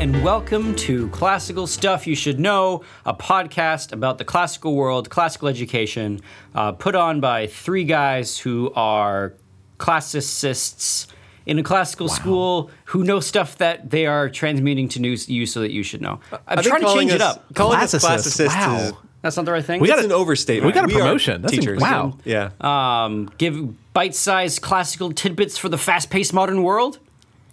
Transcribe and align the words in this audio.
and 0.00 0.24
welcome 0.24 0.74
to 0.76 1.08
Classical 1.10 1.66
Stuff 1.66 2.06
You 2.06 2.14
Should 2.14 2.40
Know, 2.40 2.82
a 3.04 3.12
podcast 3.14 3.92
about 3.92 4.16
the 4.16 4.24
classical 4.24 4.74
world, 4.74 5.10
classical 5.10 5.46
education, 5.46 6.20
uh, 6.54 6.72
put 6.72 6.94
on 6.94 7.20
by 7.20 7.46
three 7.46 7.84
guys 7.84 8.38
who 8.38 8.72
are 8.74 9.34
classicists 9.78 11.06
in 11.44 11.58
a 11.58 11.62
classical 11.62 12.08
school 12.08 12.70
who 12.86 13.04
know 13.04 13.20
stuff 13.20 13.58
that 13.58 13.90
they 13.90 14.06
are 14.06 14.28
transmuting 14.30 14.88
to 14.88 15.00
news 15.00 15.28
you 15.28 15.44
so 15.44 15.60
that 15.60 15.70
you 15.70 15.82
should 15.82 16.00
know. 16.00 16.18
I'm 16.48 16.58
I 16.58 16.62
trying 16.62 16.80
to 16.80 16.86
calling 16.86 17.08
change 17.08 17.12
it 17.12 17.20
us- 17.20 17.36
up. 17.36 17.54
Calling 17.54 17.78
us 17.78 17.90
Classicists, 17.90 18.06
classicists 18.06 18.56
wow. 18.56 18.76
is 18.78 18.92
That's 19.22 19.36
not 19.36 19.44
the 19.44 19.52
right 19.52 19.64
thing. 19.64 19.80
We 19.80 19.88
got 19.88 19.98
it's 19.98 20.04
a- 20.04 20.06
an 20.06 20.12
overstatement. 20.12 20.66
we 20.66 20.72
got 20.72 20.90
a 20.90 20.94
are 20.94 20.98
promotion. 20.98 21.42
That's 21.42 21.52
inc- 21.54 21.58
teachers. 21.60 21.80
wow. 21.80 22.16
Yeah. 22.24 22.50
um, 22.60 23.30
give 23.36 23.92
bite-sized 23.92 24.62
classical 24.62 25.12
tidbits 25.12 25.58
for 25.58 25.68
the 25.68 25.78
fast-paced 25.78 26.32
modern 26.32 26.62
world. 26.62 26.98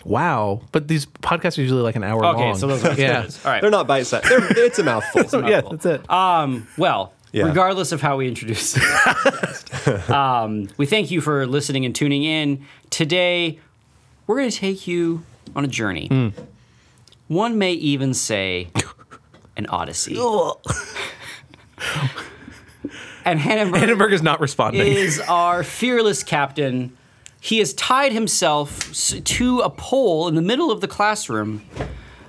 Wow. 0.08 0.62
But 0.72 0.88
these 0.88 1.06
podcasts 1.06 1.58
are 1.58 1.62
usually 1.62 1.82
like 1.82 1.96
an 1.98 2.04
hour 2.04 2.22
long. 2.22 2.36
Okay, 2.36 2.54
so 2.58 2.68
those 2.68 2.84
are 2.86 2.94
yeah. 3.00 3.28
All 3.46 3.52
right. 3.52 3.62
They're 3.62 3.70
not 3.70 3.88
bite 3.88 4.08
sized. 4.08 4.26
It's 4.30 4.80
a 4.80 4.84
mouthful. 4.84 5.26
So, 5.28 5.46
yeah, 5.48 5.62
that's 5.62 5.86
it. 5.86 6.10
Um, 6.10 6.68
well, 6.78 7.14
Yeah. 7.34 7.44
regardless 7.46 7.92
of 7.92 8.02
how 8.02 8.18
we 8.18 8.28
introduce 8.28 8.74
this, 8.74 10.10
um, 10.10 10.70
we 10.78 10.86
thank 10.86 11.12
you 11.12 11.20
for 11.22 11.46
listening 11.46 11.86
and 11.86 11.94
tuning 11.94 12.24
in. 12.24 12.66
Today, 12.90 13.60
we're 14.26 14.38
going 14.38 14.50
to 14.50 14.58
take 14.58 14.88
you 14.88 15.24
on 15.56 15.66
a 15.66 15.68
journey. 15.68 16.08
Hmm. 16.08 16.30
One 17.28 17.58
may 17.58 17.74
even 17.74 18.14
say 18.14 18.70
an 19.58 19.66
odyssey. 19.68 20.16
and 23.26 23.40
Hannenberg 23.40 23.80
Hindenburg 23.80 24.14
is 24.14 24.22
not 24.22 24.40
responding. 24.40 24.82
is 24.88 25.20
our 25.28 25.64
fearless 25.64 26.24
captain. 26.24 26.96
He 27.40 27.60
has 27.60 27.74
tied 27.74 28.12
himself 28.14 28.92
to 29.24 29.60
a 29.60 29.70
pole 29.70 30.28
in 30.28 30.36
the 30.36 30.42
middle 30.42 30.72
of 30.72 30.82
the 30.82 30.88
classroom 30.88 31.64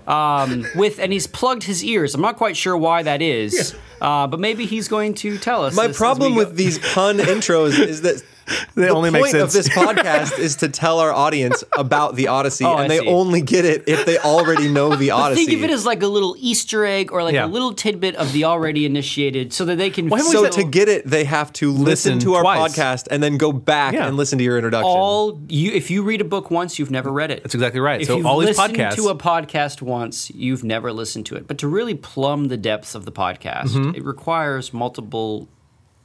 um, 0.07 0.67
with, 0.75 0.99
and 0.99 1.13
he's 1.13 1.27
plugged 1.27 1.65
his 1.65 1.85
ears. 1.85 2.15
I'm 2.15 2.21
not 2.21 2.37
quite 2.37 2.57
sure 2.57 2.77
why 2.77 3.03
that 3.03 3.21
is, 3.23 3.75
uh, 4.01 4.27
but 4.27 4.41
maybe 4.41 4.65
he's 4.67 4.89
going 4.89 5.15
to 5.15 5.39
tell 5.39 5.65
us. 5.65 5.75
My 5.75 5.87
this 5.87 5.97
as 5.97 5.99
problem 5.99 6.35
we 6.35 6.43
go. 6.43 6.49
with 6.49 6.57
these 6.57 6.79
pun 6.79 7.19
intros 7.19 7.79
is 7.79 8.03
that 8.03 8.17
They 8.17 8.25
the 8.75 8.89
only 8.89 9.11
point 9.11 9.35
of 9.35 9.51
sense. 9.51 9.53
this 9.53 9.69
podcast 9.69 10.39
is 10.39 10.57
to 10.57 10.69
tell 10.69 11.01
our 11.01 11.13
audience 11.13 11.65
about 11.77 12.17
the 12.17 12.29
Odyssey, 12.29 12.65
Oh, 12.65 12.73
I 12.75 12.83
and 12.83 12.91
they 12.91 12.99
see. 13.01 13.07
only 13.09 13.41
get 13.43 13.65
it 13.65 13.85
if 13.87 14.05
they 14.07 14.19
already 14.19 14.69
know 14.69 14.95
the 14.97 15.11
Odyssey. 15.13 15.47
Think 15.47 15.59
of 15.59 15.65
it 15.65 15.71
as 15.73 15.85
like 15.87 16.03
a 16.03 16.07
little 16.07 16.35
Easter 16.39 16.85
egg 16.85 17.13
or 17.13 17.23
like 17.23 17.35
Yeah. 17.35 17.47
a 17.47 17.49
little 17.49 17.73
tidbit 17.73 18.15
of 18.17 18.33
the 18.33 18.45
already 18.45 18.85
initiated, 18.87 19.53
so 19.53 19.65
that 19.67 19.77
they 19.77 19.91
can. 19.91 20.09
Why 20.09 20.21
so 20.21 20.49
to 20.49 20.65
get 20.65 20.89
it, 20.89 21.07
they 21.07 21.25
have 21.25 21.53
to 21.55 21.71
listen, 21.71 21.85
Listen 22.15 22.19
to 22.21 22.35
our 22.35 22.43
twice. 22.43 22.77
podcast 22.77 23.09
and 23.11 23.23
then 23.23 23.37
go 23.39 23.53
back 23.53 23.95
Yeah. 23.95 24.07
and 24.07 24.17
listen 24.17 24.39
to 24.39 24.45
your 24.45 24.57
introduction. 24.57 24.89
all 24.89 25.41
you 25.49 25.73
if 25.73 25.91
you 25.91 26.03
read 26.03 26.21
a 26.21 26.25
book 26.25 26.51
once, 26.51 26.79
you've 26.79 26.91
never 26.91 27.11
read 27.11 27.31
it. 27.31 27.43
That's 27.43 27.55
exactly 27.55 27.81
right. 27.81 28.01
If 28.01 28.07
So 28.09 28.27
all 28.27 28.39
these 28.39 28.57
podcasts- 28.59 28.97
to 28.97 29.09
a 29.09 29.15
podcast 29.17 29.83
once, 29.83 30.31
you've 30.31 30.65
never 30.65 30.93
listened 30.93 31.27
to 31.27 31.37
it. 31.37 31.47
But 31.47 31.59
to 31.59 31.69
really 31.69 31.95
plumb 31.95 32.49
the 32.49 32.57
depths 32.57 32.95
of 32.95 33.05
the 33.05 33.13
podcast, 33.13 33.69
Mm-hmm. 33.69 33.95
it 33.97 34.05
requires 34.05 34.73
multiple 34.73 35.49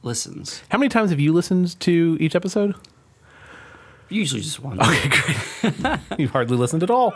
listens. 0.04 0.62
How 0.68 0.78
many 0.78 0.88
times 0.88 1.10
have 1.10 1.20
you 1.20 1.32
listened 1.32 1.78
to 1.80 2.16
each 2.20 2.34
episode? 2.36 2.74
Usually 4.08 4.40
just 4.42 4.60
one. 4.60 4.80
Okay, 4.80 5.08
great. 5.08 6.00
You've 6.18 6.30
hardly 6.30 6.56
listened 6.56 6.82
at 6.82 6.90
all. 6.90 7.14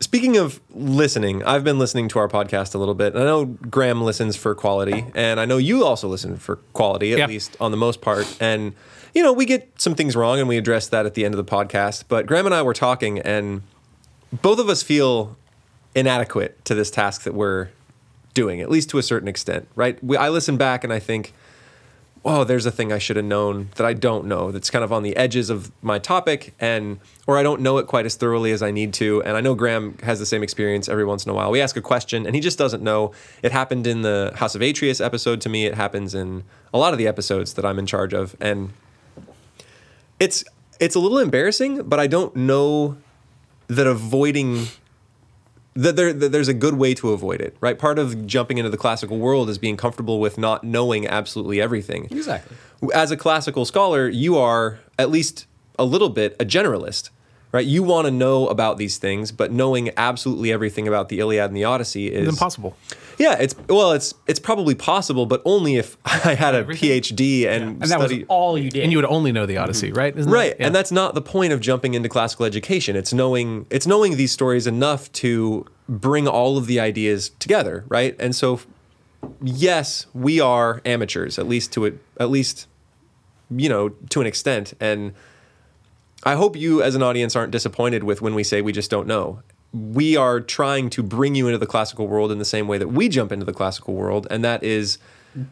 Speaking 0.00 0.36
of 0.36 0.60
listening, 0.70 1.42
I've 1.42 1.64
been 1.64 1.78
listening 1.78 2.08
to 2.10 2.18
our 2.20 2.28
podcast 2.28 2.74
a 2.74 2.78
little 2.78 2.94
bit. 2.94 3.16
I 3.16 3.20
know 3.20 3.46
Graham 3.46 4.00
listens 4.02 4.36
for 4.36 4.54
quality, 4.54 5.06
and 5.14 5.40
I 5.40 5.44
know 5.44 5.56
you 5.56 5.84
also 5.84 6.06
listen 6.06 6.36
for 6.36 6.56
quality, 6.72 7.12
at 7.12 7.18
Yeah. 7.18 7.26
least 7.26 7.56
on 7.60 7.72
the 7.72 7.76
most 7.76 8.00
part. 8.00 8.36
And, 8.40 8.74
you 9.14 9.22
know, 9.24 9.32
we 9.32 9.44
get 9.44 9.68
some 9.80 9.94
things 9.96 10.14
wrong, 10.14 10.38
and 10.38 10.48
we 10.48 10.56
address 10.56 10.86
that 10.88 11.04
at 11.04 11.14
the 11.14 11.24
end 11.24 11.34
of 11.34 11.44
the 11.44 11.50
podcast. 11.50 12.04
But 12.08 12.26
Graham 12.26 12.46
and 12.46 12.54
I 12.54 12.62
were 12.62 12.74
talking, 12.74 13.18
and 13.18 13.62
both 14.40 14.60
of 14.60 14.68
us 14.68 14.82
feel 14.84 15.36
inadequate 15.96 16.64
to 16.66 16.74
this 16.76 16.90
task 16.90 17.22
that 17.24 17.34
we're 17.34 17.68
doing, 18.34 18.60
at 18.60 18.70
least 18.70 18.90
to 18.90 18.98
a 18.98 19.02
certain 19.02 19.26
extent, 19.26 19.66
right? 19.74 20.02
We, 20.04 20.16
I 20.16 20.28
listen 20.28 20.56
back 20.56 20.84
and 20.84 20.92
I 20.92 21.00
think, 21.00 21.32
oh, 22.28 22.44
there's 22.44 22.66
a 22.66 22.70
thing 22.70 22.92
I 22.92 22.98
should 22.98 23.16
have 23.16 23.24
known 23.24 23.70
that 23.76 23.86
I 23.86 23.94
don't 23.94 24.26
know 24.26 24.50
that's 24.50 24.68
kind 24.68 24.84
of 24.84 24.92
on 24.92 25.02
the 25.02 25.16
edges 25.16 25.48
of 25.48 25.72
my 25.82 25.98
topic 25.98 26.52
and 26.60 27.00
or 27.26 27.38
I 27.38 27.42
don't 27.42 27.62
know 27.62 27.78
it 27.78 27.86
quite 27.86 28.04
as 28.04 28.16
thoroughly 28.16 28.52
as 28.52 28.62
I 28.62 28.70
need 28.70 28.92
to. 28.94 29.22
And 29.22 29.34
I 29.34 29.40
know 29.40 29.54
Graham 29.54 29.96
has 30.02 30.18
the 30.18 30.26
same 30.26 30.42
experience 30.42 30.90
every 30.90 31.06
once 31.06 31.24
in 31.24 31.30
a 31.30 31.34
while. 31.34 31.50
We 31.50 31.62
ask 31.62 31.74
a 31.78 31.80
question 31.80 32.26
and 32.26 32.34
he 32.34 32.42
just 32.42 32.58
doesn't 32.58 32.82
know. 32.82 33.12
It 33.42 33.50
happened 33.50 33.86
in 33.86 34.02
the 34.02 34.32
House 34.36 34.54
of 34.54 34.60
Atreus 34.60 35.00
episode 35.00 35.40
to 35.40 35.48
me. 35.48 35.64
It 35.64 35.74
happens 35.74 36.14
in 36.14 36.44
a 36.74 36.76
lot 36.76 36.92
of 36.92 36.98
the 36.98 37.06
episodes 37.06 37.54
that 37.54 37.64
I'm 37.64 37.78
in 37.78 37.86
charge 37.86 38.12
of. 38.12 38.36
And 38.42 38.74
it's 40.20 40.44
it's 40.78 40.94
a 40.94 41.00
little 41.00 41.18
embarrassing, 41.18 41.84
but 41.84 41.98
I 41.98 42.08
don't 42.08 42.36
know 42.36 42.98
that 43.68 43.86
avoiding 43.86 44.66
that, 45.78 45.94
there, 45.94 46.12
that 46.12 46.32
there's 46.32 46.48
a 46.48 46.54
good 46.54 46.74
way 46.74 46.92
to 46.94 47.12
avoid 47.12 47.40
it, 47.40 47.56
right? 47.60 47.78
Part 47.78 48.00
of 48.00 48.26
jumping 48.26 48.58
into 48.58 48.68
the 48.68 48.76
classical 48.76 49.16
world 49.18 49.48
is 49.48 49.58
being 49.58 49.76
comfortable 49.76 50.18
with 50.18 50.36
not 50.36 50.64
knowing 50.64 51.06
absolutely 51.06 51.60
everything. 51.60 52.08
Exactly. 52.10 52.56
As 52.92 53.12
a 53.12 53.16
classical 53.16 53.64
scholar, 53.64 54.08
you 54.08 54.36
are 54.36 54.80
at 54.98 55.08
least 55.08 55.46
a 55.78 55.84
little 55.84 56.08
bit 56.08 56.34
a 56.40 56.44
generalist, 56.44 57.10
right? 57.52 57.64
You 57.64 57.84
want 57.84 58.06
to 58.06 58.10
know 58.10 58.48
about 58.48 58.76
these 58.76 58.98
things, 58.98 59.30
but 59.30 59.52
knowing 59.52 59.90
absolutely 59.96 60.50
everything 60.50 60.88
about 60.88 61.10
the 61.10 61.20
Iliad 61.20 61.46
and 61.46 61.56
the 61.56 61.64
Odyssey 61.64 62.12
is 62.12 62.26
It's 62.26 62.36
impossible. 62.36 62.76
Yeah, 63.18 63.36
it's 63.38 63.54
well, 63.68 63.92
it's 63.92 64.14
it's 64.26 64.38
probably 64.38 64.74
possible, 64.74 65.26
but 65.26 65.42
only 65.44 65.76
if 65.76 65.96
I 66.04 66.34
had 66.34 66.54
a 66.54 66.64
PhD 66.64 67.46
and, 67.46 67.82
And 67.82 67.90
that 67.90 67.98
was 67.98 68.12
all 68.28 68.56
you 68.56 68.70
did. 68.70 68.84
And 68.84 68.92
you 68.92 68.98
would 68.98 69.04
only 69.04 69.32
know 69.32 69.44
the 69.44 69.56
Odyssey, 69.56 69.88
mm-hmm. 69.88 69.98
right? 69.98 70.16
Isn't 70.16 70.30
Right, 70.30 70.52
That, 70.52 70.60
yeah. 70.60 70.66
and 70.66 70.74
that's 70.74 70.92
not 70.92 71.14
the 71.14 71.22
point 71.22 71.52
of 71.52 71.60
jumping 71.60 71.94
into 71.94 72.08
classical 72.08 72.46
education. 72.46 72.96
It's 72.96 73.12
knowing 73.12 73.66
it's 73.70 73.86
knowing 73.86 74.16
these 74.16 74.32
stories 74.32 74.66
enough 74.66 75.10
to 75.12 75.66
bring 75.88 76.28
all 76.28 76.56
of 76.56 76.66
the 76.66 76.78
ideas 76.78 77.30
together, 77.38 77.84
right? 77.88 78.14
And 78.18 78.36
so, 78.36 78.60
yes, 79.42 80.06
we 80.14 80.40
are 80.40 80.80
amateurs, 80.84 81.38
at 81.38 81.48
least 81.48 81.72
to 81.72 81.86
it, 81.86 81.98
at 82.20 82.30
least, 82.30 82.66
you 83.50 83.68
know, 83.68 83.88
to 83.88 84.20
an 84.20 84.26
extent. 84.26 84.74
And 84.80 85.14
I 86.24 86.34
hope 86.34 86.56
you, 86.56 86.82
as 86.82 86.94
an 86.94 87.02
audience, 87.02 87.34
aren't 87.34 87.52
disappointed 87.52 88.04
with 88.04 88.20
when 88.20 88.34
we 88.34 88.44
say 88.44 88.60
we 88.60 88.72
just 88.72 88.90
don't 88.90 89.06
know. 89.06 89.42
We 89.72 90.16
are 90.16 90.40
trying 90.40 90.90
to 90.90 91.02
bring 91.02 91.34
you 91.34 91.46
into 91.46 91.58
the 91.58 91.66
classical 91.66 92.08
world 92.08 92.32
in 92.32 92.38
the 92.38 92.44
same 92.44 92.68
way 92.68 92.78
that 92.78 92.88
we 92.88 93.08
jump 93.08 93.32
into 93.32 93.44
the 93.44 93.52
classical 93.52 93.94
world, 93.94 94.26
and 94.30 94.44
that 94.44 94.62
is 94.62 94.98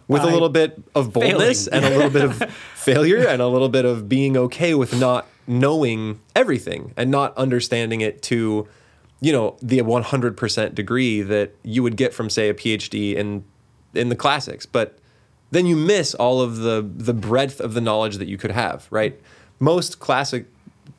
with 0.08 0.22
a 0.22 0.26
little 0.26 0.48
bit 0.48 0.82
of 0.94 1.12
boldness 1.12 1.66
and 1.68 1.84
a 1.84 1.90
little 1.90 2.10
bit 2.10 2.24
of 2.24 2.50
failure 2.74 3.26
and 3.28 3.42
a 3.42 3.46
little 3.46 3.68
bit 3.68 3.84
of 3.84 4.08
being 4.08 4.36
okay 4.36 4.74
with 4.74 4.98
not 4.98 5.26
knowing 5.46 6.20
everything 6.34 6.92
and 6.96 7.10
not 7.10 7.36
understanding 7.36 8.00
it 8.00 8.22
to, 8.22 8.66
you 9.20 9.32
know, 9.32 9.56
the 9.62 9.78
100% 9.78 10.74
degree 10.74 11.22
that 11.22 11.54
you 11.62 11.82
would 11.82 11.96
get 11.96 12.12
from, 12.12 12.30
say, 12.30 12.48
a 12.48 12.54
PhD 12.54 13.14
in 13.14 13.44
in 13.94 14.08
the 14.08 14.16
classics. 14.16 14.66
But 14.66 14.98
then 15.50 15.66
you 15.66 15.76
miss 15.76 16.14
all 16.14 16.40
of 16.40 16.58
the 16.58 16.86
the 16.86 17.14
breadth 17.14 17.60
of 17.60 17.74
the 17.74 17.80
knowledge 17.80 18.16
that 18.16 18.28
you 18.28 18.38
could 18.38 18.50
have, 18.50 18.86
right? 18.90 19.20
Most 19.58 20.00
classic 20.00 20.46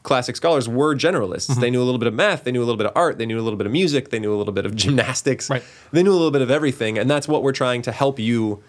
classic 0.03 0.35
scholars 0.35 0.67
were 0.69 0.95
generalists. 0.95 1.49
Mm-hmm. 1.49 1.61
They 1.61 1.69
knew 1.71 1.81
a 1.81 1.85
little 1.85 1.99
bit 1.99 2.07
of 2.07 2.13
math, 2.13 2.43
they 2.43 2.51
knew 2.51 2.61
a 2.61 2.65
little 2.65 2.77
bit 2.77 2.87
of 2.87 2.93
art, 2.95 3.17
they 3.17 3.25
knew 3.25 3.39
a 3.39 3.41
little 3.41 3.57
bit 3.57 3.65
of 3.67 3.71
music, 3.73 4.09
they 4.09 4.19
knew 4.19 4.33
a 4.33 4.37
little 4.37 4.53
bit 4.53 4.65
of 4.65 4.75
gymnastics. 4.83 5.49
Right. 5.49 5.63
They 5.91 6.03
knew 6.03 6.11
a 6.11 6.13
little 6.13 6.31
bit 6.31 6.41
of 6.41 6.51
everything, 6.51 6.97
and 6.97 7.09
that's 7.09 7.27
what 7.27 7.43
we're 7.43 7.51
trying 7.53 7.81
to 7.83 7.91
help 7.91 8.19
you 8.19 8.63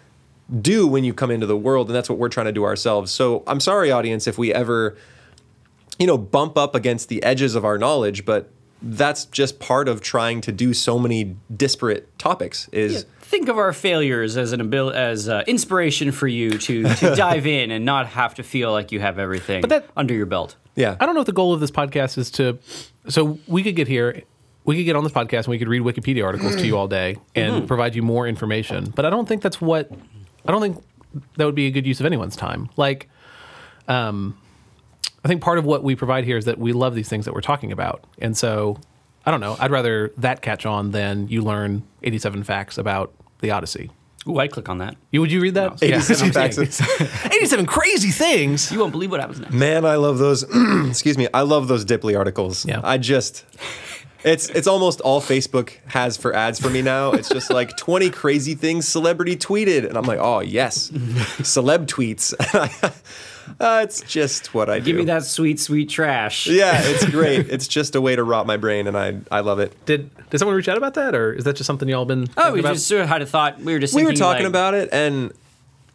do 0.61 0.87
when 0.87 1.03
you 1.03 1.13
come 1.13 1.29
into 1.31 1.45
the 1.45 1.57
world, 1.57 1.87
and 1.87 1.95
that's 1.95 2.09
what 2.09 2.17
we're 2.17 2.29
trying 2.29 2.47
to 2.47 2.51
do 2.51 2.63
ourselves. 2.63 3.11
So 3.11 3.43
I'm 3.47 3.59
sorry, 3.59 3.91
audience, 3.91 4.27
if 4.27 4.37
we 4.37 4.53
ever, 4.53 4.97
you 5.99 6.07
know, 6.07 6.17
bump 6.17 6.57
up 6.57 6.73
against 6.75 7.09
the 7.09 7.21
edges 7.23 7.53
of 7.55 7.63
our 7.63 7.77
knowledge, 7.77 8.25
but 8.25 8.49
that's 8.81 9.25
just 9.25 9.59
part 9.59 9.87
of 9.89 10.01
trying 10.01 10.39
to 10.41 10.51
do 10.51 10.73
so 10.73 10.97
many 10.97 11.35
disparate 11.55 12.17
topics. 12.17 12.67
Is 12.71 13.05
Think 13.19 13.47
of 13.47 13.57
our 13.59 13.73
failures 13.73 14.37
as 14.37 14.53
an 14.53 14.61
abil- 14.61 14.89
as 14.89 15.29
uh, 15.29 15.43
inspiration 15.45 16.11
for 16.11 16.27
you 16.27 16.57
to, 16.57 16.83
to 16.95 17.15
dive 17.15 17.45
in 17.45 17.69
and 17.69 17.85
not 17.85 18.07
have 18.07 18.33
to 18.35 18.43
feel 18.43 18.71
like 18.71 18.91
you 18.91 18.99
have 19.01 19.19
everything 19.19 19.61
But 19.61 19.69
that- 19.69 19.85
under 19.95 20.13
your 20.15 20.25
belt. 20.25 20.55
Yeah, 20.79 20.95
I 20.99 21.05
don't 21.05 21.13
know 21.13 21.21
if 21.21 21.27
the 21.27 21.33
goal 21.33 21.53
of 21.53 21.59
this 21.59 21.71
podcast 21.71 22.17
is 22.17 22.31
to. 22.31 22.57
So 23.09 23.37
we 23.47 23.61
could 23.63 23.75
get 23.75 23.87
here, 23.87 24.23
we 24.63 24.77
could 24.77 24.85
get 24.85 24.95
on 24.95 25.03
this 25.03 25.13
podcast 25.13 25.39
and 25.39 25.47
we 25.49 25.59
could 25.59 25.67
read 25.67 25.81
Wikipedia 25.81 26.23
articles 26.23 26.55
to 26.55 26.65
you 26.65 26.77
all 26.77 26.87
day 26.87 27.17
and 27.35 27.67
provide 27.67 27.95
you 27.95 28.01
more 28.01 28.27
information. 28.27 28.89
But 28.89 29.05
I 29.05 29.09
don't 29.09 29.27
think 29.27 29.41
that's 29.41 29.59
what. 29.59 29.91
I 30.47 30.51
don't 30.51 30.61
think 30.61 30.81
that 31.35 31.45
would 31.45 31.55
be 31.55 31.67
a 31.67 31.71
good 31.71 31.85
use 31.85 31.99
of 31.99 32.05
anyone's 32.05 32.35
time. 32.37 32.69
Like, 32.77 33.09
um, 33.89 34.37
I 35.25 35.27
think 35.27 35.41
part 35.41 35.57
of 35.57 35.65
what 35.65 35.83
we 35.83 35.95
provide 35.95 36.23
here 36.23 36.37
is 36.37 36.45
that 36.45 36.57
we 36.57 36.71
love 36.71 36.95
these 36.95 37.09
things 37.09 37.25
that 37.25 37.33
we're 37.33 37.41
talking 37.41 37.73
about, 37.73 38.05
and 38.19 38.37
so 38.37 38.77
I 39.25 39.31
don't 39.31 39.41
know. 39.41 39.57
I'd 39.59 39.71
rather 39.71 40.13
that 40.17 40.41
catch 40.41 40.65
on 40.65 40.91
than 40.91 41.27
you 41.27 41.41
learn 41.41 41.83
eighty-seven 42.03 42.43
facts 42.45 42.77
about 42.77 43.13
the 43.41 43.51
Odyssey. 43.51 43.91
Ooh, 44.29 44.37
I'd 44.37 44.51
click 44.51 44.69
on 44.69 44.77
that. 44.77 44.95
You 45.11 45.21
would 45.21 45.31
you 45.31 45.41
read 45.41 45.55
that? 45.55 45.81
87 45.81 46.31
facts. 46.31 46.57
87 47.25 47.65
crazy 47.65 48.11
things. 48.11 48.71
You 48.71 48.79
won't 48.79 48.91
believe 48.91 49.09
what 49.11 49.19
happens 49.19 49.39
next. 49.39 49.53
Man, 49.53 49.85
I 49.85 49.95
love 49.95 50.19
those. 50.19 50.43
excuse 50.87 51.17
me, 51.17 51.27
I 51.33 51.41
love 51.41 51.67
those 51.67 51.83
Dipley 51.83 52.15
articles. 52.15 52.65
Yeah. 52.65 52.81
I 52.83 52.97
just 52.97 53.45
It's 54.23 54.49
it's 54.49 54.67
almost 54.67 54.99
all 55.01 55.21
Facebook 55.21 55.77
has 55.87 56.17
for 56.17 56.35
ads 56.35 56.59
for 56.59 56.69
me 56.69 56.81
now. 56.81 57.11
It's 57.13 57.29
just 57.29 57.49
like 57.49 57.75
20 57.77 58.09
crazy 58.09 58.53
things 58.53 58.87
celebrity 58.87 59.37
tweeted, 59.37 59.87
and 59.87 59.97
I'm 59.97 60.03
like, 60.03 60.19
oh 60.19 60.41
yes, 60.41 60.89
celeb 60.91 61.85
tweets. 61.85 62.33
uh, 63.59 63.81
it's 63.83 64.01
just 64.01 64.53
what 64.53 64.69
I 64.69 64.79
do. 64.79 64.85
Give 64.85 64.95
me 64.97 65.05
that 65.05 65.23
sweet, 65.23 65.59
sweet 65.59 65.89
trash. 65.89 66.47
Yeah, 66.47 66.81
it's 66.83 67.05
great. 67.09 67.49
it's 67.49 67.67
just 67.67 67.95
a 67.95 68.01
way 68.01 68.15
to 68.15 68.23
rot 68.23 68.45
my 68.45 68.57
brain, 68.57 68.87
and 68.87 68.97
I 68.97 69.19
I 69.31 69.39
love 69.39 69.59
it. 69.59 69.73
Did 69.85 70.09
did 70.29 70.39
someone 70.39 70.55
reach 70.55 70.67
out 70.67 70.77
about 70.77 70.93
that, 70.95 71.15
or 71.15 71.33
is 71.33 71.43
that 71.45 71.55
just 71.55 71.67
something 71.67 71.87
y'all 71.89 72.05
been? 72.05 72.27
Oh, 72.37 72.53
we 72.53 72.59
about? 72.59 72.73
just 72.73 72.87
sort 72.87 73.01
of 73.01 73.07
had 73.07 73.21
a 73.21 73.25
thought. 73.25 73.59
We 73.59 73.73
were 73.73 73.79
just 73.79 73.93
we 73.95 74.03
were 74.05 74.13
talking 74.13 74.43
like, 74.43 74.49
about 74.49 74.73
it 74.73 74.89
and 74.91 75.31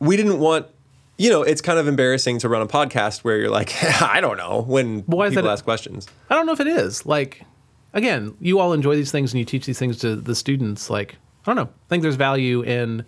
we 0.01 0.17
didn't 0.17 0.39
want 0.39 0.67
you 1.17 1.31
know 1.31 1.43
it's 1.43 1.61
kind 1.61 1.79
of 1.79 1.87
embarrassing 1.87 2.39
to 2.41 2.49
run 2.49 2.61
a 2.61 2.67
podcast 2.67 3.21
where 3.21 3.39
you're 3.39 3.49
like 3.51 3.73
i 4.03 4.21
don't 4.21 4.37
know 4.37 4.65
when 4.67 5.01
Why 5.03 5.27
is 5.27 5.31
people 5.31 5.45
that- 5.45 5.53
ask 5.53 5.65
questions 5.65 6.09
I 6.29 6.35
don't 6.35 6.47
know 6.47 6.53
if 6.53 6.61
it 6.61 6.67
is. 6.67 7.07
Like, 7.07 7.45
again, 7.93 8.37
you 8.41 8.59
all 8.59 8.73
enjoy 8.73 8.97
these 8.97 9.13
things 9.13 9.33
and 9.33 9.39
you 9.39 9.45
teach 9.45 9.67
these 9.67 9.79
things 9.79 9.99
to 9.99 10.17
the 10.17 10.35
students. 10.35 10.91
Like, 10.91 11.15
I 11.15 11.45
don't 11.47 11.57
know. 11.57 11.71
I 11.71 11.89
think 11.89 12.03
there's 12.03 12.17
value 12.17 12.63
in 12.63 13.05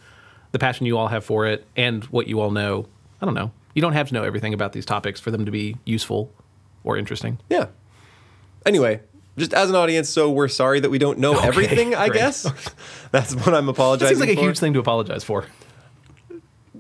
the 0.53 0.59
passion 0.61 0.87
you 0.87 0.97
all 0.97 1.09
have 1.09 1.25
for 1.25 1.47
it 1.47 1.67
and 1.77 2.05
what 2.05 2.29
you 2.29 2.41
all 2.41 2.51
know. 2.53 2.87
I 3.21 3.25
don't 3.25 3.35
know. 3.35 3.51
You 3.75 3.83
don't 3.83 3.95
have 3.95 4.09
to 4.09 4.15
know 4.15 4.23
everything 4.23 4.55
about 4.55 4.73
these 4.73 4.87
topics 4.87 5.19
for 5.21 5.31
them 5.33 5.45
to 5.45 5.51
be 5.51 5.77
useful 5.85 6.33
or 6.85 6.97
interesting. 6.97 7.39
yeah 7.51 7.67
anyway 8.65 9.01
just 9.37 9.53
as 9.55 9.69
an 9.71 9.77
audience 9.77 10.09
so 10.09 10.31
we're 10.31 10.49
sorry 10.49 10.81
that 10.81 10.91
we 10.91 10.99
don't 10.99 11.19
know 11.19 11.37
Okay, 11.37 11.47
everything 11.49 11.95
i 11.95 12.09
great. 12.09 12.19
guess 12.21 12.43
that's 13.11 13.35
what 13.35 13.55
i'm 13.55 13.69
apologizing. 13.69 13.69
That 13.69 13.71
apologizing 13.71 14.17
seems 14.17 14.21
like 14.21 14.39
a 14.39 14.41
huge 14.41 14.59
thing 14.59 14.73
to 14.75 14.79
apologize 14.81 15.25
for. 15.25 15.45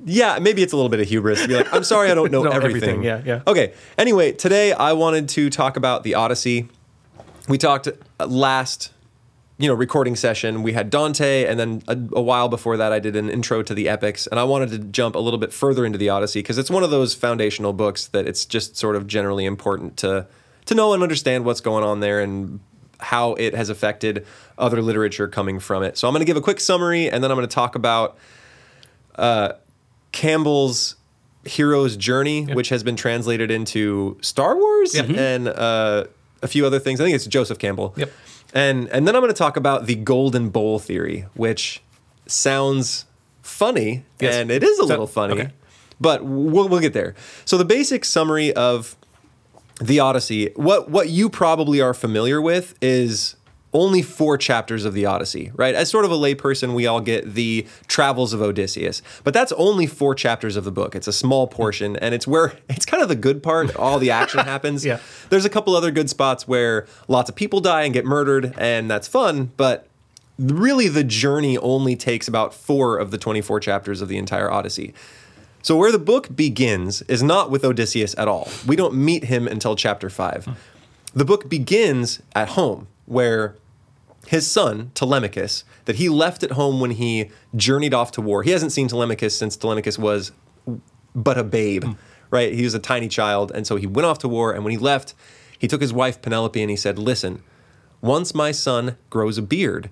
yeah 0.05 0.38
maybe 0.41 0.62
it's 0.62 0.73
a 0.73 0.76
little 0.76 0.88
bit 0.88 1.00
of 1.00 1.08
hubris 1.08 1.43
to 1.43 1.49
be 1.49 1.55
like 1.56 1.73
i'm 1.73 1.85
sorry 1.85 2.11
i 2.11 2.14
don't 2.14 2.31
know 2.31 2.43
Know 2.44 2.50
everything. 2.50 3.00
everything, 3.00 3.03
yeah, 3.05 3.23
yeah. 3.25 3.43
okay 3.47 3.73
anyway 3.99 4.32
today 4.32 4.73
i 4.73 4.93
wanted 4.93 5.29
to 5.31 5.50
talk 5.50 5.76
about 5.76 6.03
the 6.05 6.14
odyssey 6.14 6.69
we 7.49 7.58
talked 7.58 7.88
uh, 7.88 8.26
last 8.26 8.93
you 9.59 9.67
know 9.69 9.75
recording 9.75 10.14
session 10.17 10.62
we 10.62 10.73
had 10.75 10.91
dante 10.91 11.44
and 11.47 11.59
then 11.59 11.82
a, 11.88 11.97
a 12.12 12.20
while 12.23 12.49
before 12.49 12.76
that 12.76 12.93
i 12.93 12.99
did 12.99 13.17
an 13.17 13.31
intro 13.31 13.62
to 13.62 13.75
the 13.75 13.88
epics 13.88 14.26
and 14.26 14.38
i 14.38 14.44
wanted 14.44 14.69
to 14.70 14.79
jump 14.79 15.14
a 15.14 15.19
little 15.19 15.38
bit 15.38 15.52
further 15.52 15.85
into 15.87 15.99
the 15.99 16.09
odyssey 16.11 16.41
because 16.41 16.59
it's 16.59 16.70
one 16.70 16.82
of 16.82 16.91
those 16.91 17.14
foundational 17.14 17.73
books 17.73 18.06
that 18.09 18.26
it's 18.29 18.44
just 18.44 18.76
sort 18.76 18.97
of 18.97 19.06
generally 19.06 19.44
important 19.47 19.97
to 19.97 20.26
to 20.66 20.74
know 20.74 20.92
and 20.92 21.02
understand 21.02 21.44
what's 21.44 21.60
going 21.60 21.82
on 21.84 22.00
there 22.00 22.20
and 22.20 22.60
how 22.98 23.34
it 23.34 23.54
has 23.54 23.68
affected 23.68 24.26
other 24.58 24.80
literature 24.82 25.28
coming 25.28 25.58
from 25.60 25.82
it 25.82 25.96
so 25.98 26.08
i'm 26.08 26.12
going 26.14 26.20
to 26.20 26.24
give 26.26 26.36
a 26.36 26.40
quick 26.40 26.60
summary 26.60 27.10
and 27.10 27.22
then 27.22 27.30
i'm 27.30 27.36
going 27.36 27.46
to 27.48 27.54
talk 27.54 27.74
about 27.74 28.16
uh, 29.16 29.52
campbell's 30.12 30.96
hero's 31.44 31.96
journey 31.96 32.44
which 32.46 32.70
has 32.70 32.82
been 32.82 32.96
translated 32.96 33.50
into 33.50 34.18
star 34.20 34.56
wars 34.56 34.94
Yeah. 34.94 35.02
Mhm. 35.02 35.16
and 35.18 35.48
uh, 35.48 36.04
a 36.42 36.48
few 36.48 36.66
other 36.66 36.78
things 36.78 37.00
i 37.00 37.04
think 37.04 37.14
it's 37.14 37.26
joseph 37.26 37.58
campbell 37.58 37.94
Yep. 37.96 38.10
and 38.54 38.88
and 38.88 39.06
then 39.06 39.14
I'm 39.14 39.20
going 39.22 39.32
to 39.32 39.38
talk 39.38 39.56
about 39.56 39.86
the 39.86 39.94
golden 39.96 40.48
bowl 40.50 40.78
theory, 40.78 41.26
which 41.34 41.82
sounds 42.26 43.04
funny, 43.42 44.04
Yes. 44.20 44.34
and 44.36 44.50
it 44.50 44.62
is 44.62 44.78
a 44.78 44.82
So- 44.82 44.86
little 44.86 45.06
funny, 45.06 45.34
okay. 45.34 45.48
but 46.00 46.24
we'll 46.24 46.68
we'll 46.68 46.80
get 46.80 46.92
there. 46.92 47.14
So 47.44 47.58
the 47.58 47.64
basic 47.64 48.04
summary 48.04 48.52
of 48.54 48.96
the 49.81 50.00
Odyssey, 50.00 50.50
what 50.56 50.90
what 50.90 51.08
you 51.08 51.28
probably 51.28 51.81
are 51.81 51.94
familiar 51.94 52.40
with 52.40 52.75
is 52.81 53.37
only 53.73 54.00
four 54.00 54.38
chapters 54.38 54.87
of 54.87 54.94
the 54.94 55.05
Odyssey, 55.05 55.52
right? 55.55 55.75
As 55.75 55.90
sort 55.90 56.06
of 56.06 56.11
a 56.11 56.14
layperson, 56.14 56.75
we 56.75 56.87
all 56.87 57.00
get 57.00 57.34
the 57.34 57.67
travels 57.88 58.32
of 58.32 58.40
Odysseus, 58.40 59.02
but 59.23 59.34
that's 59.34 59.52
only 59.52 59.87
four 59.87 60.14
chapters 60.14 60.56
of 60.56 60.64
the 60.64 60.73
book. 60.73 60.94
It's 60.94 61.06
a 61.06 61.12
small 61.12 61.46
portion, 61.46 61.94
and 61.96 62.14
it's 62.14 62.26
where 62.26 62.55
it's 62.70 62.87
kind 62.87 63.02
of 63.02 63.08
the 63.08 63.17
good 63.17 63.43
part. 63.43 63.76
All 63.76 63.99
the 63.99 64.11
action 64.11 64.40
happens. 64.44 64.84
Yeah. 64.84 65.00
There's 65.28 65.44
a 65.44 65.50
couple 65.50 65.76
other 65.76 65.90
good 65.90 66.08
spots 66.08 66.49
where 66.49 66.87
lots 67.06 67.28
of 67.28 67.37
people 67.37 67.61
die 67.61 67.82
and 67.82 67.93
get 67.93 68.06
murdered, 68.06 68.55
and 68.56 68.90
that's 68.90 69.08
fun, 69.08 69.52
but 69.56 69.87
really 70.38 70.88
the 70.88 71.05
journey 71.05 71.58
only 71.58 71.96
takes 71.96 72.28
about 72.28 72.55
four 72.55 72.99
of 72.99 73.11
the 73.11 73.19
24 73.19 73.61
chapters 73.61 74.00
of 74.00 74.08
the 74.08 74.17
entire 74.17 74.50
Odyssey. 74.50 74.94
So 75.66 75.76
where 75.76 75.90
the 75.90 75.98
book 75.98 76.36
begins 76.36 77.02
is 77.08 77.24
not 77.24 77.50
with 77.50 77.64
Odysseus 77.64 78.14
at 78.16 78.28
all. 78.28 78.48
We 78.68 78.76
don't 78.76 78.94
meet 78.94 79.24
him 79.24 79.48
until 79.48 79.74
chapter 79.74 80.08
5. 80.08 80.44
Hmm. 80.44 80.52
The 81.12 81.24
book 81.24 81.48
begins 81.48 82.22
at 82.36 82.50
home 82.50 82.86
where 83.06 83.56
his 84.28 84.48
son 84.48 84.92
Telemachus 84.94 85.64
that 85.86 85.96
he 85.96 86.08
left 86.08 86.44
at 86.44 86.52
home 86.52 86.78
when 86.78 86.92
he 86.92 87.32
journeyed 87.56 87.92
off 87.92 88.12
to 88.12 88.20
war. 88.20 88.44
He 88.44 88.52
hasn't 88.52 88.70
seen 88.70 88.86
Telemachus 88.86 89.36
since 89.36 89.56
Telemachus 89.56 89.98
was 89.98 90.30
but 91.16 91.36
a 91.36 91.42
babe, 91.42 91.82
hmm. 91.82 91.92
right? 92.30 92.54
He 92.54 92.62
was 92.62 92.74
a 92.74 92.78
tiny 92.78 93.08
child 93.08 93.50
and 93.52 93.66
so 93.66 93.74
he 93.74 93.88
went 93.88 94.06
off 94.06 94.20
to 94.20 94.28
war 94.28 94.52
and 94.52 94.62
when 94.62 94.70
he 94.70 94.78
left, 94.78 95.14
he 95.58 95.66
took 95.66 95.80
his 95.80 95.92
wife 95.92 96.22
Penelope 96.22 96.62
and 96.62 96.70
he 96.70 96.76
said, 96.76 96.96
"Listen, 96.96 97.42
once 98.00 98.36
my 98.36 98.52
son 98.52 98.98
grows 99.10 99.36
a 99.36 99.42
beard, 99.42 99.90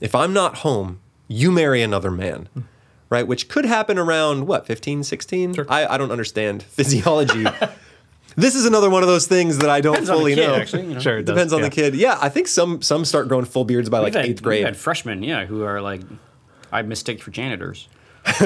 if 0.00 0.12
I'm 0.12 0.32
not 0.32 0.58
home, 0.66 0.98
you 1.28 1.52
marry 1.52 1.82
another 1.82 2.10
man. 2.10 2.48
Hmm. 2.52 2.60
Right? 3.10 3.26
Which 3.26 3.48
could 3.48 3.64
happen 3.64 3.98
around 3.98 4.46
what, 4.46 4.66
15, 4.66 5.04
16? 5.04 5.54
Sure. 5.54 5.66
I, 5.68 5.86
I 5.86 5.98
don't 5.98 6.10
understand 6.10 6.62
physiology. 6.78 7.44
this 8.36 8.54
is 8.54 8.66
another 8.66 8.90
one 8.90 9.02
of 9.02 9.08
those 9.08 9.26
things 9.26 9.58
that 9.58 9.70
I 9.70 9.80
don't 9.80 9.92
Depends 9.92 10.10
on 10.10 10.16
the 10.16 10.20
fully 10.20 10.34
kid, 10.34 10.46
know. 10.48 10.54
actually, 10.56 10.86
you 10.88 10.94
know. 10.94 11.00
Sure, 11.00 11.18
it 11.18 11.24
does, 11.24 11.34
Depends 11.34 11.52
on 11.52 11.60
yeah. 11.60 11.68
the 11.68 11.74
kid. 11.74 11.94
Yeah, 11.94 12.18
I 12.20 12.28
think 12.28 12.48
some 12.48 12.82
some 12.82 13.04
start 13.04 13.28
growing 13.28 13.44
full 13.44 13.64
beards 13.64 13.88
by 13.90 13.98
like 13.98 14.06
We've 14.06 14.14
had, 14.14 14.24
eighth 14.26 14.42
grade. 14.42 14.60
We've 14.60 14.66
had 14.66 14.76
freshmen, 14.76 15.22
yeah, 15.22 15.44
who 15.46 15.62
are 15.62 15.80
like, 15.80 16.00
I 16.72 16.82
mistake 16.82 17.22
for 17.22 17.30
janitors. 17.30 17.88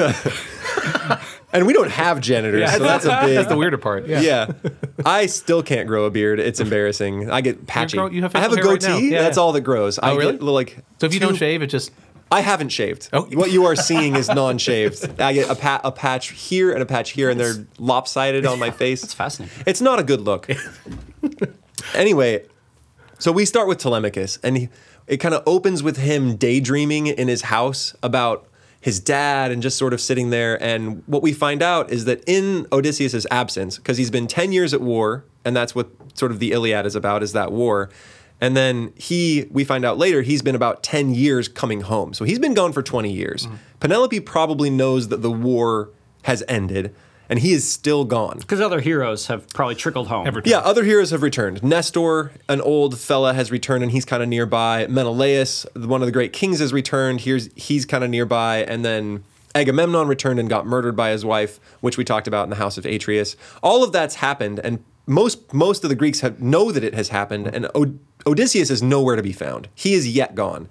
and 1.53 1.65
we 1.65 1.73
don't 1.73 1.89
have 1.89 2.19
janitors, 2.21 2.69
so 2.73 2.79
that's 2.79 3.05
a 3.05 3.21
big 3.25 3.35
That's 3.35 3.47
the 3.47 3.57
weirder 3.57 3.77
part. 3.77 4.07
Yeah. 4.07 4.19
yeah. 4.21 4.51
I 5.05 5.25
still 5.27 5.63
can't 5.63 5.87
grow 5.87 6.03
a 6.05 6.11
beard. 6.11 6.39
It's 6.39 6.59
embarrassing. 6.59 7.31
I 7.31 7.41
get 7.41 7.65
patchy. 7.65 7.97
grow- 7.97 8.09
you 8.09 8.21
have 8.23 8.35
I 8.35 8.39
have 8.39 8.51
a 8.51 8.55
facial 8.55 8.69
hair 8.71 8.77
right 8.77 8.81
goatee. 8.81 9.11
Yeah, 9.11 9.21
that's 9.21 9.37
yeah. 9.37 9.43
all 9.43 9.53
that 9.53 9.61
grows. 9.61 9.97
Oh, 9.97 10.01
I 10.03 10.15
really? 10.15 10.33
get 10.33 10.43
like 10.43 10.77
So 10.99 11.07
if 11.07 11.13
you 11.13 11.19
two- 11.21 11.27
don't 11.27 11.35
shave, 11.35 11.61
it 11.61 11.67
just 11.67 11.91
I 12.31 12.41
haven't 12.41 12.69
shaved. 12.69 13.09
Oh. 13.11 13.23
What 13.33 13.51
you 13.51 13.65
are 13.65 13.75
seeing 13.75 14.15
is 14.15 14.29
non-shaved. 14.29 15.19
I 15.21 15.33
get 15.33 15.49
a, 15.49 15.55
pa- 15.55 15.81
a 15.83 15.91
patch 15.91 16.29
here 16.29 16.71
and 16.71 16.81
a 16.81 16.85
patch 16.85 17.11
here, 17.11 17.29
and 17.29 17.39
they're 17.39 17.65
lopsided 17.79 18.45
on 18.45 18.59
my 18.59 18.71
face. 18.71 19.03
It's 19.03 19.13
fascinating. 19.13 19.63
It's 19.65 19.81
not 19.81 19.99
a 19.99 20.03
good 20.03 20.21
look. 20.21 20.47
anyway, 21.95 22.45
so 23.17 23.31
we 23.31 23.45
start 23.45 23.67
with 23.67 23.79
Telemachus, 23.79 24.37
and 24.43 24.57
he, 24.57 24.69
it 25.07 25.17
kind 25.17 25.33
of 25.33 25.43
opens 25.45 25.81
with 25.81 25.97
him 25.97 26.35
daydreaming 26.35 27.07
in 27.07 27.27
his 27.27 27.43
house 27.43 27.95
about 28.03 28.47
his 28.81 28.99
dad 28.99 29.51
and 29.51 29.61
just 29.61 29.77
sort 29.77 29.93
of 29.93 29.99
sitting 29.99 30.29
there. 30.29 30.61
And 30.61 31.03
what 31.05 31.21
we 31.21 31.33
find 31.33 31.61
out 31.61 31.91
is 31.91 32.05
that 32.05 32.23
in 32.27 32.67
Odysseus' 32.71 33.25
absence, 33.29 33.77
because 33.77 33.97
he's 33.97 34.11
been 34.11 34.27
10 34.27 34.51
years 34.51 34.73
at 34.73 34.81
war, 34.81 35.25
and 35.43 35.55
that's 35.55 35.75
what 35.75 35.89
sort 36.13 36.31
of 36.31 36.39
the 36.39 36.51
Iliad 36.51 36.85
is 36.85 36.95
about, 36.95 37.23
is 37.23 37.33
that 37.33 37.51
war. 37.51 37.89
And 38.41 38.55
then 38.55 38.93
he, 38.95 39.47
we 39.51 39.63
find 39.63 39.83
out 39.83 39.97
later, 39.97 40.21
he's 40.21 40.41
been 40.41 40.55
about 40.55 40.81
10 40.83 41.13
years 41.13 41.47
coming 41.47 41.81
home. 41.81 42.13
So 42.13 42.25
he's 42.25 42.39
been 42.39 42.53
gone 42.53 42.71
for 42.71 42.81
20 42.81 43.11
years. 43.11 43.45
Mm-hmm. 43.45 43.55
Penelope 43.79 44.19
probably 44.21 44.69
knows 44.69 45.09
that 45.09 45.21
the 45.21 45.31
war 45.31 45.89
has 46.23 46.43
ended, 46.47 46.95
and 47.27 47.39
he 47.39 47.51
is 47.53 47.69
still 47.69 48.05
gone. 48.05 48.37
Because 48.39 48.61
other 48.61 48.79
heroes 48.79 49.27
have 49.27 49.47
probably 49.49 49.75
trickled 49.75 50.07
home. 50.07 50.41
Yeah, 50.45 50.59
other 50.59 50.83
heroes 50.83 51.11
have 51.11 51.21
returned. 51.21 51.61
Nestor, 51.63 52.31
an 52.47 52.61
old 52.61 52.97
fella, 52.97 53.33
has 53.33 53.51
returned 53.51 53.83
and 53.83 53.91
he's 53.91 54.05
kind 54.05 54.23
of 54.23 54.29
nearby. 54.29 54.87
Menelaus, 54.87 55.65
one 55.75 56.01
of 56.01 56.05
the 56.05 56.11
great 56.11 56.33
kings, 56.33 56.59
has 56.59 56.73
returned. 56.73 57.21
Here's 57.21 57.49
he's 57.55 57.85
kind 57.85 58.03
of 58.03 58.09
nearby, 58.09 58.63
and 58.63 58.83
then 58.85 59.23
Agamemnon 59.55 60.07
returned 60.07 60.39
and 60.39 60.49
got 60.49 60.65
murdered 60.65 60.95
by 60.95 61.09
his 61.09 61.25
wife, 61.25 61.59
which 61.81 61.97
we 61.97 62.03
talked 62.03 62.27
about 62.27 62.43
in 62.43 62.49
the 62.49 62.55
House 62.55 62.77
of 62.77 62.85
Atreus. 62.85 63.35
All 63.63 63.83
of 63.83 63.91
that's 63.91 64.15
happened, 64.15 64.59
and 64.59 64.83
most 65.05 65.53
most 65.53 65.83
of 65.83 65.89
the 65.89 65.95
Greeks 65.95 66.21
have, 66.21 66.39
know 66.39 66.71
that 66.71 66.83
it 66.83 66.93
has 66.93 67.09
happened, 67.09 67.47
and 67.47 67.67
Od- 67.75 67.99
Odysseus 68.29 68.69
is 68.69 68.81
nowhere 68.83 69.15
to 69.15 69.23
be 69.23 69.33
found. 69.33 69.67
He 69.75 69.93
is 69.93 70.07
yet 70.07 70.35
gone. 70.35 70.69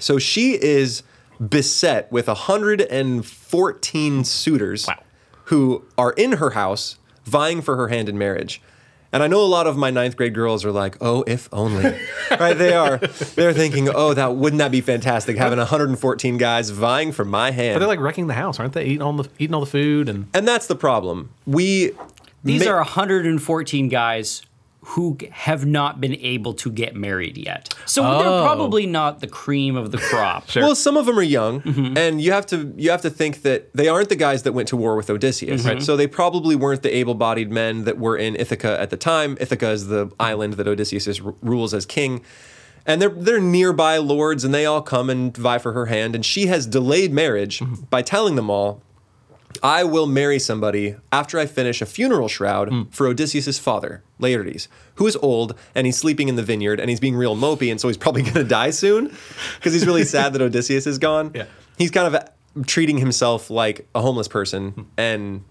So 0.00 0.18
she 0.18 0.52
is 0.62 1.02
beset 1.40 2.10
with 2.12 2.28
114 2.28 4.24
suitors 4.24 4.86
Wow. 4.86 4.98
who 5.44 5.84
are 5.98 6.12
in 6.12 6.32
her 6.32 6.50
house 6.50 6.96
vying 7.24 7.60
for 7.62 7.76
her 7.76 7.88
hand 7.88 8.08
in 8.08 8.16
marriage. 8.18 8.60
And 9.12 9.22
I 9.22 9.28
know 9.28 9.40
a 9.40 9.46
lot 9.46 9.66
of 9.66 9.76
my 9.76 9.90
ninth 9.90 10.16
grade 10.16 10.34
girls 10.34 10.64
are 10.64 10.72
like, 10.72 10.96
"Oh, 11.00 11.22
if 11.26 11.48
only," 11.52 11.94
right? 12.38 12.52
They 12.58 12.74
are. 12.74 12.98
They're 12.98 13.52
thinking, 13.54 13.88
"Oh, 13.88 14.12
that 14.12 14.34
wouldn't 14.34 14.58
that 14.58 14.70
be 14.72 14.80
fantastic? 14.82 15.36
Having 15.38 15.58
114 15.60 16.36
guys 16.38 16.70
vying 16.70 17.12
for 17.12 17.24
my 17.24 17.50
hand." 17.52 17.74
But 17.76 17.78
they're 17.78 17.88
like 17.88 18.00
wrecking 18.00 18.26
the 18.26 18.34
house, 18.34 18.58
aren't 18.60 18.72
they? 18.74 18.84
Eating 18.84 19.02
all 19.02 19.12
the 19.14 19.28
eating 19.38 19.54
all 19.54 19.60
the 19.60 19.66
food 19.66 20.08
and 20.08 20.26
and 20.34 20.46
that's 20.46 20.66
the 20.66 20.74
problem. 20.76 21.30
We 21.46 21.92
These 22.44 22.64
ma- 22.66 22.72
are 22.72 22.76
114 22.78 23.88
guys 23.88 24.42
who 24.90 25.18
have 25.32 25.66
not 25.66 26.00
been 26.00 26.14
able 26.14 26.54
to 26.54 26.70
get 26.70 26.94
married 26.94 27.36
yet. 27.36 27.74
So 27.86 28.04
Oh. 28.04 28.18
they're 28.18 28.42
probably 28.46 28.86
not 28.86 29.18
the 29.18 29.26
cream 29.26 29.74
of 29.76 29.90
the 29.90 29.98
crop. 29.98 30.48
Sure. 30.48 30.62
Well, 30.66 30.76
some 30.76 30.96
of 30.96 31.06
them 31.06 31.18
are 31.18 31.22
young, 31.22 31.60
mm-hmm. 31.60 31.98
and 31.98 32.20
you 32.20 32.30
have 32.30 32.46
to 32.46 32.72
you 32.76 32.90
have 32.90 33.02
to 33.02 33.10
think 33.10 33.42
that 33.42 33.72
they 33.74 33.88
aren't 33.88 34.08
the 34.10 34.16
guys 34.16 34.44
that 34.44 34.52
went 34.52 34.68
to 34.68 34.76
war 34.76 34.94
with 34.94 35.10
Odysseus, 35.10 35.62
mm-hmm. 35.62 35.68
right? 35.68 35.82
So 35.82 35.96
they 35.96 36.06
probably 36.06 36.54
weren't 36.54 36.82
the 36.82 36.94
able-bodied 36.96 37.50
men 37.50 37.84
that 37.84 37.98
were 37.98 38.16
in 38.16 38.36
Ithaca 38.36 38.80
at 38.80 38.90
the 38.90 38.96
time. 38.96 39.36
Ithaca 39.40 39.70
is 39.70 39.88
the 39.88 40.10
island 40.20 40.54
that 40.54 40.68
Odysseus 40.68 41.06
is, 41.08 41.20
rules 41.20 41.74
as 41.74 41.84
king, 41.84 42.22
and 42.86 43.02
they're 43.02 43.08
they're 43.10 43.40
nearby 43.40 43.98
lords, 43.98 44.44
and 44.44 44.54
they 44.54 44.66
all 44.66 44.82
come 44.82 45.10
and 45.10 45.36
vie 45.36 45.58
for 45.58 45.72
her 45.72 45.86
hand, 45.86 46.14
and 46.14 46.24
she 46.24 46.46
has 46.46 46.64
delayed 46.64 47.12
marriage 47.12 47.58
mm-hmm. 47.58 47.74
by 47.90 48.02
telling 48.02 48.36
them 48.36 48.50
all. 48.50 48.82
I 49.62 49.84
will 49.84 50.06
marry 50.06 50.38
somebody 50.38 50.96
after 51.12 51.38
I 51.38 51.46
finish 51.46 51.80
a 51.82 51.86
funeral 51.86 52.28
shroud 52.28 52.68
Hmm. 52.68 52.82
for 52.90 53.06
Odysseus' 53.06 53.58
father, 53.58 54.02
Laertes, 54.20 54.68
who 54.96 55.06
is 55.06 55.16
old 55.16 55.54
and 55.74 55.86
he's 55.86 55.96
sleeping 55.96 56.28
in 56.28 56.36
the 56.36 56.42
vineyard 56.42 56.80
and 56.80 56.90
he's 56.90 57.00
being 57.00 57.16
real 57.16 57.36
mopey, 57.36 57.70
and 57.70 57.80
so 57.80 57.88
he's 57.88 57.96
probably 57.96 58.22
going 58.28 58.34
to 58.34 58.44
die 58.44 58.70
soon 58.70 59.12
because 59.56 59.72
he's 59.72 59.86
really 59.86 60.04
sad 60.04 60.32
that 60.32 60.42
Odysseus 60.42 60.86
is 60.86 60.98
gone. 60.98 61.30
Yeah. 61.34 61.44
He's 61.78 61.90
kind 61.90 62.14
of 62.14 62.66
treating 62.66 62.98
himself 62.98 63.50
like 63.50 63.86
a 63.94 64.00
homeless 64.00 64.28
person 64.28 64.70
Hmm. 64.70 64.82
and 64.96 65.44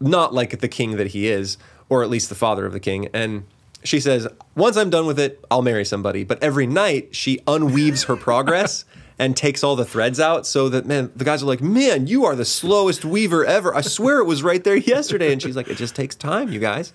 not 0.00 0.34
like 0.34 0.58
the 0.60 0.68
king 0.68 0.96
that 0.96 1.08
he 1.08 1.28
is, 1.28 1.56
or 1.88 2.02
at 2.02 2.10
least 2.10 2.28
the 2.28 2.34
father 2.34 2.66
of 2.66 2.72
the 2.72 2.80
king. 2.80 3.08
And 3.14 3.44
she 3.84 4.00
says, 4.00 4.26
Once 4.56 4.76
I'm 4.76 4.90
done 4.90 5.06
with 5.06 5.18
it, 5.18 5.44
I'll 5.50 5.62
marry 5.62 5.84
somebody. 5.84 6.24
But 6.24 6.42
every 6.42 6.66
night 6.66 7.14
she 7.14 7.40
unweaves 7.46 8.04
her 8.04 8.16
progress 8.16 8.84
and 9.18 9.36
takes 9.36 9.62
all 9.62 9.76
the 9.76 9.84
threads 9.84 10.18
out 10.18 10.46
so 10.46 10.68
that, 10.68 10.86
man, 10.86 11.12
the 11.14 11.24
guys 11.24 11.42
are 11.42 11.46
like, 11.46 11.60
Man, 11.60 12.06
you 12.06 12.24
are 12.24 12.34
the 12.34 12.44
slowest 12.44 13.04
weaver 13.04 13.44
ever. 13.44 13.74
I 13.74 13.80
swear 13.80 14.18
it 14.18 14.24
was 14.24 14.42
right 14.42 14.62
there 14.62 14.76
yesterday. 14.94 15.32
And 15.32 15.40
she's 15.40 15.56
like, 15.56 15.68
It 15.68 15.76
just 15.76 15.94
takes 15.94 16.14
time, 16.14 16.50
you 16.50 16.60
guys. 16.60 16.92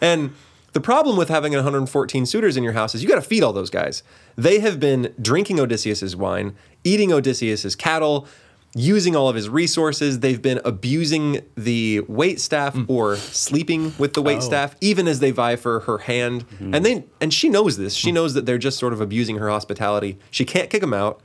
And 0.00 0.32
the 0.72 0.80
problem 0.80 1.16
with 1.16 1.30
having 1.30 1.54
114 1.54 2.26
suitors 2.26 2.56
in 2.56 2.62
your 2.62 2.74
house 2.74 2.94
is 2.94 3.02
you 3.02 3.08
got 3.08 3.14
to 3.14 3.22
feed 3.22 3.42
all 3.42 3.54
those 3.54 3.70
guys. 3.70 4.02
They 4.36 4.58
have 4.60 4.78
been 4.78 5.14
drinking 5.20 5.58
Odysseus's 5.58 6.14
wine, 6.14 6.54
eating 6.84 7.12
Odysseus's 7.12 7.74
cattle, 7.74 8.28
using 8.74 9.16
all 9.16 9.26
of 9.26 9.34
his 9.34 9.48
resources. 9.48 10.20
They've 10.20 10.40
been 10.40 10.60
abusing 10.66 11.40
the 11.56 12.00
wait 12.00 12.40
staff 12.40 12.74
mm. 12.74 12.84
or 12.90 13.16
sleeping 13.16 13.94
with 13.96 14.12
the 14.12 14.20
wait 14.20 14.38
Oh. 14.38 14.40
staff, 14.40 14.76
even 14.82 15.08
as 15.08 15.20
they 15.20 15.30
vie 15.30 15.56
for 15.56 15.80
her 15.80 15.96
hand. 15.98 16.46
Mm-hmm. 16.46 16.74
And 16.74 16.84
they 16.84 17.04
and 17.22 17.32
she 17.32 17.48
knows 17.48 17.78
this. 17.78 17.94
She 17.94 18.12
knows 18.12 18.34
that 18.34 18.44
they're 18.44 18.58
just 18.58 18.78
sort 18.78 18.92
of 18.92 19.00
abusing 19.00 19.38
her 19.38 19.48
hospitality. 19.48 20.18
She 20.30 20.44
can't 20.44 20.68
kick 20.68 20.82
them 20.82 20.92
out. 20.92 21.22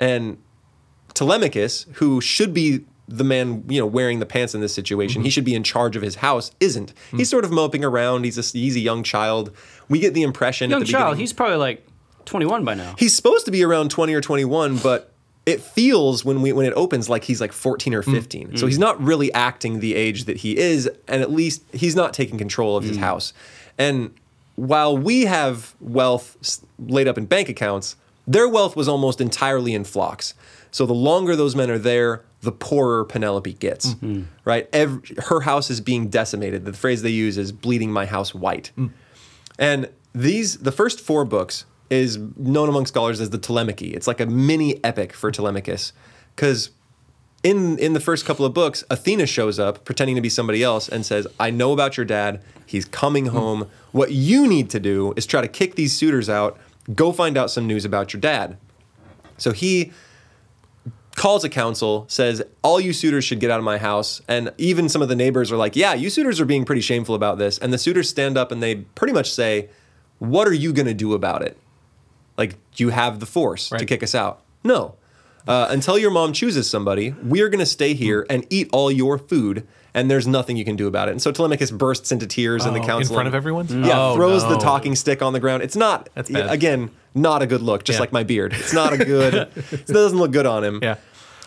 And 0.00 0.38
Telemachus, 1.14 1.86
who 1.94 2.20
should 2.20 2.52
be 2.54 2.84
the 3.06 3.24
man, 3.24 3.64
you 3.68 3.78
know, 3.78 3.86
wearing 3.86 4.18
the 4.18 4.26
pants 4.26 4.54
in 4.54 4.60
this 4.60 4.74
situation, 4.74 5.20
Mm-hmm. 5.20 5.24
he 5.26 5.30
should 5.30 5.44
be 5.44 5.54
in 5.54 5.62
charge 5.62 5.94
of 5.94 6.02
his 6.02 6.16
house, 6.16 6.50
isn't. 6.60 6.94
Mm. 7.12 7.18
He's 7.18 7.28
sort 7.28 7.44
of 7.44 7.50
moping 7.52 7.84
around. 7.84 8.24
He's 8.24 8.38
a, 8.38 8.58
he's 8.58 8.76
a 8.76 8.80
young 8.80 9.02
child. 9.02 9.50
We 9.88 9.98
get 9.98 10.14
the 10.14 10.22
impression 10.22 10.70
Young 10.70 10.80
the 10.80 10.86
child, 10.86 11.04
beginning- 11.12 11.20
he's 11.20 11.32
probably 11.34 11.56
like 11.56 11.86
21 12.24 12.64
by 12.64 12.72
now. 12.74 12.94
he's 12.98 13.14
supposed 13.14 13.44
to 13.44 13.50
be 13.50 13.62
around 13.62 13.90
20 13.90 14.14
or 14.14 14.22
21 14.22 14.78
but 14.78 15.12
it 15.44 15.60
feels 15.60 16.24
when 16.24 16.40
we 16.40 16.54
when 16.54 16.64
it 16.64 16.72
opens 16.74 17.06
like 17.10 17.22
he's 17.24 17.38
like 17.38 17.52
14 17.52 17.92
or 17.92 18.02
15 18.02 18.56
so 18.56 18.66
he's 18.66 18.78
not 18.78 18.98
really 18.98 19.30
acting 19.34 19.80
the 19.80 19.94
age 19.94 20.24
that 20.24 20.38
he 20.38 20.56
is 20.56 20.88
and 21.06 21.20
at 21.20 21.30
least 21.30 21.62
he's 21.74 21.94
not 21.94 22.14
taking 22.14 22.38
control 22.38 22.78
of 22.78 22.84
his 22.84 22.96
house 22.96 23.34
and 23.76 24.14
while 24.56 24.96
we 24.96 25.26
have 25.26 25.74
wealth 25.82 26.38
laid 26.78 27.06
up 27.06 27.18
in 27.18 27.26
bank 27.26 27.50
accounts 27.50 27.94
their 28.26 28.48
wealth 28.48 28.76
was 28.76 28.88
almost 28.88 29.20
entirely 29.20 29.74
in 29.74 29.84
flocks 29.84 30.34
so 30.70 30.86
the 30.86 30.94
longer 30.94 31.36
those 31.36 31.54
men 31.54 31.70
are 31.70 31.78
there 31.78 32.24
the 32.40 32.52
poorer 32.52 33.04
penelope 33.04 33.52
gets 33.54 33.94
mm-hmm. 33.94 34.22
right 34.44 34.68
Every, 34.72 35.16
her 35.26 35.40
house 35.40 35.70
is 35.70 35.80
being 35.80 36.08
decimated 36.08 36.64
the 36.64 36.72
phrase 36.72 37.02
they 37.02 37.10
use 37.10 37.38
is 37.38 37.52
bleeding 37.52 37.90
my 37.92 38.06
house 38.06 38.34
white 38.34 38.70
mm. 38.76 38.90
and 39.58 39.88
these, 40.14 40.58
the 40.58 40.72
first 40.72 41.00
four 41.00 41.24
books, 41.24 41.66
is 41.90 42.18
known 42.36 42.68
among 42.68 42.86
scholars 42.86 43.20
as 43.20 43.30
the 43.30 43.38
Telemachy. 43.38 43.92
It's 43.92 44.06
like 44.06 44.20
a 44.20 44.26
mini 44.26 44.82
epic 44.82 45.12
for 45.12 45.30
Telemachus, 45.30 45.92
because 46.34 46.70
in 47.42 47.78
in 47.78 47.92
the 47.92 48.00
first 48.00 48.24
couple 48.24 48.46
of 48.46 48.54
books, 48.54 48.84
Athena 48.90 49.26
shows 49.26 49.58
up 49.58 49.84
pretending 49.84 50.16
to 50.16 50.22
be 50.22 50.28
somebody 50.28 50.62
else 50.62 50.88
and 50.88 51.04
says, 51.04 51.26
"I 51.38 51.50
know 51.50 51.72
about 51.72 51.96
your 51.96 52.06
dad. 52.06 52.40
He's 52.64 52.84
coming 52.84 53.26
mm. 53.26 53.30
home. 53.30 53.68
What 53.92 54.12
you 54.12 54.46
need 54.46 54.70
to 54.70 54.80
do 54.80 55.12
is 55.16 55.26
try 55.26 55.40
to 55.40 55.48
kick 55.48 55.74
these 55.74 55.94
suitors 55.94 56.30
out. 56.30 56.58
Go 56.92 57.12
find 57.12 57.36
out 57.36 57.50
some 57.50 57.66
news 57.66 57.84
about 57.84 58.12
your 58.12 58.20
dad." 58.20 58.58
So 59.36 59.52
he 59.52 59.92
calls 61.14 61.44
a 61.44 61.48
council, 61.48 62.04
says, 62.08 62.42
All 62.62 62.80
you 62.80 62.92
suitors 62.92 63.24
should 63.24 63.40
get 63.40 63.50
out 63.50 63.58
of 63.58 63.64
my 63.64 63.78
house. 63.78 64.20
And 64.28 64.52
even 64.58 64.88
some 64.88 65.02
of 65.02 65.08
the 65.08 65.16
neighbors 65.16 65.50
are 65.52 65.56
like, 65.56 65.76
Yeah, 65.76 65.94
you 65.94 66.10
suitors 66.10 66.40
are 66.40 66.44
being 66.44 66.64
pretty 66.64 66.80
shameful 66.80 67.14
about 67.14 67.38
this. 67.38 67.58
And 67.58 67.72
the 67.72 67.78
suitors 67.78 68.08
stand 68.08 68.36
up 68.36 68.52
and 68.52 68.62
they 68.62 68.76
pretty 68.76 69.12
much 69.12 69.32
say, 69.32 69.68
What 70.18 70.48
are 70.48 70.52
you 70.52 70.72
going 70.72 70.86
to 70.86 70.94
do 70.94 71.14
about 71.14 71.42
it? 71.42 71.56
Like, 72.36 72.56
do 72.74 72.84
you 72.84 72.90
have 72.90 73.20
the 73.20 73.26
force 73.26 73.68
to 73.70 73.86
kick 73.86 74.02
us 74.02 74.14
out? 74.14 74.42
No. 74.64 74.96
Uh, 75.46 75.66
until 75.70 75.98
your 75.98 76.10
mom 76.10 76.32
chooses 76.32 76.68
somebody, 76.70 77.14
we're 77.22 77.48
going 77.48 77.58
to 77.58 77.66
stay 77.66 77.92
here 77.94 78.26
and 78.30 78.46
eat 78.50 78.68
all 78.72 78.90
your 78.90 79.18
food, 79.18 79.66
and 79.92 80.10
there's 80.10 80.26
nothing 80.26 80.56
you 80.56 80.64
can 80.64 80.74
do 80.76 80.86
about 80.86 81.08
it. 81.08 81.12
And 81.12 81.20
so 81.22 81.30
Telemachus 81.32 81.70
bursts 81.70 82.10
into 82.12 82.26
tears 82.26 82.64
in 82.64 82.72
the 82.72 82.80
Oh, 82.80 82.86
council. 82.86 83.12
in 83.12 83.16
front 83.16 83.28
of 83.28 83.34
everyone. 83.34 83.66
yeah, 83.84 83.90
Oh, 84.10 84.14
throws 84.16 84.42
the 84.48 84.56
talking 84.56 84.94
stick 84.96 85.20
on 85.20 85.32
the 85.34 85.40
ground. 85.40 85.62
It's 85.62 85.76
not 85.76 86.08
That's 86.14 86.30
bad. 86.30 86.50
again 86.50 86.90
not 87.14 87.42
a 87.42 87.46
good 87.46 87.62
look, 87.62 87.84
just 87.84 87.98
Yeah. 87.98 88.00
like 88.00 88.12
my 88.12 88.24
beard. 88.24 88.52
It's 88.54 88.72
not 88.72 88.92
a 88.92 88.98
good. 88.98 89.34
it 89.70 89.86
doesn't 89.86 90.18
look 90.18 90.32
good 90.32 90.46
on 90.46 90.64
him. 90.64 90.80
Yeah. 90.82 90.96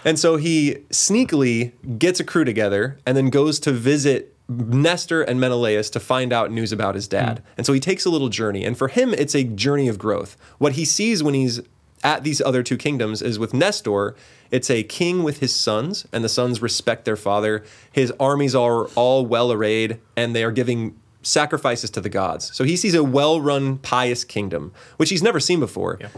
And 0.05 0.17
so 0.17 0.37
he 0.37 0.77
sneakily 0.91 1.71
gets 1.99 2.19
a 2.19 2.23
crew 2.23 2.45
together 2.45 2.99
and 3.05 3.17
then 3.17 3.29
goes 3.29 3.59
to 3.61 3.71
visit 3.71 4.33
Nestor 4.47 5.23
and 5.23 5.41
Menelaus 5.41 5.89
to 5.89 5.99
find 5.99 6.31
out 6.31 6.51
news 6.51 6.71
about 6.71 6.95
his 6.95 7.07
dad. 7.07 7.41
And 7.57 7.65
so 7.65 7.73
he 7.73 7.81
takes 7.81 8.05
a 8.05 8.09
little 8.09 8.29
journey. 8.29 8.63
And 8.63 8.77
for 8.77 8.87
him, 8.87 9.13
it's 9.13 9.35
a 9.35 9.43
journey 9.43 9.89
of 9.89 9.97
growth. 9.97 10.37
What 10.57 10.73
he 10.73 10.85
sees 10.85 11.21
when 11.21 11.33
he's 11.33 11.59
at 12.03 12.23
these 12.23 12.41
other 12.41 12.63
two 12.63 12.77
kingdoms 12.77 13.21
is 13.21 13.39
with 13.39 13.53
Nestor, 13.53 14.15
it's 14.51 14.69
a 14.69 14.83
king 14.83 15.23
with 15.23 15.39
his 15.39 15.53
sons, 15.53 16.07
and 16.11 16.23
the 16.23 16.29
sons 16.29 16.61
respect 16.61 17.05
their 17.05 17.15
father. 17.15 17.63
His 17.91 18.13
armies 18.19 18.55
are 18.55 18.85
all 18.89 19.25
well 19.25 19.51
arrayed, 19.51 19.99
and 20.15 20.35
they 20.35 20.43
are 20.43 20.51
giving 20.51 20.99
sacrifices 21.21 21.89
to 21.91 22.01
the 22.01 22.09
gods. 22.09 22.55
So 22.55 22.63
he 22.63 22.77
sees 22.77 22.93
a 22.93 23.03
well 23.03 23.41
run, 23.41 23.77
pious 23.79 24.23
kingdom, 24.23 24.71
which 24.97 25.09
he's 25.09 25.23
never 25.23 25.39
seen 25.39 25.59
before. 25.59 25.97
Yeah. 25.99 26.09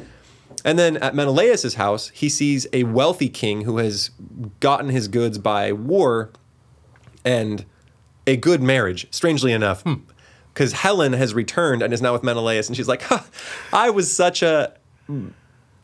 And 0.65 0.77
then 0.77 0.97
at 0.97 1.15
Menelaus' 1.15 1.75
house, 1.75 2.09
he 2.09 2.27
sees 2.29 2.67
a 2.73 2.83
wealthy 2.83 3.29
king 3.29 3.61
who 3.61 3.77
has 3.77 4.11
gotten 4.59 4.89
his 4.89 5.07
goods 5.07 5.37
by 5.37 5.71
war 5.71 6.31
and 7.23 7.65
a 8.27 8.35
good 8.35 8.61
marriage, 8.61 9.07
strangely 9.11 9.53
enough. 9.53 9.81
Hmm. 9.83 9.95
Because 10.53 10.73
Helen 10.73 11.13
has 11.13 11.33
returned 11.33 11.81
and 11.81 11.93
is 11.93 12.01
now 12.01 12.11
with 12.11 12.23
Menelaus, 12.23 12.67
and 12.67 12.75
she's 12.75 12.87
like, 12.87 13.03
"Huh, 13.03 13.21
I 13.71 13.91
was 13.91 14.11
such 14.11 14.41
a. 14.41 14.73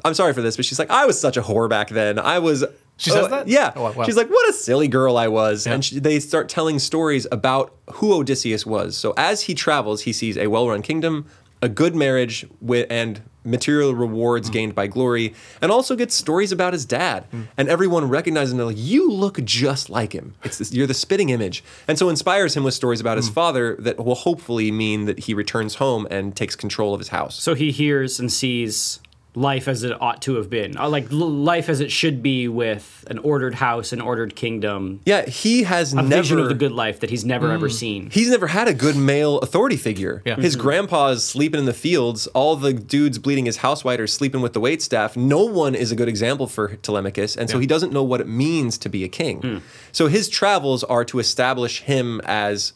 I'm 0.05 0.13
sorry 0.13 0.33
for 0.33 0.41
this, 0.41 0.55
but 0.55 0.65
she's 0.65 0.79
like, 0.79 0.89
I 0.89 1.05
was 1.05 1.19
such 1.19 1.35
a 1.35 1.41
whore 1.41 1.67
back 1.69 1.89
then. 1.89 2.19
I 2.19 2.39
was. 2.39 2.63
She 2.97 3.09
says 3.09 3.25
oh, 3.25 3.27
that? 3.27 3.47
Yeah. 3.49 3.73
Oh, 3.75 3.91
wow. 3.91 4.05
She's 4.05 4.15
like, 4.15 4.29
what 4.29 4.49
a 4.49 4.53
silly 4.53 4.87
girl 4.87 5.17
I 5.17 5.27
was. 5.27 5.65
Yeah. 5.67 5.73
And 5.73 5.83
she, 5.83 5.99
they 5.99 6.19
start 6.21 6.47
telling 6.47 6.79
stories 6.79 7.27
about 7.29 7.75
who 7.95 8.13
Odysseus 8.13 8.65
was. 8.65 8.95
So 8.95 9.13
as 9.17 9.41
he 9.41 9.53
travels, 9.53 10.03
he 10.03 10.13
sees 10.13 10.37
a 10.37 10.47
well 10.47 10.69
run 10.69 10.81
kingdom, 10.81 11.25
a 11.61 11.67
good 11.67 11.93
marriage, 11.93 12.45
with, 12.61 12.87
and 12.89 13.21
material 13.43 13.93
rewards 13.93 14.49
gained 14.49 14.73
by 14.73 14.87
glory, 14.87 15.33
and 15.61 15.71
also 15.71 15.95
gets 15.95 16.15
stories 16.15 16.51
about 16.51 16.73
his 16.73 16.85
dad. 16.85 17.25
And 17.57 17.67
everyone 17.67 18.07
recognizes 18.09 18.53
him. 18.53 18.57
They're 18.57 18.65
like, 18.67 18.75
you 18.79 19.11
look 19.11 19.43
just 19.43 19.89
like 19.89 20.13
him. 20.13 20.33
It's 20.43 20.57
this, 20.57 20.73
you're 20.73 20.87
the 20.87 20.93
spitting 20.95 21.29
image. 21.29 21.63
And 21.87 21.99
so 21.99 22.09
inspires 22.09 22.55
him 22.55 22.63
with 22.63 22.73
stories 22.73 23.01
about 23.01 23.17
Hmm. 23.17 23.23
his 23.23 23.29
father 23.29 23.75
that 23.79 24.03
will 24.03 24.15
hopefully 24.15 24.71
mean 24.71 25.05
that 25.05 25.19
he 25.19 25.33
returns 25.33 25.75
home 25.75 26.07
and 26.09 26.35
takes 26.35 26.55
control 26.55 26.93
of 26.93 26.99
his 26.99 27.09
house. 27.09 27.35
So 27.41 27.53
he 27.55 27.71
hears 27.71 28.19
and 28.19 28.31
sees 28.31 28.99
life 29.35 29.67
as 29.67 29.83
it 29.83 29.99
ought 30.01 30.21
to 30.23 30.35
have 30.35 30.49
been, 30.49 30.77
Uh, 30.77 30.89
like 30.89 31.11
l- 31.11 31.29
life 31.29 31.69
as 31.69 31.79
it 31.79 31.91
should 31.91 32.23
be 32.23 32.47
with 32.47 33.03
an 33.09 33.17
ordered 33.19 33.55
house, 33.55 33.93
an 33.93 34.01
ordered 34.01 34.35
kingdom, 34.35 34.99
yeah, 35.05 35.25
he 35.25 35.63
has 35.63 35.93
a 35.93 35.97
never 35.97 36.21
vision 36.21 36.39
of 36.39 36.47
the 36.47 36.55
good 36.55 36.71
life 36.71 36.99
that 37.01 37.09
he's 37.09 37.25
never 37.25 37.51
ever 37.51 37.67
mm. 37.67 37.73
seen. 37.73 38.09
He's 38.11 38.29
never 38.29 38.47
had 38.47 38.67
a 38.67 38.73
good 38.73 38.95
male 38.95 39.39
authority 39.39 39.77
figure. 39.77 40.21
Yeah. 40.25 40.35
His 40.35 40.55
mm-hmm. 40.55 40.61
grandpa's 40.63 41.23
sleeping 41.23 41.59
in 41.59 41.65
the 41.65 41.73
fields. 41.73 42.27
All 42.27 42.55
the 42.55 42.73
dudes 42.73 43.19
bleeding 43.19 43.45
his 43.45 43.57
house 43.57 43.83
white 43.83 43.99
are 43.99 44.07
sleeping 44.07 44.41
with 44.41 44.53
the 44.53 44.59
wait 44.59 44.81
staff. 44.81 45.15
No 45.17 45.43
one 45.43 45.75
is 45.75 45.91
a 45.91 45.95
good 45.95 46.07
example 46.07 46.47
for 46.47 46.75
Telemachus, 46.77 47.35
and 47.35 47.49
so 47.49 47.57
Yeah. 47.57 47.61
he 47.61 47.67
doesn't 47.67 47.91
know 47.91 48.03
what 48.03 48.21
it 48.21 48.27
means 48.27 48.77
to 48.79 48.89
be 48.89 49.03
a 49.03 49.09
king. 49.09 49.41
Mm. 49.41 49.61
So 49.91 50.07
his 50.07 50.29
travels 50.29 50.83
are 50.83 51.05
to 51.05 51.19
establish 51.19 51.81
him 51.81 52.21
as 52.25 52.73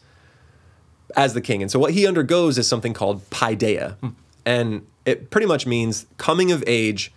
as 1.16 1.34
the 1.34 1.40
king. 1.40 1.60
And 1.60 1.70
so 1.70 1.78
what 1.78 1.92
he 1.92 2.06
undergoes 2.06 2.56
is 2.56 2.68
something 2.68 2.92
called 2.92 3.28
paideia. 3.30 3.96
Hmm. 4.00 4.08
And 4.46 4.86
it 5.04 5.30
pretty 5.30 5.46
much 5.46 5.66
means 5.66 6.06
coming 6.18 6.52
of 6.52 6.62
age 6.66 7.12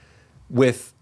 with 0.49 0.93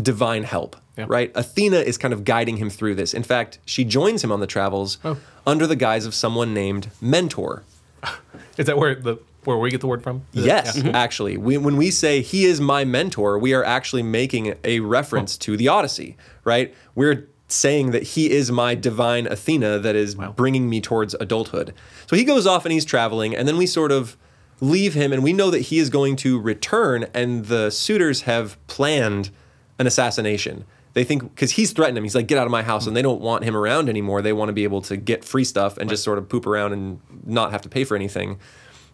divine 0.00 0.44
help, 0.44 0.76
Yeah. 0.96 1.06
right? 1.08 1.30
Athena 1.34 1.78
is 1.78 1.98
kind 1.98 2.14
of 2.14 2.24
guiding 2.24 2.56
him 2.56 2.70
through 2.70 2.94
this. 2.94 3.12
In 3.14 3.22
fact, 3.22 3.58
she 3.66 3.84
joins 3.84 4.22
him 4.24 4.32
on 4.32 4.40
the 4.40 4.46
travels 4.46 4.98
Oh. 5.04 5.18
under 5.46 5.66
the 5.66 5.76
guise 5.76 6.06
of 6.06 6.14
someone 6.14 6.54
named 6.54 6.88
Mentor. 7.00 7.62
Is 8.56 8.66
that 8.66 8.76
where 8.78 8.94
the 8.94 9.16
where 9.44 9.56
we 9.58 9.70
get 9.70 9.80
the 9.80 9.88
word 9.88 10.04
from? 10.04 10.22
Is 10.34 10.44
Yes, 10.46 10.76
yeah. 10.76 10.82
Mm-hmm. 10.84 10.94
actually. 10.94 11.36
We, 11.36 11.58
when 11.58 11.76
we 11.76 11.90
say 11.90 12.20
he 12.22 12.44
is 12.44 12.60
my 12.60 12.84
mentor, 12.84 13.38
we 13.40 13.54
are 13.54 13.64
actually 13.64 14.04
making 14.04 14.54
a 14.62 14.78
reference 14.78 15.36
to 15.38 15.56
the 15.56 15.66
Odyssey, 15.66 16.16
right? 16.44 16.72
We're 16.94 17.28
saying 17.48 17.90
that 17.90 18.04
he 18.04 18.30
is 18.30 18.52
my 18.52 18.76
divine 18.76 19.26
Athena 19.26 19.80
that 19.80 19.96
is 19.96 20.14
bringing 20.36 20.70
me 20.70 20.80
towards 20.80 21.14
adulthood. 21.14 21.74
So 22.06 22.14
he 22.14 22.22
goes 22.22 22.46
off 22.46 22.64
and 22.64 22.72
he's 22.72 22.84
traveling, 22.84 23.34
and 23.34 23.48
then 23.48 23.56
we 23.56 23.66
sort 23.66 23.90
of 23.90 24.16
leave 24.62 24.94
him, 24.94 25.12
and 25.12 25.22
we 25.22 25.34
know 25.34 25.50
that 25.50 25.62
he 25.62 25.78
is 25.78 25.90
going 25.90 26.16
to 26.16 26.40
return, 26.40 27.06
and 27.12 27.46
the 27.46 27.70
suitors 27.70 28.22
have 28.22 28.56
planned 28.68 29.30
an 29.78 29.86
assassination. 29.86 30.64
They 30.94 31.04
think 31.04 31.22
because 31.22 31.52
he's 31.52 31.72
threatened 31.72 31.98
him, 31.98 32.04
he's 32.04 32.14
like, 32.14 32.26
"Get 32.26 32.38
out 32.38 32.46
of 32.46 32.50
my 32.50 32.62
house," 32.62 32.86
and 32.86 32.96
they 32.96 33.02
don't 33.02 33.20
want 33.20 33.44
him 33.44 33.56
around 33.56 33.88
anymore. 33.88 34.22
They 34.22 34.32
want 34.32 34.50
to 34.50 34.52
be 34.52 34.64
able 34.64 34.80
to 34.82 34.96
get 34.96 35.24
free 35.24 35.44
stuff 35.44 35.76
and 35.76 35.90
just 35.90 36.04
sort 36.04 36.18
of 36.18 36.28
poop 36.28 36.46
around 36.46 36.72
and 36.72 37.00
not 37.26 37.50
have 37.50 37.62
to 37.62 37.68
pay 37.68 37.84
for 37.84 37.96
anything. 37.96 38.38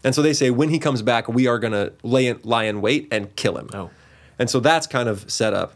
And 0.04 0.14
so 0.14 0.22
they 0.22 0.32
say, 0.32 0.50
when 0.50 0.68
he 0.68 0.78
comes 0.78 1.02
back, 1.02 1.28
we 1.28 1.46
are 1.46 1.58
going 1.58 1.72
to 1.72 1.92
lay 2.02 2.28
in, 2.28 2.40
lie 2.44 2.64
in 2.64 2.80
wait 2.80 3.08
and 3.10 3.34
kill 3.36 3.58
him. 3.58 3.68
Oh. 3.74 3.90
And 4.38 4.48
so 4.48 4.60
that's 4.60 4.86
kind 4.86 5.08
of 5.08 5.30
set 5.30 5.52
up. 5.52 5.74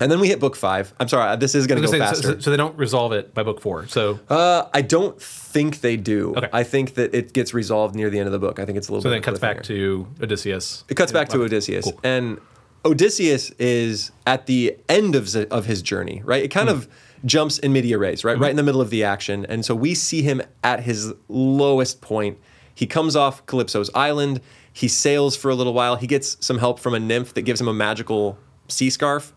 And 0.00 0.10
then 0.10 0.20
we 0.20 0.28
hit 0.28 0.40
book 0.40 0.56
five. 0.56 0.92
I'm 0.98 1.06
sorry, 1.08 1.36
this 1.36 1.54
is 1.54 1.66
going 1.66 1.80
to 1.80 1.86
go 1.86 1.92
say, 1.92 1.98
so, 1.98 2.04
faster. 2.04 2.22
so- 2.34 2.38
so 2.40 2.50
they 2.50 2.56
don't 2.56 2.76
resolve 2.78 3.12
it 3.12 3.34
by 3.34 3.42
book 3.42 3.60
four. 3.60 3.86
So 3.88 4.18
Uh, 4.28 4.64
I 4.72 4.80
don't 4.82 5.20
think 5.20 5.80
they 5.80 5.96
do. 5.96 6.34
Okay. 6.36 6.48
I 6.52 6.62
think 6.64 6.94
that 6.94 7.14
it 7.14 7.32
gets 7.32 7.52
resolved 7.54 7.94
near 7.94 8.08
the 8.10 8.18
end 8.18 8.26
of 8.26 8.32
the 8.32 8.38
book. 8.38 8.58
I 8.58 8.64
think 8.64 8.78
it's 8.78 8.88
a 8.88 8.92
little 8.92 9.02
so 9.02 9.08
bit. 9.08 9.10
then 9.10 9.18
it 9.18 9.24
cuts 9.24 9.38
back 9.38 9.62
to 9.64 10.06
Odysseus. 10.22 10.84
It 10.88 10.94
cuts 10.94 11.12
back 11.12 11.28
to 11.30 11.42
Odysseus, 11.42 11.84
cool. 11.84 12.00
and 12.02 12.38
Odysseus 12.84 13.50
is 13.58 14.10
at 14.26 14.46
the 14.46 14.76
end 14.88 15.14
of 15.14 15.34
of 15.52 15.66
his 15.66 15.82
journey. 15.82 16.22
Right, 16.24 16.42
it 16.42 16.48
kind 16.48 16.68
Hmm. 16.68 16.74
of 16.76 16.88
jumps 17.24 17.58
in 17.58 17.72
media 17.72 17.98
res, 17.98 18.24
right, 18.24 18.36
right 18.38 18.50
in 18.50 18.56
the 18.56 18.62
middle 18.64 18.80
of 18.80 18.90
the 18.90 19.04
action, 19.04 19.46
and 19.48 19.64
so 19.64 19.74
we 19.74 19.94
see 19.94 20.22
him 20.22 20.42
at 20.64 20.80
his 20.80 21.12
lowest 21.28 22.00
point. 22.00 22.38
He 22.74 22.86
comes 22.86 23.14
off 23.14 23.44
Calypso's 23.46 23.90
island. 23.94 24.40
He 24.72 24.88
sails 24.88 25.36
for 25.36 25.50
a 25.50 25.54
little 25.54 25.74
while. 25.74 25.96
He 25.96 26.06
gets 26.08 26.36
some 26.40 26.58
help 26.58 26.80
from 26.80 26.94
a 26.94 26.98
nymph 26.98 27.34
that 27.34 27.42
gives 27.42 27.60
him 27.60 27.68
a 27.68 27.74
magical 27.74 28.38
sea 28.68 28.90
scarf. 28.90 29.32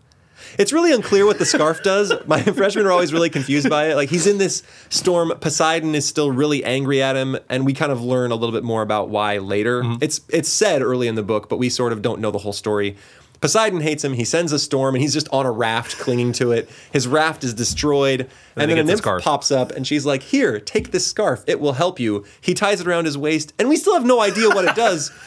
It's 0.58 0.72
really 0.72 0.92
unclear 0.92 1.26
what 1.26 1.38
the 1.38 1.46
scarf 1.46 1.82
does. 1.82 2.12
My 2.26 2.42
freshmen 2.42 2.86
are 2.86 2.92
always 2.92 3.12
really 3.12 3.30
confused 3.30 3.68
by 3.68 3.90
it. 3.90 3.94
Like 3.96 4.10
he's 4.10 4.26
in 4.26 4.38
this 4.38 4.62
storm. 4.88 5.32
Poseidon 5.40 5.94
is 5.94 6.06
still 6.06 6.30
really 6.30 6.64
angry 6.64 7.02
at 7.02 7.16
him, 7.16 7.36
and 7.48 7.66
we 7.66 7.72
kind 7.72 7.92
of 7.92 8.02
learn 8.02 8.30
a 8.30 8.34
little 8.34 8.52
bit 8.52 8.64
more 8.64 8.82
about 8.82 9.08
why 9.08 9.38
later. 9.38 9.82
Mm-hmm. 9.82 10.02
It's 10.02 10.20
it's 10.28 10.48
said 10.48 10.82
early 10.82 11.08
in 11.08 11.14
the 11.14 11.22
book, 11.22 11.48
but 11.48 11.58
we 11.58 11.68
sort 11.68 11.92
of 11.92 12.02
don't 12.02 12.20
know 12.20 12.30
the 12.30 12.38
whole 12.38 12.52
story. 12.52 12.96
Poseidon 13.40 13.80
hates 13.80 14.02
him. 14.02 14.14
He 14.14 14.24
sends 14.24 14.52
a 14.52 14.58
storm, 14.58 14.94
and 14.94 15.02
he's 15.02 15.12
just 15.12 15.28
on 15.30 15.44
a 15.46 15.50
raft, 15.50 15.98
clinging 15.98 16.32
to 16.34 16.52
it. 16.52 16.70
His 16.92 17.06
raft 17.06 17.44
is 17.44 17.52
destroyed, 17.52 18.20
and, 18.20 18.30
then 18.56 18.68
then 18.70 18.78
a 18.78 18.82
the 18.82 18.92
nymph 19.02 19.22
pops 19.22 19.50
up, 19.50 19.70
and 19.72 19.86
she's 19.86 20.06
like, 20.06 20.22
"Here, 20.22 20.58
take 20.58 20.90
this 20.90 21.06
scarf. 21.06 21.44
It 21.46 21.60
will 21.60 21.74
help 21.74 22.00
you." 22.00 22.24
He 22.40 22.54
ties 22.54 22.80
it 22.80 22.86
around 22.86 23.04
his 23.04 23.18
waist, 23.18 23.52
and 23.58 23.68
we 23.68 23.76
still 23.76 23.94
have 23.94 24.06
no 24.06 24.20
idea 24.20 24.48
what 24.48 24.64
it 24.64 24.74
does. 24.74 25.12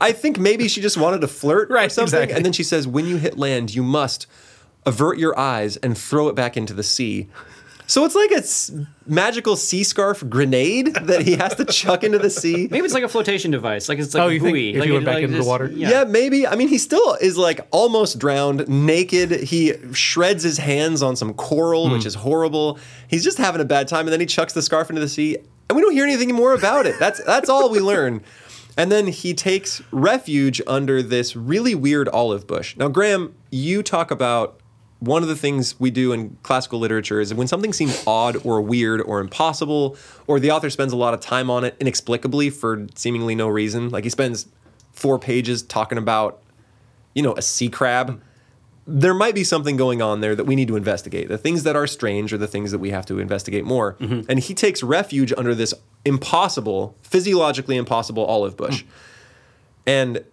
I 0.00 0.12
think 0.12 0.38
maybe 0.38 0.68
she 0.68 0.80
just 0.80 0.96
wanted 0.96 1.20
to 1.20 1.28
flirt 1.28 1.70
or 1.70 1.76
something. 1.88 2.02
exactly. 2.02 2.36
And 2.36 2.44
then 2.44 2.52
she 2.52 2.62
says, 2.62 2.86
when 2.86 3.06
you 3.06 3.16
hit 3.16 3.38
land, 3.38 3.74
you 3.74 3.82
must 3.82 4.26
avert 4.86 5.18
your 5.18 5.38
eyes 5.38 5.76
and 5.78 5.96
throw 5.96 6.28
it 6.28 6.34
back 6.34 6.56
into 6.56 6.72
the 6.72 6.82
sea. 6.82 7.28
So 7.86 8.04
it's 8.04 8.14
like 8.14 8.30
a 8.32 8.38
s- 8.38 8.70
magical 9.06 9.56
sea 9.56 9.82
scarf 9.82 10.22
grenade 10.28 10.94
that 10.94 11.22
he 11.22 11.36
has 11.36 11.54
to 11.54 11.64
chuck 11.64 12.04
into 12.04 12.18
the 12.18 12.28
sea. 12.28 12.68
Maybe 12.70 12.84
it's 12.84 12.92
like 12.92 13.02
a 13.02 13.08
flotation 13.08 13.50
device. 13.50 13.88
Like 13.88 13.98
it's 13.98 14.12
like 14.12 14.22
Oh, 14.22 14.28
a 14.28 14.32
you 14.32 14.40
think 14.40 14.52
buoy. 14.52 14.70
if 14.74 14.80
like 14.80 14.86
you 14.88 14.92
went 14.92 15.04
it- 15.04 15.06
back 15.06 15.14
like 15.14 15.24
into 15.24 15.38
the 15.38 15.44
water? 15.44 15.70
Yeah. 15.74 16.04
maybe. 16.04 16.46
I 16.46 16.54
mean, 16.54 16.68
he 16.68 16.76
still 16.76 17.14
is 17.14 17.38
like 17.38 17.66
almost 17.70 18.18
drowned, 18.18 18.68
naked. 18.68 19.30
He 19.30 19.72
shreds 19.94 20.42
his 20.42 20.58
hands 20.58 21.02
on 21.02 21.16
some 21.16 21.32
coral, 21.32 21.90
which 21.90 22.02
hmm. 22.02 22.08
is 22.08 22.14
horrible. 22.14 22.78
He's 23.08 23.24
just 23.24 23.38
having 23.38 23.62
a 23.62 23.64
bad 23.64 23.88
time, 23.88 24.00
and 24.00 24.12
then 24.12 24.20
he 24.20 24.26
chucks 24.26 24.52
the 24.52 24.60
scarf 24.60 24.90
into 24.90 25.00
the 25.00 25.08
sea, 25.08 25.38
and 25.70 25.76
we 25.76 25.80
don't 25.80 25.92
hear 25.92 26.04
anything 26.04 26.34
more 26.34 26.52
about 26.52 26.84
it. 26.84 26.98
That's 26.98 27.24
that's 27.24 27.48
all 27.48 27.70
we 27.70 27.80
learn. 27.80 28.22
And 28.78 28.92
then 28.92 29.08
he 29.08 29.34
takes 29.34 29.82
refuge 29.90 30.62
under 30.68 31.02
this 31.02 31.34
really 31.34 31.74
weird 31.74 32.08
olive 32.08 32.46
bush. 32.46 32.76
Now, 32.76 32.86
Graham, 32.86 33.34
you 33.50 33.82
talk 33.82 34.12
about 34.12 34.60
one 35.00 35.22
of 35.22 35.28
the 35.28 35.36
things 35.36 35.78
we 35.78 35.90
do 35.90 36.12
in 36.12 36.36
classical 36.42 36.78
literature 36.78 37.20
is 37.20 37.34
when 37.34 37.48
something 37.48 37.72
seems 37.72 38.02
odd 38.06 38.36
or 38.44 38.62
weird 38.62 39.00
or 39.00 39.20
impossible, 39.20 39.96
or 40.28 40.38
the 40.38 40.52
author 40.52 40.70
spends 40.70 40.92
a 40.92 40.96
lot 40.96 41.12
of 41.12 41.20
time 41.20 41.50
on 41.50 41.64
it 41.64 41.76
inexplicably 41.80 42.50
for 42.50 42.86
seemingly 42.94 43.34
no 43.34 43.48
reason. 43.48 43.90
Like 43.90 44.04
he 44.04 44.10
spends 44.10 44.46
four 44.92 45.18
pages 45.18 45.62
talking 45.62 45.98
about, 45.98 46.40
you 47.14 47.22
know, 47.22 47.34
a 47.34 47.42
sea 47.42 47.68
crab. 47.68 48.22
There 48.90 49.12
might 49.12 49.34
be 49.34 49.44
something 49.44 49.76
going 49.76 50.00
on 50.00 50.20
there 50.20 50.34
that 50.34 50.44
we 50.44 50.56
need 50.56 50.68
to 50.68 50.76
investigate. 50.76 51.28
The 51.28 51.36
things 51.36 51.62
that 51.64 51.76
are 51.76 51.86
strange 51.86 52.32
are 52.32 52.38
the 52.38 52.46
things 52.46 52.70
that 52.72 52.78
we 52.78 52.90
have 52.90 53.04
to 53.06 53.18
investigate 53.18 53.64
more. 53.64 53.94
Mm-hmm. 53.94 54.30
And 54.30 54.38
he 54.38 54.54
takes 54.54 54.82
refuge 54.82 55.32
under 55.36 55.54
this 55.54 55.74
impossible, 56.06 56.96
physiologically 57.02 57.76
impossible 57.76 58.24
olive 58.24 58.56
bush. 58.56 58.82
Hmm. 58.82 58.88
And 59.86 60.24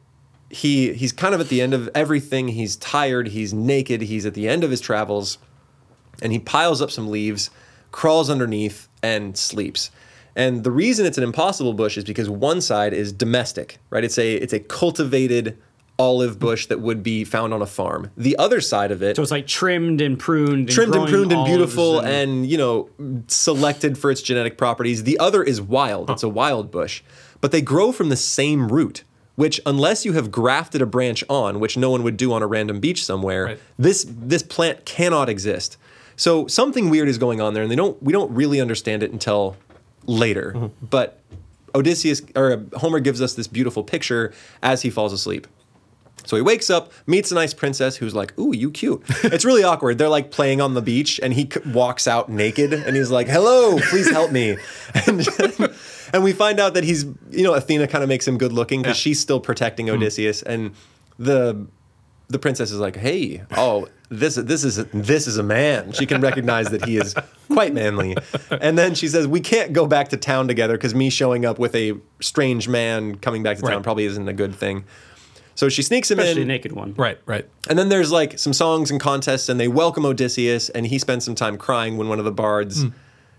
he 0.50 0.93
he's 0.93 1.12
kind 1.12 1.35
of 1.35 1.41
at 1.41 1.50
the 1.50 1.62
end 1.62 1.74
of 1.74 1.89
everything. 1.93 2.47
He's 2.50 2.77
tired, 2.77 3.29
he's 3.29 3.53
naked, 3.53 4.03
he's 4.03 4.25
at 4.25 4.33
the 4.33 4.47
end 4.47 4.63
of 4.63 4.71
his 4.71 4.79
travels, 4.79 5.38
and 6.21 6.31
he 6.31 6.39
piles 6.39 6.81
up 6.81 6.91
some 6.91 7.09
leaves, 7.09 7.50
crawls 7.91 8.29
underneath, 8.29 8.88
and 9.03 9.38
sleeps. 9.38 9.91
And 10.35 10.63
the 10.63 10.71
reason 10.71 11.05
it's 11.05 11.17
an 11.17 11.24
impossible 11.24 11.74
bush 11.74 11.97
is 11.97 12.03
because 12.03 12.29
one 12.29 12.62
side 12.62 12.93
is 12.93 13.12
domestic, 13.12 13.79
right? 13.89 14.03
It's 14.03 14.17
a 14.17 14.35
it's 14.35 14.53
a 14.53 14.59
cultivated 14.59 15.57
olive 15.97 16.39
bush 16.39 16.65
that 16.67 16.81
would 16.81 17.01
be 17.03 17.23
found 17.23 17.53
on 17.53 17.61
a 17.61 17.65
farm. 17.65 18.11
The 18.17 18.35
other 18.37 18.59
side 18.61 18.91
of 18.91 19.01
it 19.01 19.15
So 19.15 19.21
it's 19.21 19.31
like 19.31 19.47
trimmed 19.47 20.01
and 20.01 20.19
pruned, 20.19 20.51
and 20.51 20.69
trimmed 20.69 20.93
and 20.95 21.07
pruned 21.07 21.31
and 21.31 21.45
beautiful 21.45 21.99
and- 21.99 22.07
and 22.09 22.45
you 22.49 22.57
know 22.57 22.89
selected 23.27 23.97
for 23.97 24.11
its 24.11 24.21
genetic 24.21 24.57
properties. 24.57 25.03
The 25.03 25.17
other 25.19 25.41
is 25.43 25.62
wild. 25.62 26.10
It's 26.10 26.23
a 26.23 26.29
wild 26.29 26.69
bush. 26.71 27.01
But 27.41 27.51
they 27.51 27.62
grow 27.62 27.91
from 27.91 28.10
the 28.10 28.17
same 28.17 28.67
root 28.71 29.03
which 29.36 29.60
unless 29.65 30.05
you 30.05 30.13
have 30.13 30.31
grafted 30.31 30.81
a 30.81 30.86
branch 30.86 31.21
on 31.29 31.60
which 31.60 31.75
no 31.77 31.89
one 31.89 32.03
would 32.03 32.15
do 32.15 32.31
on 32.31 32.41
a 32.41 32.47
random 32.47 32.79
beach 32.79 33.03
somewhere 33.03 33.45
Right. 33.45 33.60
this 33.77 34.05
this 34.10 34.43
plant 34.43 34.86
cannot 34.86 35.27
exist. 35.29 35.77
So 36.15 36.47
something 36.47 36.89
weird 36.89 37.10
is 37.10 37.17
going 37.17 37.41
on 37.41 37.53
there 37.53 37.62
and 37.63 37.69
they 37.71 37.75
don't 37.75 38.01
we 38.03 38.13
don't 38.13 38.31
really 38.31 38.60
understand 38.62 39.03
it 39.03 39.12
until 39.12 39.55
later. 40.05 40.53
Mm-hmm. 40.55 40.86
but 40.89 41.19
odysseus 41.73 42.21
or 42.36 42.63
homer 42.75 42.99
gives 43.01 43.21
us 43.21 43.34
this 43.34 43.47
beautiful 43.47 43.84
picture 43.84 44.34
as 44.63 44.81
he 44.84 44.89
falls 44.89 45.12
asleep 45.12 45.45
so 46.25 46.35
he 46.35 46.41
wakes 46.41 46.69
up, 46.69 46.91
meets 47.07 47.31
a 47.31 47.35
nice 47.35 47.53
princess 47.53 47.95
who's 47.97 48.13
like, 48.15 48.38
"Ooh, 48.39 48.53
you 48.55 48.71
cute." 48.71 49.01
It's 49.23 49.45
really 49.45 49.63
awkward. 49.71 49.97
They're 49.97 50.09
like 50.09 50.31
playing 50.31 50.61
on 50.61 50.73
the 50.73 50.81
beach, 50.81 51.19
and 51.23 51.33
he 51.33 51.49
c- 51.51 51.59
walks 51.71 52.07
out 52.07 52.29
naked, 52.29 52.73
and 52.73 52.95
he's 52.95 53.11
like, 53.11 53.27
"Hello, 53.27 53.77
please 53.89 54.09
help 54.11 54.31
me." 54.31 54.57
And, 55.07 55.27
and 56.13 56.23
we 56.23 56.33
find 56.33 56.59
out 56.59 56.75
that 56.75 56.83
he's, 56.83 57.03
you 57.31 57.43
know, 57.43 57.53
Athena 57.55 57.88
kind 57.88 58.03
of 58.03 58.07
makes 58.09 58.27
him 58.27 58.38
good 58.38 58.53
looking 58.53 58.81
because 58.81 58.97
Yeah. 58.97 59.01
she's 59.01 59.19
still 59.19 59.39
protecting 59.39 59.88
mm-hmm. 59.88 59.97
Odysseus, 59.97 60.41
and 60.43 60.71
the 61.19 61.65
the 62.27 62.39
princess 62.39 62.71
is 62.71 62.79
like, 62.79 62.95
"Hey, 62.95 63.43
oh, 63.55 63.88
this 64.09 64.35
this 64.35 64.63
is 64.63 64.77
this 64.93 65.27
is 65.27 65.38
a 65.38 65.43
man." 65.43 65.91
She 65.91 66.05
can 66.05 66.21
recognize 66.21 66.69
that 66.69 66.85
he 66.85 66.97
is 66.97 67.13
quite 67.51 67.73
manly, 67.73 68.15
and 68.49 68.77
then 68.77 68.95
she 68.95 69.07
says, 69.07 69.27
"We 69.27 69.39
can't 69.41 69.73
go 69.73 69.85
back 69.88 70.09
to 70.09 70.17
town 70.17 70.47
together 70.47 70.75
because 70.77 70.95
me 70.95 71.09
showing 71.09 71.45
up 71.45 71.59
with 71.59 71.75
a 71.75 71.93
strange 72.21 72.67
man 72.67 73.15
coming 73.15 73.43
back 73.43 73.57
to 73.57 73.61
town 73.63 73.71
Right. 73.73 73.83
probably 73.83 74.05
isn't 74.05 74.27
a 74.27 74.33
good 74.33 74.55
thing." 74.55 74.85
So 75.56 75.70
she 75.70 75.82
sneaks 75.82 76.12
him 76.12 76.20
especially 76.20 76.41
in. 76.44 76.50
a 76.50 76.54
naked 76.54 76.74
one. 76.74 76.94
Right, 76.98 77.18
right. 77.26 77.48
And 77.70 77.80
then 77.80 77.89
there's 77.89 78.12
like 78.12 78.38
some 78.38 78.54
songs 78.54 78.91
and 78.91 79.00
contests, 79.00 79.48
and 79.50 79.60
they 79.60 79.68
welcome 79.70 80.06
Odysseus, 80.06 80.70
and 80.70 80.86
he 80.86 81.00
spends 81.00 81.24
some 81.26 81.34
time 81.36 81.58
crying 81.58 81.96
when 81.98 82.10
one 82.10 82.20
of 82.20 82.26
the 82.26 82.32
bards 82.32 82.82
Hmm. 82.84 82.89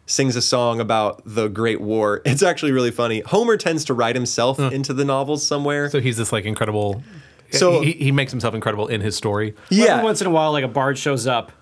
sings 0.06 0.34
a 0.36 0.42
song 0.42 0.80
about 0.80 1.20
the 1.26 1.48
Great 1.48 1.80
War. 1.80 2.22
It's 2.24 2.42
actually 2.42 2.72
really 2.72 2.90
funny. 2.90 3.20
Homer 3.20 3.56
tends 3.56 3.84
to 3.86 3.94
write 3.94 4.14
himself 4.16 4.58
into 4.58 4.94
the 4.94 5.04
novels 5.04 5.46
somewhere. 5.46 5.90
So 5.90 6.00
he's 6.00 6.16
this 6.16 6.32
like 6.32 6.44
incredible. 6.46 7.02
So- 7.50 7.82
he, 7.82 7.92
he 7.92 8.12
makes 8.12 8.32
himself 8.32 8.54
incredible 8.54 8.86
in 8.88 9.00
his 9.02 9.14
story. 9.14 9.54
yeah. 9.68 9.84
Every 9.94 10.04
once 10.04 10.20
in 10.20 10.26
a 10.26 10.30
while, 10.30 10.52
like 10.52 10.64
a 10.64 10.68
bard 10.68 10.96
shows 10.98 11.26
up, 11.26 11.52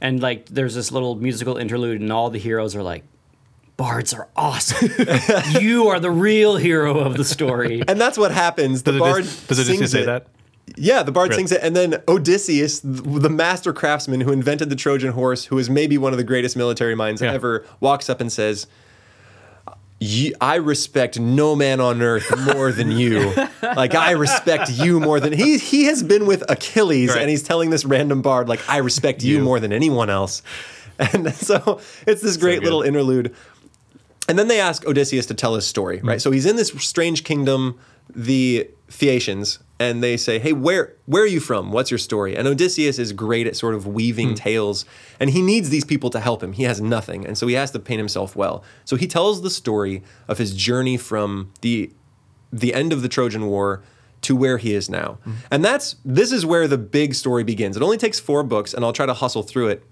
and 0.00 0.22
like 0.22 0.46
there's 0.46 0.74
this 0.74 0.92
little 0.92 1.16
musical 1.16 1.56
interlude, 1.56 2.00
and 2.00 2.12
all 2.12 2.30
the 2.30 2.38
heroes 2.38 2.76
are 2.76 2.82
like, 2.82 3.04
"Bards 3.76 4.14
are 4.14 4.28
awesome. 4.36 4.90
you 5.60 5.88
are 5.88 5.98
the 6.00 6.10
real 6.10 6.56
hero 6.56 6.98
of 6.98 7.16
the 7.16 7.24
story." 7.24 7.82
and 7.88 8.00
that's 8.00 8.16
what 8.18 8.30
happens. 8.30 8.82
The 8.84 8.92
Does 8.92 9.00
bard 9.00 9.16
Odysseus, 9.20 9.46
does 9.46 9.58
Odysseus 9.60 9.78
sings 9.78 9.90
say 9.92 10.02
it. 10.02 10.06
that? 10.06 10.26
Yeah, 10.76 11.02
the 11.02 11.12
bard 11.12 11.28
Really? 11.30 11.40
sings 11.40 11.52
it, 11.52 11.60
and 11.62 11.76
then 11.76 12.02
Odysseus, 12.08 12.80
the 12.82 13.28
master 13.28 13.72
craftsman 13.74 14.22
who 14.22 14.32
invented 14.32 14.70
the 14.70 14.76
Trojan 14.76 15.12
horse, 15.12 15.44
who 15.44 15.58
is 15.58 15.68
maybe 15.68 15.98
one 15.98 16.12
of 16.12 16.16
the 16.16 16.24
greatest 16.24 16.56
military 16.56 16.94
minds 16.94 17.20
Yeah. 17.20 17.32
ever, 17.34 17.66
walks 17.80 18.08
up 18.08 18.20
and 18.20 18.32
says, 18.32 18.66
"I 20.40 20.56
respect 20.56 21.18
no 21.20 21.54
man 21.54 21.80
on 21.80 22.00
earth 22.02 22.32
more 22.54 22.72
than 22.72 22.90
you. 22.90 23.32
like 23.62 23.94
I 23.94 24.12
respect 24.12 24.70
you 24.70 25.00
more 25.00 25.20
than 25.20 25.32
he. 25.32 25.58
He 25.58 25.84
has 25.84 26.02
been 26.02 26.26
with 26.26 26.42
Achilles, 26.50 27.10
Right. 27.10 27.20
and 27.20 27.30
he's 27.30 27.42
telling 27.42 27.70
this 27.70 27.84
random 27.84 28.22
bard, 28.22 28.48
like 28.48 28.60
I 28.68 28.78
respect 28.78 29.22
you, 29.22 29.36
You. 29.38 29.42
more 29.42 29.60
than 29.60 29.72
anyone 29.72 30.10
else." 30.10 30.42
And 30.98 31.34
so 31.34 31.80
it's 32.06 32.22
this 32.22 32.36
great 32.36 32.56
good. 32.60 32.64
little 32.64 32.82
interlude. 32.82 33.34
And 34.28 34.38
then 34.38 34.48
they 34.48 34.60
ask 34.60 34.86
Odysseus 34.86 35.26
to 35.26 35.34
tell 35.34 35.54
his 35.54 35.66
story, 35.66 36.00
right? 36.02 36.18
Mm. 36.18 36.22
So 36.22 36.30
he's 36.30 36.46
in 36.46 36.56
this 36.56 36.68
strange 36.68 37.24
kingdom, 37.24 37.78
the 38.14 38.70
Phaeacians, 38.88 39.58
and 39.78 40.02
they 40.02 40.16
say, 40.16 40.38
"Hey, 40.38 40.52
where 40.52 40.94
where 41.06 41.22
are 41.22 41.26
you 41.26 41.40
from? 41.40 41.72
What's 41.72 41.90
your 41.90 41.98
story?" 41.98 42.36
And 42.36 42.48
Odysseus 42.48 42.98
is 42.98 43.12
great 43.12 43.46
at 43.46 43.56
sort 43.56 43.74
of 43.74 43.86
weaving 43.86 44.30
mm. 44.30 44.36
tales, 44.36 44.84
and 45.20 45.30
he 45.30 45.42
needs 45.42 45.70
these 45.70 45.84
people 45.84 46.10
to 46.10 46.20
help 46.20 46.42
him. 46.42 46.52
He 46.52 46.62
has 46.62 46.80
nothing, 46.80 47.26
and 47.26 47.36
so 47.36 47.46
he 47.46 47.54
has 47.54 47.70
to 47.72 47.78
paint 47.78 47.98
himself 47.98 48.34
well. 48.34 48.64
So 48.84 48.96
he 48.96 49.06
tells 49.06 49.42
the 49.42 49.50
story 49.50 50.02
of 50.28 50.38
his 50.38 50.54
journey 50.54 50.96
from 50.96 51.52
the 51.60 51.90
the 52.52 52.72
end 52.72 52.92
of 52.92 53.02
the 53.02 53.08
Trojan 53.08 53.46
War 53.46 53.82
to 54.22 54.34
where 54.34 54.58
he 54.58 54.74
is 54.74 54.88
now. 54.88 55.18
Mm. 55.26 55.34
And 55.50 55.64
that's 55.64 55.96
this 56.04 56.32
is 56.32 56.46
where 56.46 56.66
the 56.66 56.78
big 56.78 57.14
story 57.14 57.44
begins. 57.44 57.76
It 57.76 57.82
only 57.82 57.98
takes 57.98 58.18
4 58.18 58.42
books 58.42 58.72
and 58.72 58.84
I'll 58.84 58.92
try 58.92 59.06
to 59.06 59.14
hustle 59.14 59.42
through 59.42 59.68
it. 59.68 59.84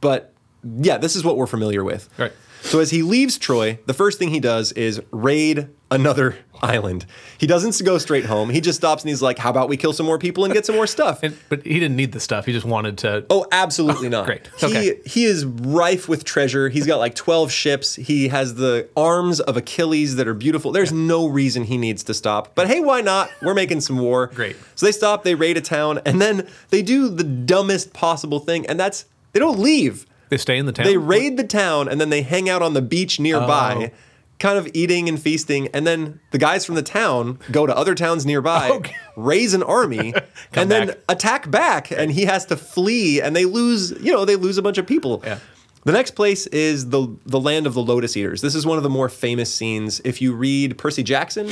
But 0.00 0.32
yeah, 0.62 0.98
this 0.98 1.16
is 1.16 1.24
what 1.24 1.36
we're 1.36 1.46
familiar 1.46 1.82
with. 1.82 2.08
Right. 2.16 2.32
So 2.64 2.80
as 2.80 2.90
he 2.90 3.02
leaves 3.02 3.38
Troy, 3.38 3.78
the 3.86 3.94
first 3.94 4.18
thing 4.18 4.30
he 4.30 4.40
does 4.40 4.72
is 4.72 5.00
raid 5.10 5.68
another 5.90 6.36
island. 6.62 7.04
He 7.36 7.46
doesn't 7.46 7.80
go 7.84 7.98
straight 7.98 8.24
home. 8.24 8.48
He 8.48 8.60
just 8.62 8.78
stops 8.78 9.02
and 9.02 9.10
he's 9.10 9.20
like, 9.20 9.38
"How 9.38 9.50
about 9.50 9.68
we 9.68 9.76
kill 9.76 9.92
some 9.92 10.06
more 10.06 10.18
people 10.18 10.44
and 10.46 10.52
get 10.54 10.64
some 10.64 10.74
more 10.74 10.86
stuff?" 10.86 11.22
And, 11.22 11.36
but 11.50 11.62
he 11.64 11.74
didn't 11.78 11.94
need 11.94 12.12
the 12.12 12.20
stuff. 12.20 12.46
He 12.46 12.52
just 12.52 12.64
wanted 12.64 12.96
to. 12.98 13.26
Oh, 13.28 13.46
absolutely 13.52 14.06
oh, 14.06 14.10
not. 14.10 14.26
great. 14.26 14.48
He 14.58 14.66
Okay. 14.66 15.00
he 15.04 15.24
is 15.24 15.44
rife 15.44 16.08
with 16.08 16.24
treasure. 16.24 16.70
He's 16.70 16.86
got 16.86 16.98
like 16.98 17.14
12 17.14 17.52
ships. 17.52 17.96
He 17.96 18.28
has 18.28 18.54
the 18.54 18.88
arms 18.96 19.40
of 19.40 19.58
Achilles 19.58 20.16
that 20.16 20.26
are 20.26 20.34
beautiful. 20.34 20.72
There's 20.72 20.92
no 20.92 21.26
reason 21.26 21.64
he 21.64 21.76
needs 21.76 22.02
to 22.04 22.14
stop. 22.14 22.54
But 22.54 22.66
hey, 22.66 22.80
why 22.80 23.02
not? 23.02 23.30
We're 23.42 23.54
making 23.54 23.82
some 23.82 23.98
war. 23.98 24.28
Great. 24.28 24.56
So 24.74 24.86
they 24.86 24.92
stop, 24.92 25.22
they 25.22 25.34
raid 25.34 25.58
a 25.58 25.60
town, 25.60 26.00
and 26.06 26.20
then 26.20 26.48
they 26.70 26.80
do 26.80 27.08
the 27.10 27.24
dumbest 27.24 27.92
possible 27.92 28.40
thing, 28.40 28.66
and 28.66 28.80
that's 28.80 29.04
they 29.32 29.38
don't 29.38 29.58
leave. 29.58 30.06
They 30.34 30.38
stay 30.38 30.58
in 30.58 30.66
the 30.66 30.72
town. 30.72 30.86
They 30.86 30.96
raid 30.96 31.36
the 31.36 31.44
town 31.44 31.88
and 31.88 32.00
then 32.00 32.10
they 32.10 32.22
hang 32.22 32.48
out 32.48 32.60
on 32.60 32.74
the 32.74 32.82
beach 32.82 33.20
nearby, 33.20 33.90
Oh. 33.92 33.96
kind 34.40 34.58
of 34.58 34.68
eating 34.74 35.08
and 35.08 35.20
feasting. 35.22 35.68
And 35.72 35.86
then 35.86 36.18
the 36.32 36.38
guys 36.38 36.64
from 36.66 36.74
the 36.74 36.82
town 36.82 37.38
go 37.52 37.66
to 37.66 37.76
other 37.76 37.94
towns 37.94 38.26
nearby, 38.26 38.68
Okay. 38.72 38.96
raise 39.16 39.54
an 39.54 39.62
army, 39.62 40.12
and 40.52 40.68
then 40.70 40.94
attack 41.08 41.48
back. 41.52 41.92
And 41.92 42.10
he 42.10 42.24
has 42.24 42.46
to 42.46 42.56
flee, 42.56 43.20
and 43.20 43.36
they 43.36 43.44
lose. 43.44 43.92
You 44.00 44.12
know, 44.12 44.24
they 44.24 44.34
lose 44.34 44.58
a 44.58 44.62
bunch 44.62 44.76
of 44.78 44.86
people. 44.88 45.22
Yeah. 45.24 45.38
The 45.84 45.92
next 45.92 46.12
place 46.16 46.46
is 46.48 46.88
the 46.88 47.14
the 47.26 47.38
land 47.38 47.66
of 47.68 47.74
the 47.74 47.82
Lotus 47.82 48.16
Eaters. 48.16 48.40
This 48.40 48.56
is 48.56 48.66
one 48.66 48.76
of 48.76 48.82
the 48.82 48.90
more 48.90 49.08
famous 49.08 49.54
scenes. 49.54 50.00
If 50.04 50.20
you 50.20 50.32
read 50.34 50.78
Percy 50.78 51.04
Jackson, 51.04 51.48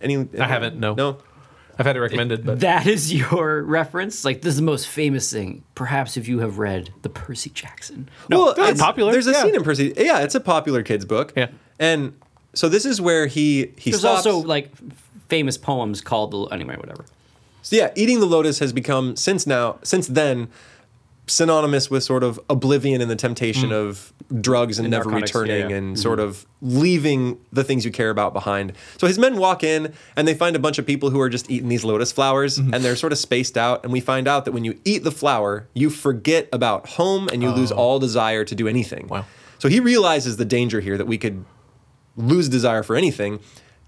any 0.00 0.26
I 0.40 0.46
haven't, 0.46 0.78
no. 0.78 0.94
no. 0.94 1.18
I've 1.78 1.86
had 1.86 1.96
it 1.96 2.00
recommended, 2.00 2.44
but 2.44 2.60
That 2.60 2.86
is 2.86 3.12
your 3.12 3.62
reference. 3.62 4.24
Like 4.24 4.40
this 4.42 4.50
is 4.54 4.56
the 4.56 4.62
most 4.62 4.88
famous 4.88 5.30
thing. 5.30 5.62
Perhaps 5.74 6.16
if 6.16 6.26
you 6.28 6.38
have 6.40 6.58
read 6.58 6.92
the 7.02 7.08
Percy 7.10 7.50
Jackson. 7.50 8.08
well, 8.30 8.54
they're 8.54 8.70
it's 8.70 8.80
popular, 8.80 9.12
There's 9.12 9.26
a 9.26 9.32
yeah. 9.32 9.42
scene 9.42 9.54
in 9.54 9.62
Percy. 9.62 9.92
Yeah, 9.96 10.20
it's 10.20 10.34
a 10.34 10.40
popular 10.40 10.82
kids 10.82 11.04
book. 11.04 11.32
Yeah. 11.36 11.48
and 11.78 12.18
so 12.54 12.68
this 12.70 12.86
is 12.86 13.00
where 13.00 13.26
he 13.26 13.72
he 13.76 13.90
There's 13.90 14.00
stops. 14.00 14.26
also 14.26 14.38
like 14.46 14.70
famous 15.28 15.58
poems 15.58 16.00
called 16.00 16.30
the 16.30 16.44
anyway 16.54 16.76
whatever. 16.76 17.04
So 17.62 17.76
yeah, 17.76 17.90
eating 17.96 18.20
the 18.20 18.26
lotus 18.26 18.60
has 18.60 18.72
become 18.72 19.16
since 19.16 19.46
now 19.46 19.78
since 19.82 20.06
then 20.06 20.48
synonymous 21.26 21.90
with 21.90 22.04
sort 22.04 22.22
of 22.22 22.38
oblivion 22.48 23.00
and 23.00 23.10
the 23.10 23.16
temptation 23.16 23.70
mm. 23.70 23.88
of 23.88 24.12
drugs 24.40 24.78
and, 24.78 24.86
And 24.86 24.92
never 24.92 25.10
returning 25.10 25.70
yeah, 25.70 25.76
and 25.76 25.86
mm-hmm. 25.94 26.02
sort 26.02 26.20
of 26.20 26.46
leaving 26.60 27.38
the 27.52 27.64
things 27.64 27.84
you 27.84 27.90
care 27.90 28.10
about 28.10 28.32
behind. 28.32 28.72
So 28.98 29.06
his 29.06 29.18
men 29.18 29.36
walk 29.36 29.64
in 29.64 29.92
and 30.16 30.26
they 30.26 30.34
find 30.34 30.54
a 30.54 30.58
bunch 30.58 30.78
of 30.78 30.86
people 30.86 31.10
who 31.10 31.20
are 31.20 31.28
just 31.28 31.50
eating 31.50 31.68
these 31.68 31.84
lotus 31.84 32.12
flowers 32.12 32.58
mm-hmm. 32.58 32.72
and 32.72 32.84
they're 32.84 32.96
sort 32.96 33.12
of 33.12 33.18
spaced 33.18 33.58
out 33.58 33.82
and 33.82 33.92
we 33.92 34.00
find 34.00 34.28
out 34.28 34.44
that 34.44 34.52
when 34.52 34.64
you 34.64 34.78
eat 34.84 35.02
the 35.02 35.10
flower, 35.10 35.68
you 35.74 35.90
forget 35.90 36.48
about 36.52 36.88
home 36.90 37.28
and 37.32 37.42
you 37.42 37.50
lose 37.50 37.72
oh. 37.72 37.76
all 37.76 37.98
desire 37.98 38.44
to 38.44 38.54
do 38.54 38.68
anything. 38.68 39.08
Wow. 39.08 39.24
So 39.58 39.68
he 39.68 39.80
realizes 39.80 40.36
the 40.36 40.44
danger 40.44 40.80
here 40.80 40.96
that 40.96 41.06
we 41.06 41.18
could 41.18 41.44
lose 42.16 42.48
desire 42.48 42.82
for 42.82 42.96
anything, 42.96 43.40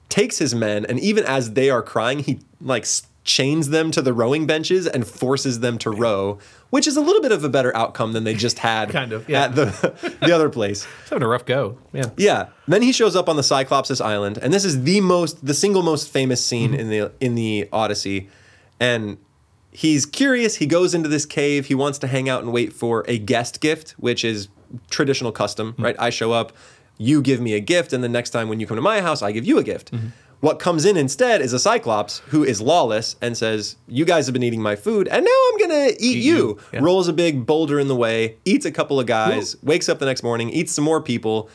takes 0.09 0.39
his 0.39 0.55
men, 0.55 0.85
and 0.87 0.99
even 1.01 1.25
as 1.25 1.53
they 1.53 1.71
are 1.71 1.83
crying, 1.83 2.21
he 2.21 2.41
like 2.61 2.87
chains 3.29 3.69
them 3.69 3.91
to 3.91 4.01
the 4.01 4.15
rowing 4.15 4.47
benches 4.47 4.87
and 4.87 5.07
forces 5.07 5.61
them 5.61 5.77
to 5.77 5.91
row, 5.91 6.39
which 6.71 6.87
is 6.87 6.97
a 6.97 7.01
little 7.01 7.21
bit 7.21 7.31
of 7.31 7.45
a 7.45 7.49
better 7.49 7.77
outcome 7.77 8.15
than 8.15 8.25
they 8.25 8.35
just 8.35 8.59
had 8.71 8.89
Kind 8.89 9.13
of, 9.13 9.29
yeah. 9.29 9.45
at 9.45 9.55
the 9.55 10.17
the 10.23 10.33
other 10.33 10.49
place. 10.49 10.85
he's 11.01 11.11
having 11.11 11.23
a 11.23 11.29
rough 11.29 11.45
go. 11.45 11.77
Yeah. 11.93 12.07
Yeah. 12.17 12.49
Then 12.67 12.81
he 12.81 12.91
shows 12.91 13.15
up 13.15 13.29
on 13.29 13.37
the 13.37 13.43
Cyclops' 13.43 14.01
island, 14.01 14.39
and 14.39 14.53
this 14.53 14.65
is 14.65 14.83
the 14.83 15.03
most 15.03 15.45
the 15.45 15.55
single 15.55 15.83
most 15.83 16.11
famous 16.11 16.45
scene 16.45 16.73
mm-hmm. 16.73 16.81
in 16.81 16.91
the 16.91 17.13
in 17.21 17.35
the 17.35 17.69
Odyssey. 17.71 18.31
And 18.81 19.19
he's 19.71 20.07
curious, 20.07 20.57
he 20.57 20.67
goes 20.67 20.95
into 20.95 21.09
this 21.09 21.27
cave, 21.27 21.67
he 21.67 21.75
wants 21.75 21.99
to 21.99 22.07
hang 22.07 22.29
out 22.29 22.43
and 22.43 22.53
wait 22.53 22.73
for 22.73 23.05
a 23.07 23.19
guest 23.19 23.61
gift, 23.61 23.91
which 23.99 24.25
is 24.25 24.49
traditional 24.89 25.33
custom, 25.33 25.73
mm-hmm. 25.73 25.85
right? 25.85 25.97
I 25.99 26.11
show 26.11 26.33
up, 26.33 26.53
you 26.97 27.21
give 27.21 27.41
me 27.41 27.55
a 27.55 27.61
gift, 27.61 27.93
and 27.93 28.03
the 28.03 28.09
next 28.09 28.31
time 28.31 28.49
when 28.49 28.61
you 28.61 28.67
come 28.67 28.77
to 28.77 28.83
my 28.83 29.01
house, 29.01 29.21
I 29.21 29.33
give 29.33 29.45
you 29.45 29.59
a 29.59 29.63
gift. 29.65 29.93
Mm-hmm. 29.93 30.09
What 30.41 30.61
comes 30.61 30.85
in 30.85 30.97
instead 30.97 31.41
is 31.41 31.53
a 31.53 31.59
Cyclops 31.59 32.21
who 32.29 32.45
is 32.45 32.61
lawless 32.61 33.17
and 33.21 33.37
says, 33.37 33.77
You 33.89 34.05
guys 34.05 34.27
have 34.27 34.33
been 34.33 34.45
eating 34.45 34.63
my 34.63 34.77
food, 34.77 35.09
and 35.09 35.25
now 35.25 35.49
I'm 35.53 35.59
gonna 35.59 35.91
eat, 35.99 36.19
you. 36.19 36.37
you. 36.37 36.59
Yeah. 36.73 36.81
Rolls 36.81 37.09
a 37.09 37.13
big 37.13 37.45
boulder 37.45 37.81
in 37.81 37.89
the 37.89 37.97
way, 37.97 38.37
eats 38.45 38.65
a 38.65 38.71
couple 38.71 39.01
of 39.01 39.07
guys, 39.07 39.57
wakes 39.63 39.89
up 39.89 39.99
the 39.99 40.07
next 40.07 40.23
morning, 40.23 40.49
eats 40.51 40.73
some 40.73 40.85
more 40.85 41.01
people, 41.01 41.51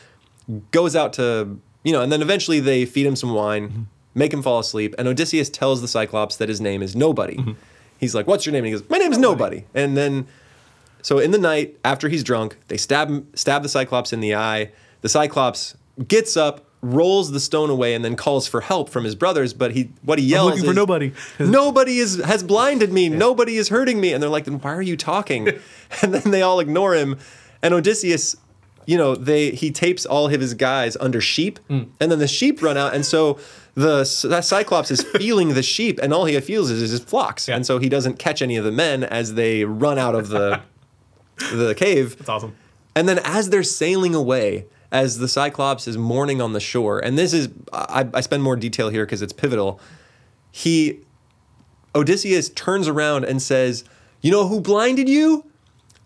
goes 0.70 0.94
out 0.94 1.14
to, 1.14 1.58
you 1.82 1.92
know, 1.92 2.02
and 2.02 2.12
then 2.12 2.20
eventually 2.20 2.60
they 2.60 2.84
feed 2.84 3.06
him 3.06 3.16
some 3.16 3.32
wine, 3.32 3.68
mm-hmm. 3.68 3.82
make 4.14 4.32
him 4.32 4.42
fall 4.42 4.58
asleep, 4.58 4.94
and 4.98 5.08
Odysseus 5.08 5.48
tells 5.48 5.80
the 5.80 5.88
Cyclops 5.88 6.36
that 6.36 6.50
his 6.50 6.60
name 6.60 6.82
is 6.82 6.94
Nobody. 6.94 7.36
Mm-hmm. 7.36 7.52
He's 7.98 8.14
like, 8.14 8.26
What's 8.26 8.44
your 8.44 8.52
name? 8.52 8.64
And 8.64 8.66
he 8.66 8.72
goes, 8.78 8.88
My 8.90 8.98
name's 8.98 9.16
Nobody. 9.16 9.64
And 9.74 9.96
then, 9.96 10.26
so 11.00 11.18
in 11.18 11.30
the 11.30 11.38
night, 11.38 11.78
after 11.84 12.10
he's 12.10 12.22
drunk, 12.22 12.58
they 12.68 12.76
stab 12.76 13.08
him, 13.08 13.28
stab 13.34 13.62
the 13.62 13.68
Cyclops 13.70 14.12
in 14.12 14.20
the 14.20 14.34
eye. 14.34 14.72
The 15.00 15.08
Cyclops 15.08 15.74
gets 16.06 16.36
up, 16.36 16.66
rolls 16.84 17.32
the 17.32 17.40
stone 17.40 17.70
away, 17.70 17.94
and 17.94 18.04
then 18.04 18.16
calls 18.16 18.46
for 18.46 18.60
help 18.60 18.88
from 18.88 19.04
his 19.04 19.14
brothers. 19.14 19.54
But 19.54 19.72
he, 19.72 19.90
what 20.02 20.18
he 20.18 20.26
yells 20.26 20.50
looking 20.50 20.64
for 20.64 20.70
is, 20.70 20.76
nobody. 20.76 21.12
nobody 21.38 21.98
is 21.98 22.22
has 22.22 22.42
blinded 22.42 22.92
me. 22.92 23.08
Nobody 23.08 23.56
is 23.56 23.68
hurting 23.68 24.00
me. 24.00 24.12
And 24.12 24.22
they're 24.22 24.30
like, 24.30 24.44
then 24.44 24.60
why 24.60 24.74
are 24.74 24.82
you 24.82 24.96
talking? 24.96 25.48
and 26.02 26.14
then 26.14 26.30
they 26.30 26.42
all 26.42 26.60
ignore 26.60 26.94
him. 26.94 27.18
And 27.62 27.72
Odysseus, 27.72 28.36
you 28.86 28.98
know, 28.98 29.14
they 29.14 29.50
he 29.50 29.70
tapes 29.70 30.04
all 30.04 30.26
of 30.26 30.40
his 30.40 30.54
guys 30.54 30.96
under 31.00 31.20
sheep, 31.20 31.58
mm. 31.70 31.88
and 32.00 32.12
then 32.12 32.18
the 32.18 32.28
sheep 32.28 32.62
run 32.62 32.76
out, 32.76 32.94
and 32.94 33.04
so 33.04 33.38
the 33.74 34.04
Cyclops 34.04 34.90
is 34.90 35.02
feeling 35.02 35.54
the 35.54 35.62
sheep, 35.62 35.98
and 36.02 36.12
all 36.12 36.26
he 36.26 36.38
feels 36.40 36.70
is, 36.70 36.82
is 36.82 36.90
his 36.90 37.00
flocks, 37.00 37.48
Yeah. 37.48 37.56
and 37.56 37.66
so 37.66 37.78
he 37.78 37.88
doesn't 37.88 38.18
catch 38.18 38.42
any 38.42 38.56
of 38.56 38.64
the 38.64 38.70
men 38.70 39.02
as 39.02 39.34
they 39.34 39.64
run 39.64 39.98
out 39.98 40.14
of 40.14 40.28
the 40.28 40.60
the 41.52 41.74
cave. 41.74 42.16
That's 42.18 42.28
awesome. 42.28 42.54
And 42.94 43.08
then 43.08 43.18
as 43.24 43.50
they're 43.50 43.64
sailing 43.64 44.14
away, 44.14 44.66
as 44.94 45.18
the 45.18 45.26
Cyclops 45.26 45.88
is 45.88 45.98
mourning 45.98 46.40
on 46.40 46.52
the 46.52 46.60
shore, 46.60 47.00
and 47.00 47.18
this 47.18 47.32
is 47.32 47.48
I, 47.72 48.08
I 48.14 48.20
spend 48.20 48.44
more 48.44 48.54
detail 48.54 48.90
here 48.90 49.04
because 49.04 49.22
it's 49.22 49.32
pivotal. 49.32 49.80
He 50.52 51.00
Odysseus 51.96 52.48
turns 52.50 52.86
around 52.86 53.24
and 53.24 53.42
says, 53.42 53.82
"You 54.22 54.30
know 54.30 54.46
who 54.46 54.60
blinded 54.60 55.08
you? 55.08 55.50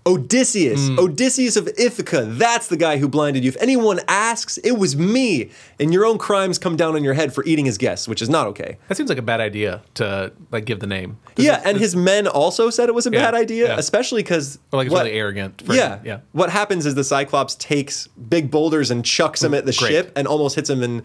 Odysseus, 0.07 0.89
hmm. 0.89 0.99
Odysseus 0.99 1.57
of 1.57 1.69
Ithaca. 1.77 2.25
That's 2.25 2.69
the 2.69 2.77
guy 2.79 2.97
who 2.97 3.09
blinded 3.09 3.45
you. 3.45 3.49
If 3.49 3.57
anyone 3.61 4.01
asks, 4.09 4.57
it 4.59 4.73
was 4.79 4.97
me. 4.97 5.51
And 5.79 5.93
your 5.93 6.07
own 6.07 6.17
crimes 6.17 6.59
come 6.59 6.77
down 6.77 6.95
on 6.97 7.05
your 7.05 7.13
head 7.13 7.35
for 7.35 7.45
eating 7.45 7.67
his 7.67 7.77
guests, 7.77 8.09
which 8.09 8.23
is 8.23 8.29
not 8.31 8.47
okay." 8.47 8.79
That 8.89 8.97
seems 8.97 9.11
like 9.11 9.19
a 9.19 9.23
bad 9.23 9.41
idea 9.41 9.83
to 9.95 10.33
like 10.51 10.65
give 10.65 10.81
the 10.81 10.87
name. 10.87 11.19
Yeah, 11.37 11.61
it- 11.61 11.67
and 11.67 11.79
his 11.79 11.95
men 11.95 12.27
also 12.27 12.71
said 12.71 12.89
it 12.89 12.95
was 12.95 13.07
a 13.07 13.11
Yeah, 13.11 13.23
bad 13.23 13.35
idea, 13.35 13.69
yeah. 13.69 13.77
especially 13.79 14.23
because 14.23 14.59
like 14.73 14.87
it's 14.87 14.95
really 14.95 15.13
arrogant. 15.13 15.63
For 15.67 15.75
yeah. 15.75 15.99
Yeah. 16.05 16.21
What 16.33 16.51
happens 16.51 16.87
is 16.87 16.95
the 16.95 17.05
Cyclops 17.05 17.55
takes 17.57 18.07
big 18.29 18.51
boulders 18.51 18.91
and 18.91 19.05
chucks 19.05 19.41
them 19.41 19.53
mm, 19.53 19.59
at 19.59 19.67
the 19.67 19.73
Great. 19.73 19.91
ship 19.91 20.13
and 20.17 20.27
almost 20.27 20.57
hits 20.57 20.71
him 20.71 20.83
and 20.83 21.03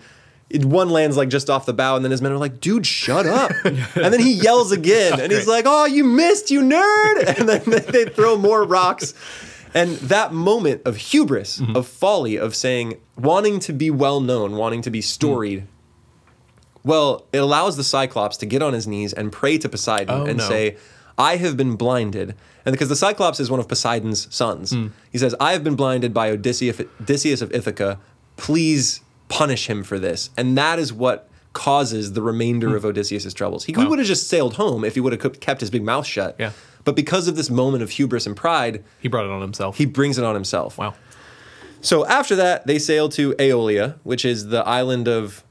it, 0.49 0.65
one 0.65 0.89
lands 0.89 1.17
like 1.17 1.29
just 1.29 1.49
off 1.49 1.65
the 1.65 1.73
bow 1.73 1.95
and 1.95 2.03
then 2.05 2.11
his 2.11 2.21
men 2.21 2.31
are 2.31 2.37
like, 2.37 2.59
dude, 2.59 2.85
shut 2.85 3.25
up. 3.25 3.51
and 3.65 4.13
then 4.13 4.19
he 4.19 4.33
yells 4.33 4.71
again 4.71 5.19
and 5.19 5.31
he's 5.31 5.47
like, 5.47 5.65
oh, 5.67 5.85
you 5.85 6.03
missed, 6.03 6.51
you 6.51 6.61
nerd. 6.61 7.37
And 7.39 7.49
then 7.49 7.61
they, 7.65 7.79
they 7.79 8.05
throw 8.05 8.37
more 8.37 8.63
rocks. 8.63 9.13
And 9.73 9.95
that 9.97 10.31
moment 10.33 10.83
of 10.85 10.97
hubris, 10.97 11.59
Mm-hmm. 11.59 11.75
of 11.75 11.87
folly, 11.87 12.35
of 12.37 12.55
saying, 12.55 12.99
wanting 13.17 13.59
to 13.61 13.73
be 13.73 13.89
well 13.89 14.19
known, 14.21 14.55
wanting 14.55 14.81
to 14.83 14.91
be 14.91 15.01
storied, 15.01 15.61
Mm. 15.61 15.67
well, 16.83 17.25
it 17.33 17.37
allows 17.39 17.75
the 17.77 17.83
Cyclops 17.83 18.37
to 18.37 18.45
get 18.45 18.61
on 18.61 18.73
his 18.73 18.85
knees 18.87 19.13
and 19.13 19.31
pray 19.31 19.57
to 19.57 19.69
Poseidon 19.69 20.21
Oh, 20.21 20.25
and 20.25 20.37
no. 20.37 20.47
say, 20.47 20.77
I 21.17 21.37
have 21.37 21.55
been 21.57 21.75
blinded. 21.75 22.35
And 22.65 22.73
because 22.73 22.89
the 22.89 22.95
Cyclops 22.95 23.39
is 23.39 23.49
one 23.49 23.59
of 23.59 23.67
Poseidon's 23.67 24.33
sons, 24.33 24.71
Hmm. 24.71 24.87
he 25.11 25.17
says, 25.17 25.33
I 25.39 25.53
have 25.53 25.63
been 25.63 25.75
blinded 25.75 26.13
by 26.13 26.29
Odysseus, 26.29 26.79
Odysseus 27.01 27.41
of 27.41 27.51
Ithaca. 27.53 27.99
Please 28.37 29.01
punish 29.37 29.67
him 29.69 29.83
for 29.83 29.97
this. 29.99 30.29
And 30.37 30.57
that 30.57 30.77
is 30.79 30.93
what 30.93 31.27
causes 31.53 32.13
the 32.13 32.21
remainder 32.21 32.69
Hmm. 32.69 32.75
of 32.75 32.85
Odysseus' 32.85 33.33
troubles. 33.33 33.65
He 33.65 33.73
would 33.75 33.99
have 33.99 34.07
just 34.07 34.27
sailed 34.27 34.55
home 34.55 34.83
if 34.85 34.93
he 34.95 34.99
would 35.01 35.13
have 35.13 35.39
kept 35.39 35.59
his 35.61 35.69
big 35.69 35.83
mouth 35.83 36.05
shut. 36.05 36.35
Yeah. 36.39 36.51
But 36.83 36.95
because 36.95 37.27
of 37.27 37.35
this 37.35 37.49
moment 37.49 37.81
of 37.83 37.89
hubris 37.91 38.25
and 38.25 38.35
pride, 38.35 38.83
He 38.99 39.07
brought 39.07 39.25
it 39.25 39.31
on 39.31 39.41
himself. 39.41 39.77
he 39.77 39.85
brings 39.85 40.17
it 40.17 40.23
on 40.23 40.33
himself. 40.35 40.77
wow. 40.77 40.93
So 41.81 42.05
after 42.05 42.35
that, 42.37 42.65
they 42.65 42.79
sail 42.79 43.09
to 43.09 43.33
Aeolia, 43.33 43.95
which 44.03 44.23
is 44.25 44.47
the 44.47 44.65
island 44.67 45.07
of 45.07 45.43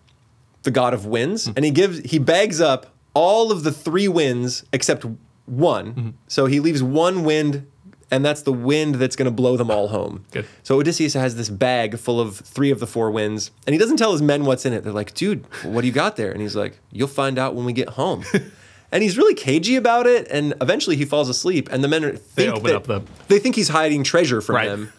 the 0.63 0.71
god 0.71 0.95
of 0.95 1.05
winds, 1.07 1.47
Hmm. 1.47 1.53
and 1.57 1.65
he 1.65 1.71
gives 1.71 1.99
he 2.11 2.19
bags 2.19 2.61
up 2.61 2.87
all 3.15 3.53
of 3.53 3.63
the 3.65 3.73
three 3.73 4.09
winds 4.09 4.65
except 4.73 5.05
one. 5.47 5.87
Mm-hmm. 5.95 6.09
So 6.29 6.47
he 6.47 6.59
leaves 6.61 6.83
one 6.83 7.25
wind, 7.25 7.67
and 8.13 8.25
that's 8.25 8.43
the 8.43 8.53
wind 8.53 8.97
that's 8.97 9.17
going 9.17 9.25
to 9.27 9.33
blow 9.33 9.57
them 9.57 9.71
all 9.71 9.89
home. 9.89 10.25
Good. 10.31 10.47
So 10.63 10.79
Odysseus 10.79 11.15
has 11.15 11.35
this 11.35 11.49
bag 11.49 11.99
full 11.99 12.21
of 12.21 12.37
three 12.37 12.71
of 12.71 12.79
the 12.79 12.87
four 12.87 13.11
winds, 13.11 13.51
and 13.67 13.75
he 13.75 13.79
doesn't 13.79 13.97
tell 13.97 14.13
his 14.13 14.23
men 14.23 14.45
what's 14.45 14.65
in 14.65 14.73
it. 14.73 14.85
They're 14.85 14.93
like, 14.93 15.15
"Dude, 15.15 15.45
what 15.65 15.81
do 15.81 15.87
you 15.89 15.93
got 15.93 16.15
there?" 16.17 16.31
And 16.31 16.41
he's 16.41 16.55
like, 16.55 16.79
"You'll 16.93 17.09
find 17.09 17.39
out 17.39 17.55
when 17.57 17.65
we 17.65 17.73
get 17.73 17.89
home." 17.91 18.25
and 18.93 19.03
he's 19.03 19.17
really 19.19 19.35
cagey 19.35 19.75
about 19.77 20.07
it, 20.07 20.29
and 20.31 20.55
eventually 20.61 20.95
he 20.97 21.05
falls 21.05 21.29
asleep, 21.29 21.69
and 21.73 21.83
the 21.83 21.89
men 21.89 22.05
are, 22.05 22.13
think 22.15 22.51
open 22.53 22.65
that- 22.67 22.77
up 22.77 22.85
the- 22.87 23.03
they 23.29 23.39
think 23.41 23.57
he's 23.57 23.71
hiding 23.71 24.05
treasure 24.05 24.41
from 24.41 24.55
Right. 24.57 24.69
them. 24.69 24.93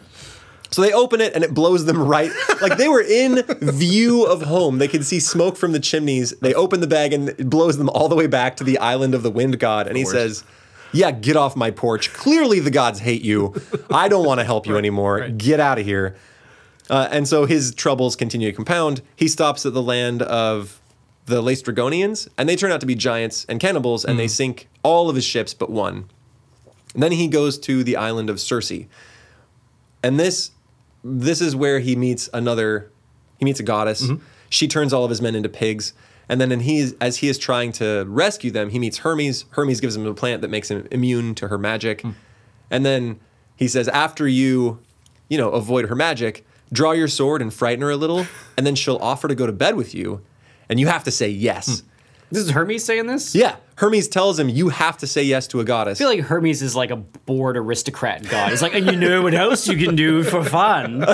So 0.72 0.82
they 0.82 0.92
open 0.92 1.22
it 1.22 1.36
and 1.36 1.44
it 1.44 1.54
blows 1.54 1.86
them 1.86 2.02
right. 2.02 2.32
Like 2.60 2.78
they 2.80 2.88
were 2.90 3.00
in 3.02 3.44
view 3.62 4.24
of 4.26 4.42
home. 4.42 4.80
They 4.80 4.88
could 4.88 5.06
see 5.06 5.20
smoke 5.20 5.56
from 5.56 5.72
the 5.72 5.80
chimneys. 5.80 6.32
They 6.42 6.56
open 6.56 6.80
the 6.82 6.88
bag 6.88 7.14
and 7.14 7.30
it 7.30 7.48
blows 7.48 7.78
them 7.78 7.90
all 7.90 8.10
the 8.10 8.16
way 8.16 8.26
back 8.26 8.56
to 8.58 8.64
the 8.64 8.80
island 8.80 9.14
of 9.14 9.22
the 9.22 9.30
wind 9.30 9.60
god. 9.60 9.88
And 9.88 9.96
he 9.96 10.04
says, 10.04 10.44
Yeah, 10.94 11.12
get 11.12 11.36
off 11.36 11.56
my 11.56 11.72
porch. 11.72 12.14
Clearly 12.14 12.60
the 12.60 12.72
gods 12.72 13.00
hate 13.00 13.24
you. 13.24 13.54
I 13.90 14.08
don't 14.08 14.26
want 14.26 14.40
to 14.40 14.44
help 14.44 14.68
you 14.68 14.78
anymore. 14.78 15.18
right. 15.20 15.38
Get 15.38 15.60
out 15.60 15.80
of 15.80 15.86
here. 15.86 16.16
Uh, 16.90 17.08
and 17.12 17.28
so 17.28 17.46
his 17.46 17.74
troubles 17.74 18.16
continue 18.16 18.50
to 18.52 18.56
compound. 18.56 19.02
He 19.16 19.28
stops 19.28 19.66
at 19.66 19.74
the 19.74 19.82
land 19.82 20.22
of 20.22 20.80
the 21.26 21.42
Laestrygonians, 21.42 22.28
and 22.38 22.48
they 22.50 22.56
turn 22.56 22.72
out 22.72 22.82
to 22.82 22.86
be 22.86 22.96
giants 22.96 23.46
and 23.48 23.60
cannibals, 23.60 24.04
and 24.06 24.20
they 24.20 24.28
sink 24.28 24.68
all 24.84 25.10
of 25.10 25.16
his 25.16 25.24
ships 25.26 25.54
but 25.54 25.70
one. 25.70 26.10
And 26.94 27.02
then 27.02 27.14
he 27.14 27.28
goes 27.28 27.58
to 27.60 27.84
the 27.84 27.96
island 27.96 28.30
of 28.30 28.40
Circe. 28.40 28.72
And 30.04 30.20
this 30.20 30.52
this 31.04 31.42
is 31.42 31.56
where 31.56 31.80
he 31.80 31.96
meets 31.96 32.30
another 32.34 32.92
he 33.40 33.46
meets 33.46 33.60
a 33.60 33.64
goddess. 33.64 34.10
She 34.50 34.68
turns 34.68 34.94
all 34.94 35.04
of 35.04 35.10
his 35.10 35.22
men 35.22 35.34
into 35.36 35.50
pigs. 35.50 35.94
And 36.34 36.42
then 36.42 36.62
he, 36.62 36.92
as 37.00 37.18
he 37.18 37.30
is 37.30 37.38
trying 37.38 37.74
to 37.74 38.06
rescue 38.08 38.50
them, 38.50 38.72
he 38.72 38.80
meets 38.80 38.98
Hermes. 38.98 39.46
Hermes 39.52 39.80
gives 39.80 39.96
him 39.96 40.08
a 40.08 40.16
plant 40.16 40.42
that 40.42 40.48
makes 40.48 40.72
him 40.72 40.88
immune 40.90 41.36
to 41.36 41.50
her 41.50 41.60
magic. 41.60 42.02
Hmm. 42.02 42.14
And 42.72 42.84
then 42.84 43.20
he 43.56 43.68
says, 43.68 43.88
after 43.88 44.28
you, 44.28 44.80
you 45.30 45.38
know, 45.38 45.52
avoid 45.52 45.90
her 45.90 45.96
magic, 45.96 46.44
draw 46.72 46.94
your 46.94 47.08
sword 47.08 47.44
and 47.44 47.54
frighten 47.54 47.84
her 47.84 47.92
a 47.92 47.96
little, 47.96 48.26
and 48.58 48.66
then 48.66 48.74
she'll 48.74 48.98
offer 48.98 49.28
to 49.28 49.36
go 49.36 49.46
to 49.46 49.52
bed 49.52 49.76
with 49.76 49.94
you, 49.94 50.22
and 50.70 50.80
you 50.80 50.88
have 50.88 51.04
to 51.04 51.12
say 51.12 51.30
yes. 51.30 51.82
Hmm. 51.82 51.88
This 52.32 52.46
is 52.46 52.50
Hermes 52.50 52.84
saying 52.84 53.06
this? 53.06 53.36
Yeah. 53.36 53.58
Hermes 53.76 54.08
tells 54.08 54.40
him 54.40 54.50
you 54.50 54.70
have 54.70 54.98
to 54.98 55.06
say 55.06 55.22
yes 55.22 55.46
to 55.50 55.60
a 55.60 55.64
goddess. 55.64 56.00
I 56.00 56.02
feel 56.02 56.10
like 56.10 56.22
Hermes 56.22 56.64
is 56.64 56.76
like 56.76 56.90
a 56.90 56.96
bored 56.96 57.58
aristocrat 57.58 58.28
god. 58.28 58.50
He's 58.50 58.64
like, 58.64 58.74
and 58.74 58.88
you 58.88 58.96
know 58.96 59.22
what 59.22 59.36
else 59.36 59.68
you 59.68 59.78
can 59.78 59.96
do 59.96 60.24
for 60.24 60.44
fun? 60.44 61.06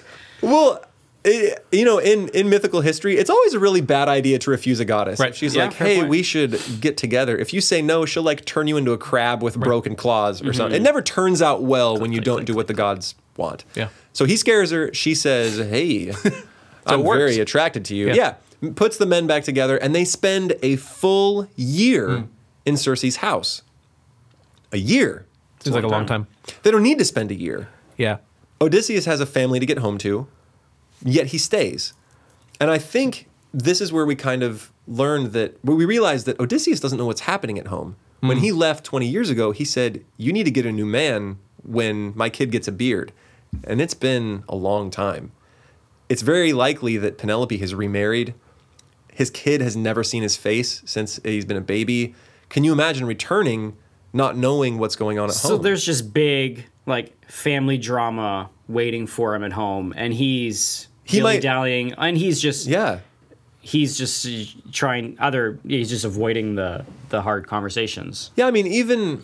Well, 0.42 0.82
it, 1.24 1.64
you 1.70 1.84
know, 1.84 1.98
in 1.98 2.28
in 2.28 2.48
mythical 2.48 2.80
history, 2.80 3.16
it's 3.16 3.30
always 3.30 3.52
a 3.54 3.58
really 3.58 3.80
bad 3.80 4.08
idea 4.08 4.38
to 4.38 4.50
refuse 4.50 4.80
a 4.80 4.84
goddess. 4.84 5.20
Right. 5.20 5.34
She's 5.34 5.54
Yeah, 5.54 5.64
like, 5.64 5.74
"Hey, 5.74 5.96
point. 5.98 6.08
we 6.08 6.22
should 6.22 6.58
get 6.80 6.96
together." 6.96 7.36
If 7.36 7.52
you 7.52 7.60
say 7.60 7.82
no, 7.82 8.06
she'll 8.06 8.22
like 8.22 8.44
turn 8.44 8.68
you 8.68 8.76
into 8.76 8.92
a 8.92 8.98
crab 8.98 9.42
with 9.42 9.58
broken 9.58 9.96
claws 9.96 10.40
or 10.40 10.44
Mm-hmm. 10.46 10.52
something. 10.54 10.80
It 10.80 10.82
never 10.82 11.02
turns 11.02 11.42
out 11.42 11.62
well 11.62 11.96
when 11.98 12.12
you 12.12 12.20
don't 12.20 12.44
do 12.46 12.54
what 12.54 12.66
the 12.68 12.74
gods 12.74 13.14
want. 13.36 13.64
Yeah. 13.74 13.88
So 14.12 14.24
he 14.24 14.36
scares 14.36 14.70
her. 14.70 14.92
She 14.94 15.14
says, 15.14 15.58
"Hey, 15.58 16.12
I'm 16.86 17.02
very 17.02 17.38
attracted 17.38 17.84
to 17.86 17.94
you." 17.94 18.08
Yeah. 18.08 18.34
Yeah. 18.62 18.70
Puts 18.74 18.96
the 18.98 19.06
men 19.06 19.26
back 19.26 19.44
together, 19.44 19.76
and 19.78 19.94
they 19.94 20.04
spend 20.04 20.54
a 20.62 20.76
full 20.76 21.48
year 21.56 22.08
Hmm. 22.18 22.24
in 22.66 22.76
Circe's 22.76 23.16
house. 23.16 23.62
A 24.72 24.76
year. 24.78 25.26
Seems 25.60 25.74
like 25.74 25.84
a 25.84 25.88
long 25.88 26.06
time. 26.06 26.26
They 26.62 26.70
don't 26.70 26.82
need 26.82 26.98
to 26.98 27.04
spend 27.04 27.30
a 27.30 27.34
year. 27.34 27.68
Yeah. 27.98 28.18
Odysseus 28.60 29.04
has 29.06 29.20
a 29.20 29.26
family 29.26 29.58
to 29.60 29.66
get 29.66 29.78
home 29.78 29.98
to, 29.98 30.26
yet 31.04 31.28
he 31.28 31.38
stays. 31.38 31.94
And 32.60 32.70
I 32.70 32.78
think 32.78 33.28
this 33.52 33.80
is 33.80 33.92
where 33.92 34.06
we 34.06 34.14
kind 34.14 34.42
of 34.42 34.72
learned 34.86 35.32
that, 35.32 35.58
where 35.62 35.76
we 35.76 35.84
realized 35.84 36.26
that 36.26 36.38
Odysseus 36.38 36.80
doesn't 36.80 36.98
know 36.98 37.06
what's 37.06 37.22
happening 37.22 37.58
at 37.58 37.68
home. 37.68 37.96
When 38.20 38.38
hmm. 38.38 38.44
he 38.44 38.52
left 38.52 38.84
20 38.84 39.06
years 39.06 39.30
ago, 39.30 39.52
he 39.52 39.64
said, 39.64 40.04
You 40.16 40.32
need 40.32 40.44
to 40.44 40.50
get 40.50 40.66
a 40.66 40.72
new 40.72 40.86
man 40.86 41.38
when 41.62 42.12
my 42.16 42.28
kid 42.28 42.50
gets 42.50 42.68
a 42.68 42.72
beard. 42.72 43.12
And 43.64 43.80
it's 43.80 43.94
been 43.94 44.44
a 44.48 44.54
long 44.54 44.90
time. 44.90 45.32
It's 46.08 46.22
very 46.22 46.52
likely 46.52 46.96
that 46.98 47.18
Penelope 47.18 47.56
has 47.58 47.74
remarried. 47.74 48.34
His 49.12 49.30
kid 49.30 49.60
has 49.60 49.76
never 49.76 50.04
seen 50.04 50.22
his 50.22 50.36
face 50.36 50.82
since 50.84 51.20
he's 51.24 51.44
been 51.44 51.56
a 51.56 51.62
baby. 51.62 52.14
Can 52.48 52.64
you 52.64 52.72
imagine 52.72 53.06
returning 53.06 53.76
not 54.12 54.36
knowing 54.36 54.78
what's 54.78 54.96
going 54.96 55.18
on 55.18 55.28
at 55.28 55.34
So 55.34 55.48
home? 55.48 55.58
So 55.58 55.62
there's 55.62 55.84
just 55.84 56.12
big 56.12 56.66
like 56.86 57.30
family 57.30 57.78
drama 57.78 58.50
waiting 58.68 59.06
for 59.06 59.34
him 59.34 59.44
at 59.44 59.52
home, 59.52 59.92
and 59.96 60.12
he's 60.12 60.88
He 61.04 61.20
might- 61.20 61.42
dallying, 61.42 61.92
and 61.94 62.16
he's 62.16 62.40
just 62.40 62.66
yeah. 62.66 63.00
he's 63.60 63.96
just 63.98 64.72
trying 64.72 65.16
other 65.18 65.58
he's 65.66 65.90
just 65.90 66.04
avoiding 66.04 66.54
the 66.54 66.84
the 67.08 67.22
hard 67.22 67.46
conversations. 67.46 68.30
Yeah, 68.36 68.46
I 68.46 68.50
mean, 68.50 68.66
even 68.66 69.22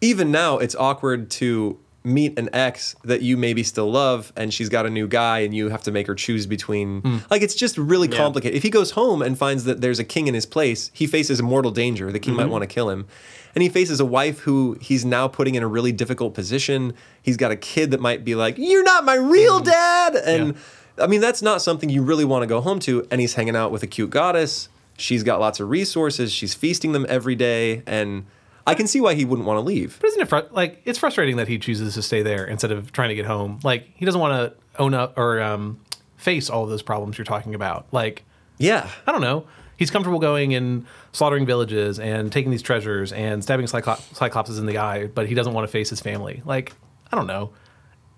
even 0.00 0.30
now, 0.30 0.58
it's 0.58 0.74
awkward 0.74 1.30
to 1.32 1.78
meet 2.04 2.36
an 2.38 2.50
ex 2.52 2.96
that 3.04 3.22
you 3.22 3.36
maybe 3.36 3.62
still 3.62 3.90
love, 3.90 4.32
and 4.36 4.52
she's 4.52 4.68
got 4.68 4.86
a 4.86 4.90
new 4.90 5.06
guy, 5.06 5.40
and 5.40 5.54
you 5.54 5.68
have 5.68 5.82
to 5.84 5.92
make 5.92 6.06
her 6.06 6.14
choose 6.14 6.46
between. 6.46 7.00
Hmm. 7.00 7.18
Like, 7.30 7.42
it's 7.42 7.54
just 7.54 7.78
really 7.78 8.08
Yeah. 8.08 8.16
complicated. 8.16 8.56
If 8.56 8.64
he 8.64 8.70
goes 8.70 8.92
home 8.92 9.22
and 9.22 9.38
finds 9.38 9.64
that 9.64 9.80
there's 9.80 10.00
a 10.00 10.04
king 10.04 10.26
in 10.26 10.34
his 10.34 10.46
place, 10.46 10.90
he 10.92 11.06
faces 11.06 11.40
mortal 11.40 11.70
danger. 11.70 12.10
The 12.10 12.18
king 12.18 12.34
might 12.34 12.44
mm-hmm. 12.44 12.52
want 12.52 12.62
to 12.62 12.66
kill 12.66 12.90
him. 12.90 13.06
And 13.54 13.62
he 13.62 13.68
faces 13.68 14.00
a 14.00 14.04
wife 14.04 14.40
who 14.40 14.78
he's 14.80 15.04
now 15.04 15.28
putting 15.28 15.54
in 15.54 15.62
a 15.62 15.66
really 15.66 15.92
difficult 15.92 16.34
position. 16.34 16.94
He's 17.20 17.36
got 17.36 17.50
a 17.50 17.56
kid 17.56 17.90
that 17.90 18.00
might 18.00 18.24
be 18.24 18.34
like, 18.34 18.56
You're 18.58 18.82
not 18.82 19.04
my 19.04 19.14
real 19.14 19.60
dad. 19.60 20.16
And 20.16 20.56
I 20.98 21.06
mean, 21.06 21.20
that's 21.20 21.42
not 21.42 21.62
something 21.62 21.88
you 21.88 22.02
really 22.02 22.24
want 22.24 22.42
to 22.42 22.46
go 22.46 22.60
home 22.60 22.78
to. 22.80 23.06
And 23.10 23.20
he's 23.20 23.34
hanging 23.34 23.56
out 23.56 23.70
with 23.70 23.82
a 23.82 23.86
cute 23.86 24.10
goddess. 24.10 24.68
She's 24.96 25.22
got 25.22 25.40
lots 25.40 25.60
of 25.60 25.68
resources. 25.68 26.32
She's 26.32 26.54
feasting 26.54 26.92
them 26.92 27.06
every 27.08 27.34
day. 27.34 27.82
And 27.86 28.26
I 28.66 28.74
can 28.74 28.86
see 28.86 29.00
why 29.00 29.14
he 29.14 29.24
wouldn't 29.24 29.46
want 29.46 29.58
to 29.58 29.62
leave. 29.62 29.98
But 30.00 30.08
isn't 30.08 30.22
it 30.22 30.28
fr- 30.28 30.52
like 30.52 30.80
it's 30.84 30.98
frustrating 30.98 31.36
that 31.36 31.48
he 31.48 31.58
chooses 31.58 31.94
to 31.94 32.02
stay 32.02 32.22
there 32.22 32.44
instead 32.44 32.70
of 32.70 32.92
trying 32.92 33.08
to 33.08 33.14
get 33.14 33.26
home? 33.26 33.58
Like 33.62 33.88
he 33.94 34.04
doesn't 34.04 34.20
want 34.20 34.32
to 34.52 34.80
own 34.80 34.94
up 34.94 35.18
or 35.18 35.40
um, 35.42 35.80
face 36.16 36.48
all 36.48 36.64
of 36.64 36.70
those 36.70 36.82
problems 36.82 37.18
you're 37.18 37.24
talking 37.24 37.54
about. 37.54 37.86
Like 37.92 38.24
Yeah. 38.58 38.88
I 39.06 39.12
don't 39.12 39.20
know. 39.22 39.46
He's 39.82 39.90
comfortable 39.90 40.20
going 40.20 40.54
and 40.54 40.86
slaughtering 41.10 41.44
villages 41.44 41.98
and 41.98 42.30
taking 42.30 42.52
these 42.52 42.62
treasures 42.62 43.12
and 43.12 43.42
stabbing 43.42 43.66
Cyclo- 43.66 43.98
Cyclopses 44.14 44.56
in 44.60 44.66
the 44.66 44.78
eye, 44.78 45.08
but 45.08 45.26
he 45.26 45.34
doesn't 45.34 45.52
want 45.52 45.66
to 45.66 45.72
face 45.72 45.90
his 45.90 46.00
family. 46.00 46.40
Like 46.44 46.72
I 47.12 47.16
don't 47.16 47.26
know. 47.26 47.50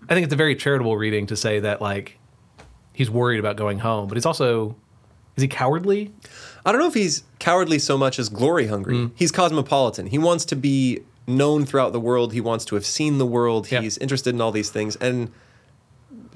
I 0.07 0.13
think 0.13 0.25
it's 0.25 0.35
a 0.35 0.37
very 0.37 0.55
charitable 0.57 0.95
reading 0.99 1.27
to 1.29 1.37
say 1.37 1.61
that 1.61 1.81
like 1.81 2.19
he's 2.93 3.11
worried 3.11 3.39
about 3.39 3.57
going 3.57 3.79
home, 3.79 4.09
but 4.09 4.19
he's 4.19 4.27
also 4.27 4.77
is 5.37 5.43
he 5.43 5.49
cowardly? 5.49 6.13
I 6.67 6.71
don't 6.71 6.83
know 6.83 6.87
if 6.87 6.93
he's 6.93 7.25
cowardly 7.39 7.79
so 7.79 7.97
much 7.97 8.19
as 8.19 8.29
glory 8.29 8.67
hungry. 8.67 8.97
Mm. 8.97 9.13
He's 9.15 9.33
cosmopolitan. 9.33 10.09
He 10.09 10.19
wants 10.19 10.45
to 10.45 10.57
be 10.57 11.01
known 11.27 11.65
throughout 11.65 11.95
the 11.95 12.01
world. 12.01 12.35
He 12.35 12.43
wants 12.43 12.67
to 12.67 12.75
have 12.75 12.85
seen 12.85 13.17
the 13.17 13.25
world. 13.25 13.73
Yeah. 13.73 13.81
He's 13.81 13.97
interested 13.97 14.35
in 14.35 14.43
all 14.43 14.53
these 14.53 14.69
things. 14.69 14.97
And 14.97 15.33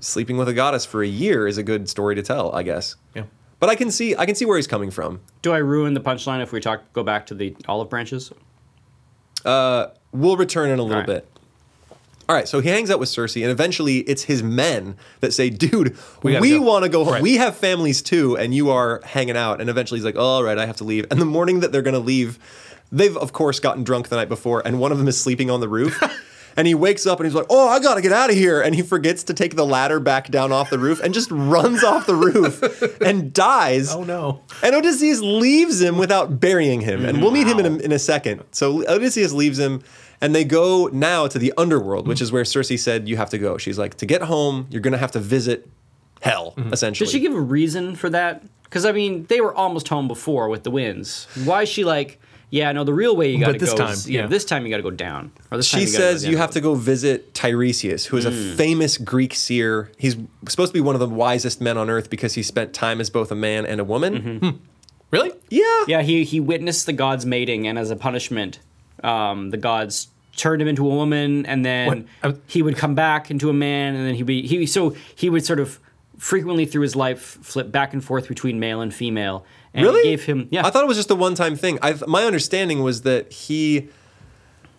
sleeping 0.00 0.38
with 0.38 0.48
a 0.48 0.54
goddess 0.54 0.86
for 0.86 1.02
a 1.02 1.06
year 1.06 1.46
is 1.46 1.58
a 1.58 1.62
good 1.62 1.90
story 1.90 2.14
to 2.14 2.22
tell, 2.22 2.50
I 2.54 2.62
guess. 2.62 2.96
Yeah. 3.14 3.24
But 3.60 3.70
I 3.70 3.74
can 3.74 3.90
see 3.90 4.14
I 4.16 4.26
can 4.26 4.34
see 4.34 4.44
where 4.44 4.56
he's 4.56 4.66
coming 4.66 4.90
from. 4.90 5.20
Do 5.42 5.52
I 5.52 5.58
ruin 5.58 5.94
the 5.94 6.00
punchline 6.00 6.42
if 6.42 6.52
we 6.52 6.60
talk 6.60 6.92
go 6.92 7.02
back 7.02 7.26
to 7.26 7.34
the 7.34 7.56
olive 7.66 7.90
branches? 7.90 8.32
Uh, 9.44 9.88
we'll 10.12 10.36
return 10.36 10.70
in 10.70 10.78
a 10.78 10.82
little 10.82 10.98
right. 10.98 11.06
bit. 11.06 11.28
All 12.28 12.36
right, 12.36 12.46
so 12.46 12.60
he 12.60 12.68
hangs 12.68 12.90
out 12.90 13.00
with 13.00 13.08
Circe, 13.08 13.36
and 13.36 13.46
eventually 13.46 14.00
it's 14.00 14.24
his 14.24 14.42
men 14.42 14.96
that 15.20 15.32
say, 15.32 15.48
"Dude, 15.48 15.96
We 16.22 16.38
we, 16.38 16.58
want 16.58 16.84
to 16.84 16.90
go 16.90 17.02
home. 17.02 17.14
Right. 17.14 17.22
We 17.22 17.36
have 17.36 17.56
families 17.56 18.02
too, 18.02 18.36
and 18.36 18.54
you 18.54 18.70
are 18.70 19.00
hanging 19.02 19.36
out." 19.36 19.62
And 19.62 19.70
eventually 19.70 19.98
he's 19.98 20.04
like, 20.04 20.18
"All 20.18 20.44
right, 20.44 20.58
I 20.58 20.66
have 20.66 20.76
to 20.76 20.84
leave." 20.84 21.06
And 21.10 21.22
the 21.22 21.26
morning 21.26 21.60
that 21.60 21.72
they're 21.72 21.80
gonna 21.80 21.98
leave, 21.98 22.38
they've 22.92 23.16
of 23.16 23.32
course 23.32 23.60
gotten 23.60 23.82
drunk 23.82 24.08
the 24.08 24.16
night 24.16 24.28
before, 24.28 24.62
and 24.66 24.78
one 24.78 24.92
of 24.92 24.98
them 24.98 25.08
is 25.08 25.18
sleeping 25.18 25.50
on 25.50 25.60
the 25.60 25.68
roof. 25.70 26.02
And 26.58 26.66
he 26.66 26.74
wakes 26.74 27.06
up 27.06 27.20
and 27.20 27.26
he's 27.26 27.34
like, 27.34 27.46
"Oh, 27.48 27.68
I 27.68 27.78
gotta 27.78 28.02
get 28.02 28.12
out 28.12 28.30
of 28.30 28.36
here!" 28.36 28.60
And 28.60 28.74
he 28.74 28.82
forgets 28.82 29.22
to 29.24 29.34
take 29.34 29.54
the 29.54 29.64
ladder 29.64 30.00
back 30.00 30.28
down 30.28 30.50
off 30.52 30.68
the 30.70 30.78
roof 30.78 31.00
and 31.00 31.14
just 31.14 31.30
runs 31.30 31.84
off 31.84 32.04
the 32.06 32.16
roof 32.16 33.00
and 33.00 33.32
dies. 33.32 33.94
Oh 33.94 34.02
no. 34.02 34.42
And 34.62 34.74
Odysseus 34.74 35.20
leaves 35.20 35.80
him 35.80 35.96
without 35.96 36.40
burying 36.40 36.80
him. 36.80 37.04
And 37.04 37.22
we'll 37.22 37.30
meet 37.30 37.46
him 37.46 37.60
in 37.60 37.66
a, 37.66 37.76
in 37.76 37.92
a 37.92 37.98
second. 37.98 38.42
So 38.50 38.86
Odysseus 38.88 39.32
leaves 39.32 39.58
him, 39.58 39.82
and 40.20 40.34
they 40.34 40.44
go 40.44 40.88
now 40.92 41.26
to 41.28 41.38
the 41.38 41.52
underworld, 41.56 42.08
which 42.08 42.20
is 42.20 42.32
where 42.32 42.44
Circe 42.44 42.80
said 42.82 43.08
you 43.08 43.16
have 43.16 43.30
to 43.30 43.38
go. 43.38 43.56
She's 43.56 43.78
like, 43.78 43.94
to 43.96 44.06
get 44.06 44.22
home, 44.22 44.66
you're 44.70 44.82
going 44.82 44.92
to 44.92 44.98
have 44.98 45.12
to 45.12 45.20
visit 45.20 45.68
hell, 46.20 46.54
mm-hmm. 46.56 46.72
essentially. 46.72 47.06
Did 47.06 47.12
she 47.12 47.20
give 47.20 47.34
a 47.34 47.40
reason 47.40 47.94
for 47.94 48.10
that? 48.10 48.42
Because 48.64 48.84
I 48.84 48.92
mean, 48.92 49.26
they 49.26 49.40
were 49.40 49.54
almost 49.54 49.88
home 49.88 50.08
before 50.08 50.48
with 50.48 50.64
the 50.64 50.70
winds. 50.70 51.26
Why 51.44 51.62
is 51.62 51.68
she 51.68 51.84
like, 51.84 52.20
yeah, 52.50 52.72
no, 52.72 52.84
the 52.84 52.94
real 52.94 53.16
way 53.16 53.30
you 53.30 53.40
got 53.40 53.48
to 53.48 53.52
But 53.52 53.60
this 53.60 53.72
go. 53.72 53.76
time, 53.76 53.92
is, 53.92 54.08
you 54.08 54.18
know, 54.18 54.24
yeah. 54.24 54.28
this 54.28 54.44
time 54.44 54.64
you 54.64 54.70
got 54.70 54.78
to 54.78 54.82
go 54.82 54.90
down. 54.90 55.32
Or 55.50 55.58
this 55.58 55.70
time 55.70 55.80
She 55.80 55.86
you 55.86 55.92
gotta 55.92 56.04
go 56.04 56.10
says 56.12 56.26
you 56.26 56.36
have 56.38 56.50
to 56.52 56.60
go 56.60 56.74
visit 56.74 57.34
Tiresias, 57.34 58.06
who 58.06 58.16
is 58.16 58.24
a 58.24 58.30
hmm. 58.30 58.56
famous 58.56 58.96
Greek 58.96 59.34
seer. 59.34 59.90
He's 59.98 60.16
supposed 60.48 60.70
to 60.70 60.74
be 60.74 60.80
one 60.80 60.94
of 60.94 61.00
the 61.00 61.08
wisest 61.08 61.60
men 61.60 61.76
on 61.76 61.90
earth 61.90 62.08
because 62.08 62.34
he 62.34 62.42
spent 62.42 62.72
time 62.72 63.00
as 63.00 63.10
both 63.10 63.30
a 63.30 63.34
man 63.34 63.66
and 63.66 63.80
a 63.80 63.84
woman. 63.84 64.14
Mm-hmm. 64.14 64.46
Hmm. 64.46 64.56
Really? 65.10 65.32
Yeah. 65.50 65.84
Yeah, 65.86 66.02
he 66.02 66.24
he 66.24 66.40
witnessed 66.40 66.86
the 66.86 66.92
gods 66.92 67.24
mating, 67.24 67.66
and 67.66 67.78
as 67.78 67.90
a 67.90 67.96
punishment, 67.96 68.60
um, 69.02 69.50
the 69.50 69.56
gods 69.56 70.08
turned 70.36 70.62
him 70.62 70.68
into 70.68 70.86
a 70.86 70.94
woman, 70.94 71.44
and 71.46 71.64
then 71.64 72.06
What? 72.20 72.40
He 72.46 72.62
would 72.62 72.76
come 72.76 72.94
back 72.94 73.30
into 73.30 73.50
a 73.50 73.54
man, 73.54 73.94
and 73.94 74.06
then 74.06 74.14
he'd 74.14 74.26
be 74.26 74.46
he 74.46 74.66
so 74.66 74.94
he 75.14 75.28
would 75.28 75.44
sort 75.44 75.60
of 75.60 75.80
frequently 76.18 76.66
through 76.66 76.82
his 76.82 76.96
life 76.96 77.38
flip 77.42 77.70
back 77.70 77.92
and 77.92 78.04
forth 78.04 78.28
between 78.28 78.58
male 78.60 78.80
and 78.80 78.92
female. 78.92 79.44
And 79.78 79.86
Really? 79.86 80.02
Gave 80.02 80.24
him 80.24 80.48
yeah. 80.50 80.66
I 80.66 80.70
thought 80.70 80.82
it 80.84 80.88
was 80.88 80.96
just 80.96 81.10
a 81.10 81.14
one-time 81.14 81.54
thing. 81.56 81.78
I, 81.82 81.94
my 82.06 82.24
understanding 82.24 82.82
was 82.82 83.02
that 83.02 83.32
he, 83.32 83.88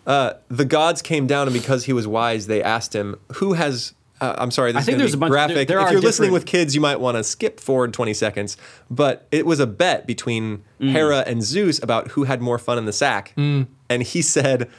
uh, 0.06 0.34
the 0.50 0.66
gods 0.66 1.02
came 1.02 1.28
down, 1.28 1.48
and 1.48 1.54
because 1.54 1.86
he 1.86 1.94
was 1.94 2.08
wise, 2.08 2.48
they 2.48 2.62
asked 2.64 2.94
him, 2.96 3.16
"Who 3.36 3.54
has?" 3.54 3.94
Uh, 4.22 4.36
I'm 4.38 4.52
sorry, 4.52 4.74
this 4.74 4.78
I 4.78 4.80
is 4.82 4.86
think 4.86 4.94
gonna 4.96 5.04
there's 5.04 5.12
be 5.14 5.18
a 5.18 5.20
bunch- 5.20 5.30
there- 5.32 5.48
graphic. 5.48 5.68
there 5.70 5.80
if 5.80 5.92
you're 5.92 6.02
listening 6.02 6.32
with 6.34 6.46
kids, 6.46 6.76
you 6.76 6.82
might 6.82 7.00
want 7.00 7.16
to 7.16 7.24
skip 7.24 7.60
forward 7.62 7.94
20 7.94 8.14
seconds. 8.14 8.58
But 8.92 9.26
it 9.32 9.46
was 9.46 9.62
a 9.62 9.68
bet 9.68 10.06
between 10.06 10.64
Mm. 10.82 10.92
Hera 10.92 11.24
and 11.26 11.42
Zeus 11.42 11.82
about 11.82 12.10
who 12.10 12.24
had 12.26 12.42
more 12.42 12.58
fun 12.60 12.78
in 12.78 12.84
the 12.86 12.92
sack, 12.94 13.34
and 13.38 13.68
he 14.04 14.22
said, 14.22 14.70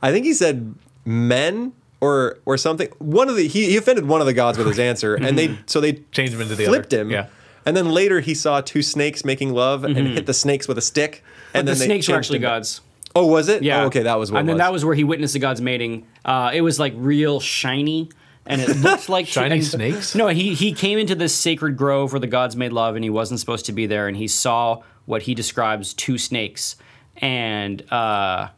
I 0.00 0.10
think 0.12 0.24
he 0.24 0.32
said 0.34 0.74
men. 1.04 1.72
Or, 2.00 2.38
or 2.46 2.56
something. 2.56 2.86
One 3.00 3.28
of 3.28 3.34
the 3.34 3.48
he, 3.48 3.70
he 3.70 3.76
offended 3.76 4.06
one 4.06 4.20
of 4.20 4.28
the 4.28 4.32
gods 4.32 4.56
with 4.56 4.68
his 4.68 4.78
answer, 4.90 5.16
and 5.16 5.36
they 5.36 5.58
so 5.66 5.80
they 5.80 5.94
Changed 6.12 6.32
him 6.32 6.40
into 6.40 6.54
the 6.54 6.66
flipped 6.66 6.94
other. 6.94 7.02
him. 7.02 7.10
Yeah. 7.10 7.26
And 7.68 7.76
then 7.76 7.90
later 7.90 8.20
he 8.20 8.34
saw 8.34 8.62
two 8.62 8.80
snakes 8.80 9.24
making 9.26 9.52
love 9.52 9.84
and 9.84 9.94
hit 9.94 10.24
the 10.24 10.32
snakes 10.32 10.66
with 10.66 10.78
a 10.78 10.80
stick. 10.80 11.22
but 11.52 11.58
And 11.60 11.68
the 11.68 11.72
then 11.72 11.78
they 11.80 11.84
snakes 11.84 12.08
were 12.08 12.16
actually 12.16 12.38
gods. 12.38 12.80
Oh, 13.14 13.26
was 13.26 13.48
it? 13.48 13.62
Yeah. 13.62 13.82
Oh, 13.82 13.86
okay, 13.86 14.04
that 14.04 14.18
was 14.18 14.32
what. 14.32 14.38
And 14.40 14.48
then 14.48 14.54
was. 14.56 14.60
that 14.60 14.72
was 14.72 14.84
where 14.86 14.94
he 14.94 15.04
witnessed 15.04 15.34
the 15.34 15.38
gods 15.38 15.60
mating. 15.60 16.06
Uh, 16.24 16.50
it 16.54 16.62
was 16.62 16.78
like 16.80 16.94
real 16.96 17.40
shiny, 17.40 18.08
and 18.46 18.60
it 18.62 18.76
looked 18.78 19.10
like 19.10 19.26
Shiny 19.38 19.56
and- 19.56 19.64
snakes? 19.76 20.14
No, 20.14 20.28
he 20.28 20.54
he 20.54 20.72
came 20.72 20.98
into 20.98 21.14
this 21.14 21.34
sacred 21.34 21.76
grove 21.76 22.12
where 22.12 22.20
the 22.20 22.26
gods 22.26 22.56
made 22.56 22.72
love, 22.72 22.96
and 22.96 23.04
he 23.04 23.10
wasn't 23.10 23.38
supposed 23.40 23.66
to 23.66 23.72
be 23.72 23.86
there, 23.86 24.08
and 24.08 24.16
he 24.16 24.28
saw 24.28 24.82
what 25.04 25.22
he 25.22 25.34
describes 25.34 25.92
two 25.92 26.16
snakes, 26.16 26.76
and 27.18 27.82
uh, 27.92 28.48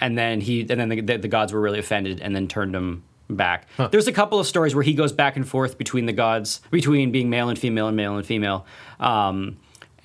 and 0.00 0.18
then 0.18 0.40
he 0.42 0.60
and 0.60 0.68
then 0.80 0.88
the, 0.90 1.00
the, 1.00 1.16
the 1.18 1.28
gods 1.28 1.52
were 1.52 1.60
really 1.60 1.78
offended, 1.78 2.20
and 2.20 2.34
then 2.36 2.48
turned 2.48 2.74
him 2.74 3.02
back. 3.36 3.66
There's 3.90 4.06
a 4.06 4.12
couple 4.12 4.38
of 4.38 4.46
stories 4.46 4.74
where 4.74 4.84
he 4.84 4.94
goes 4.94 5.12
back 5.12 5.36
and 5.36 5.48
forth 5.48 5.78
between 5.78 6.06
the 6.06 6.12
gods, 6.12 6.60
between 6.70 7.12
being 7.12 7.30
male 7.30 7.48
and 7.48 7.58
female 7.58 7.88
and 7.88 7.96
male 7.96 8.16
and 8.16 8.26
female. 8.26 8.66
Um, 9.00 9.56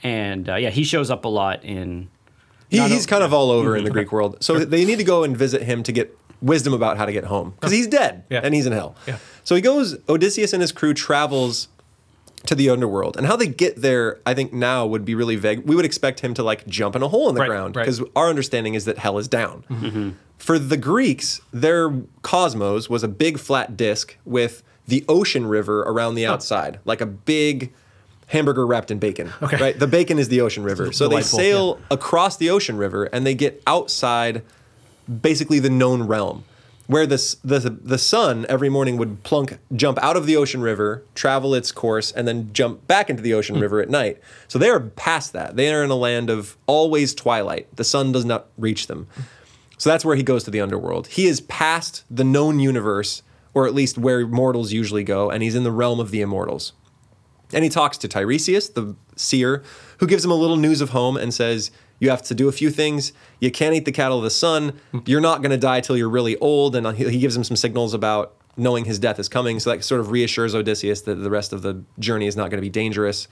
and 0.04 0.50
uh, 0.50 0.56
yeah, 0.56 0.70
he 0.70 0.84
shows 0.84 1.10
up 1.10 1.26
a 1.26 1.28
lot 1.28 1.64
in 1.64 2.10
He, 2.70 2.80
he's 2.80 3.06
o- 3.06 3.10
kind 3.10 3.24
of 3.24 3.34
all 3.34 3.50
over 3.52 3.76
in 3.76 3.84
the 3.84 3.90
Greek 3.90 4.12
world. 4.12 4.38
So 4.44 4.60
they 4.60 4.86
need 4.86 4.98
to 5.00 5.04
go 5.04 5.24
and 5.24 5.36
visit 5.36 5.62
him 5.64 5.84
to 5.84 5.92
get 5.92 6.18
wisdom 6.42 6.74
about 6.74 6.98
how 6.98 7.06
to 7.06 7.12
get 7.12 7.24
home 7.24 7.52
because 7.52 7.72
he's 7.72 7.88
dead 7.88 8.24
Yeah. 8.30 8.42
and 8.44 8.54
he's 8.54 8.66
in 8.68 8.74
hell. 8.74 8.96
Yeah. 9.08 9.18
So 9.44 9.56
he 9.56 9.62
goes. 9.62 9.98
Odysseus 10.08 10.54
and 10.54 10.62
his 10.62 10.72
crew 10.72 10.94
travels 10.94 11.68
to 12.48 12.56
the 12.56 12.70
underworld, 12.70 13.18
and 13.18 13.26
how 13.28 13.36
they 13.36 13.48
get 13.48 13.82
there, 13.82 14.20
I 14.26 14.34
think 14.34 14.52
now 14.54 14.86
would 14.86 15.06
be 15.06 15.16
really 15.16 15.36
vague. 15.36 15.66
We 15.66 15.76
would 15.76 15.86
expect 15.86 16.22
him 16.22 16.34
to 16.36 16.44
like 16.44 16.66
jump 16.68 16.96
in 16.96 17.04
a 17.04 17.08
hole 17.08 17.30
in 17.30 17.36
the 17.36 17.42
Right, 17.42 17.48
ground 17.48 17.76
right. 17.76 17.84
because 17.84 18.02
our 18.16 18.30
understanding 18.30 18.74
is 18.74 18.86
that 18.86 18.98
hell 18.98 19.18
is 19.18 19.28
down. 19.28 19.64
Mm-hmm. 19.70 19.86
Mm-hmm. 19.86 20.10
For 20.38 20.60
the 20.60 20.78
Greeks, 20.78 21.42
their 21.52 21.92
cosmos 22.22 22.90
was 22.90 23.04
a 23.04 23.08
big 23.08 23.40
flat 23.40 23.76
disk 23.76 24.18
with 24.26 24.64
the 24.88 25.04
ocean 25.10 25.46
river 25.48 25.82
around 25.82 26.16
the 26.16 26.26
outside, 26.26 26.80
like 26.86 27.02
a 27.02 27.06
big 27.06 27.74
hamburger 28.28 28.66
wrapped 28.66 28.92
in 28.92 29.00
bacon. 29.00 29.32
Okay. 29.42 29.58
Right? 29.58 29.80
The 29.80 29.88
bacon 29.88 30.20
is 30.20 30.30
the 30.30 30.42
ocean 30.42 30.64
river. 30.64 30.92
So 30.92 31.08
they 31.08 31.22
sail 31.22 31.80
across 31.90 32.38
the 32.38 32.50
ocean 32.50 32.78
river 32.78 33.06
and 33.06 33.26
they 33.26 33.36
get 33.36 33.62
outside 33.66 34.44
basically 35.22 35.60
the 35.60 35.70
known 35.70 36.04
realm 36.04 36.44
where 36.88 37.06
this 37.06 37.36
the 37.44 37.60
the 37.60 37.98
sun 37.98 38.46
every 38.50 38.70
morning 38.70 38.98
would 38.98 39.22
plunk 39.24 39.60
jump 39.76 40.00
out 40.02 40.18
of 40.18 40.26
the 40.26 40.36
ocean 40.36 40.62
river 40.62 41.04
travel 41.16 41.54
its 41.54 41.72
course 41.72 42.12
and 42.12 42.28
then 42.28 42.52
jump 42.54 42.88
back 42.88 43.10
into 43.10 43.22
the 43.22 43.34
ocean 43.34 43.56
hmm. 43.56 43.62
river 43.62 43.82
at 43.82 43.90
night. 43.90 44.20
So 44.48 44.58
they 44.58 44.70
are 44.70 44.80
past 44.80 45.34
that. 45.34 45.56
They 45.56 45.72
are 45.74 45.84
in 45.84 45.90
a 45.90 45.96
land 45.96 46.30
of 46.30 46.58
always 46.66 47.14
twilight. 47.14 47.74
The 47.76 47.84
sun 47.84 48.12
does 48.12 48.26
not 48.26 48.48
reach 48.58 48.88
them. 48.88 49.08
So 49.78 49.90
that's 49.90 50.04
where 50.04 50.16
he 50.16 50.24
goes 50.24 50.44
to 50.46 50.52
the 50.52 50.62
underworld. 50.62 51.08
He 51.08 51.28
is 51.28 51.42
past 51.42 52.04
the 52.10 52.24
known 52.24 52.60
universe 52.60 53.22
or 53.54 53.68
at 53.68 53.74
least 53.74 53.98
where 53.98 54.26
mortals 54.26 54.72
usually 54.72 55.04
go 55.04 55.30
and 55.30 55.44
he's 55.44 55.56
in 55.56 55.64
the 55.64 55.72
realm 55.72 56.00
of 56.00 56.12
the 56.12 56.22
immortals. 56.22 56.74
And 57.54 57.64
he 57.64 57.70
talks 57.70 57.98
to 58.00 58.08
Tiresias, 58.08 58.74
the 58.74 58.96
seer, 59.16 59.64
who 60.00 60.08
gives 60.08 60.26
him 60.26 60.32
a 60.32 60.36
little 60.36 60.58
news 60.58 60.82
of 60.82 60.90
home 60.90 61.16
and 61.16 61.34
says, 61.34 61.72
You 62.00 62.10
have 62.10 62.22
to 62.24 62.36
do 62.36 62.48
a 62.48 62.52
few 62.52 62.70
things. 62.70 63.12
You 63.40 63.52
can't 63.52 63.76
eat 63.76 63.86
the 63.86 63.92
cattle 63.92 64.18
of 64.18 64.24
the 64.24 64.30
sun. 64.30 64.80
You're 65.06 65.22
not 65.22 65.42
going 65.42 65.52
to 65.52 65.58
die 65.58 65.82
till 65.82 65.98
you're 65.98 66.10
really 66.10 66.38
old. 66.38 66.76
And 66.76 66.96
he 66.96 67.20
gives 67.20 67.36
him 67.36 67.44
some 67.44 67.58
signals 67.58 67.94
about 67.94 68.36
knowing 68.56 68.86
his 68.86 69.00
death 69.00 69.20
is 69.20 69.30
coming. 69.30 69.60
So 69.60 69.72
that 69.72 69.84
sort 69.84 70.02
of 70.02 70.12
reassures 70.12 70.54
Odysseus 70.54 71.02
that 71.02 71.16
the 71.16 71.30
rest 71.30 71.54
of 71.54 71.62
the 71.62 71.84
journey 72.00 72.28
is 72.28 72.36
not 72.36 72.50
going 72.50 72.58
to 72.58 72.66
be 72.66 72.70
dangerous. 72.70 73.28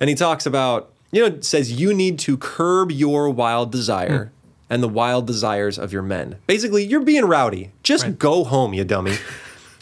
And 0.00 0.08
he 0.08 0.16
talks 0.16 0.46
about, 0.46 0.92
you 1.12 1.28
know, 1.28 1.40
says, 1.40 1.72
You 1.72 1.94
need 1.94 2.18
to 2.20 2.36
curb 2.36 2.90
your 2.90 3.30
wild 3.30 3.72
desire 3.72 4.26
hmm. 4.26 4.72
and 4.72 4.82
the 4.82 4.88
wild 4.88 5.26
desires 5.26 5.78
of 5.78 5.92
your 5.92 6.02
men. 6.02 6.36
Basically, 6.46 6.84
you're 6.84 7.00
being 7.00 7.24
rowdy. 7.24 7.72
Just 7.82 8.04
Right. 8.04 8.18
go 8.18 8.44
home, 8.44 8.74
you 8.74 8.84
dummy. 8.84 9.16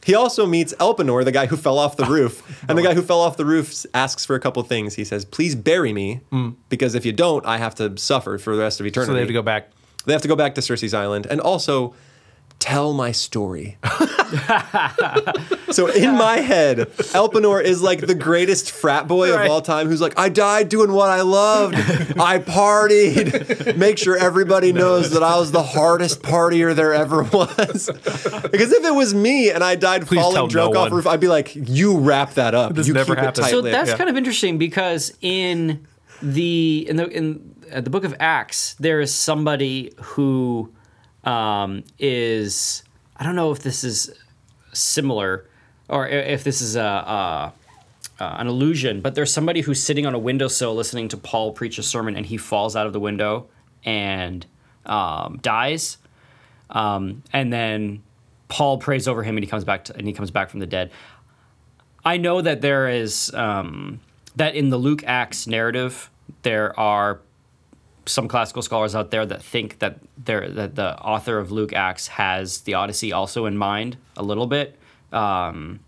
He 0.06 0.14
also 0.14 0.46
meets 0.46 0.72
Elpenor, 0.74 1.24
the 1.24 1.32
guy 1.32 1.46
who 1.46 1.56
fell 1.56 1.80
off 1.80 1.96
the 1.96 2.04
roof. 2.16 2.64
And 2.68 2.78
the 2.78 2.82
guy 2.82 2.94
who 2.94 3.02
fell 3.02 3.20
off 3.20 3.36
the 3.36 3.44
roof 3.44 3.84
asks 3.92 4.24
for 4.24 4.36
a 4.36 4.40
couple 4.40 4.62
things. 4.62 4.94
He 4.94 5.04
says, 5.04 5.24
Please 5.24 5.56
bury 5.56 5.92
me, 5.92 6.20
mm. 6.30 6.54
because 6.68 6.94
if 6.94 7.04
you 7.04 7.12
don't, 7.12 7.44
I 7.44 7.58
have 7.58 7.74
to 7.74 7.98
suffer 7.98 8.38
for 8.38 8.54
the 8.54 8.62
rest 8.62 8.78
of 8.78 8.86
eternity. 8.86 9.10
So 9.10 9.14
they 9.14 9.18
have 9.18 9.28
to 9.28 9.34
go 9.34 9.42
back. 9.42 9.72
They 10.04 10.12
have 10.12 10.22
to 10.22 10.28
go 10.28 10.36
back 10.36 10.54
to 10.54 10.62
Circe's 10.62 10.94
Island. 10.94 11.26
And 11.26 11.40
also, 11.40 11.92
tell 12.58 12.92
my 12.92 13.12
story. 13.12 13.76
so 15.70 15.86
in 15.88 16.16
my 16.16 16.38
head, 16.38 16.78
Elpenor 17.14 17.62
is 17.62 17.82
like 17.82 18.00
the 18.06 18.14
greatest 18.14 18.70
frat 18.70 19.06
boy 19.06 19.32
Right. 19.34 19.46
of 19.46 19.50
all 19.50 19.60
time 19.62 19.88
who's 19.88 20.00
like, 20.00 20.18
I 20.18 20.28
died 20.28 20.68
doing 20.68 20.92
what 20.92 21.10
I 21.10 21.22
loved. 21.22 21.74
I 22.18 22.38
partied. 22.38 23.76
Make 23.76 23.98
sure 23.98 24.16
everybody 24.16 24.72
knows 24.72 25.10
that 25.12 25.22
I 25.22 25.38
was 25.38 25.52
the 25.52 25.62
hardest 25.62 26.22
partier 26.22 26.74
there 26.74 26.92
ever 26.94 27.22
was. 27.24 27.90
because 27.92 28.72
if 28.72 28.84
it 28.84 28.94
was 28.94 29.14
me 29.14 29.50
and 29.50 29.62
I 29.62 29.74
died 29.74 30.06
Please 30.06 30.20
falling 30.20 30.48
drunk 30.48 30.74
no 30.74 30.80
off 30.80 30.86
one. 30.90 30.96
roof, 30.96 31.06
I'd 31.06 31.20
be 31.20 31.28
like, 31.28 31.54
you 31.54 31.98
wrap 31.98 32.34
that 32.34 32.54
up. 32.54 32.74
This 32.74 32.88
you 32.88 32.94
never 32.94 33.14
keep 33.14 33.24
happened. 33.24 33.46
it 33.46 33.50
So 33.50 33.60
that's 33.62 33.90
yeah. 33.90 33.96
kind 33.96 34.10
of 34.10 34.16
interesting 34.16 34.58
because 34.58 35.12
in 35.20 35.86
the 36.22 36.86
in 36.88 36.96
the 36.96 37.08
in 37.08 37.54
uh, 37.72 37.80
the 37.80 37.90
book 37.90 38.04
of 38.04 38.14
Acts, 38.20 38.74
there 38.78 39.00
is 39.00 39.12
somebody 39.14 39.92
who 40.00 40.72
um, 41.26 41.84
is 41.98 42.82
I 43.16 43.24
don't 43.24 43.36
know 43.36 43.50
if 43.50 43.58
this 43.58 43.84
is 43.84 44.10
similar 44.72 45.46
or 45.88 46.08
if 46.08 46.44
this 46.44 46.62
is 46.62 46.76
a, 46.76 46.80
a 46.80 47.52
an 48.18 48.46
illusion, 48.46 49.02
but 49.02 49.14
there's 49.14 49.32
somebody 49.32 49.60
who's 49.60 49.82
sitting 49.82 50.06
on 50.06 50.14
a 50.14 50.18
windowsill 50.18 50.74
listening 50.74 51.08
to 51.08 51.16
Paul 51.16 51.52
preach 51.52 51.78
a 51.78 51.82
sermon, 51.82 52.16
and 52.16 52.24
he 52.24 52.38
falls 52.38 52.74
out 52.74 52.86
of 52.86 52.92
the 52.92 53.00
window 53.00 53.46
and 53.84 54.46
um, 54.86 55.38
dies. 55.42 55.98
Um, 56.70 57.22
and 57.32 57.52
then 57.52 58.02
Paul 58.48 58.78
prays 58.78 59.06
over 59.06 59.22
him, 59.22 59.36
and 59.36 59.44
he 59.44 59.50
comes 59.50 59.64
back 59.64 59.84
to, 59.84 59.96
and 59.96 60.06
he 60.06 60.12
comes 60.12 60.30
back 60.30 60.48
from 60.48 60.60
the 60.60 60.66
dead. 60.66 60.90
I 62.04 62.16
know 62.16 62.40
that 62.40 62.62
there 62.62 62.88
is 62.88 63.32
um, 63.34 64.00
that 64.36 64.54
in 64.54 64.70
the 64.70 64.78
Luke 64.78 65.04
Acts 65.04 65.46
narrative, 65.46 66.10
there 66.42 66.78
are 66.78 67.20
some 68.06 68.28
classical 68.28 68.62
scholars 68.62 68.94
out 68.94 69.10
there 69.10 69.26
that 69.26 69.42
think 69.42 69.78
that 69.80 69.98
there 70.16 70.48
that 70.48 70.74
the 70.76 70.96
author 71.00 71.38
of 71.38 71.50
Luke 71.50 71.72
Acts 71.72 72.08
has 72.08 72.60
the 72.62 72.74
Odyssey 72.74 73.12
also 73.12 73.46
in 73.46 73.56
mind 73.56 73.96
a 74.16 74.22
little 74.22 74.46
bit. 74.46 74.78
Um, 75.12 75.80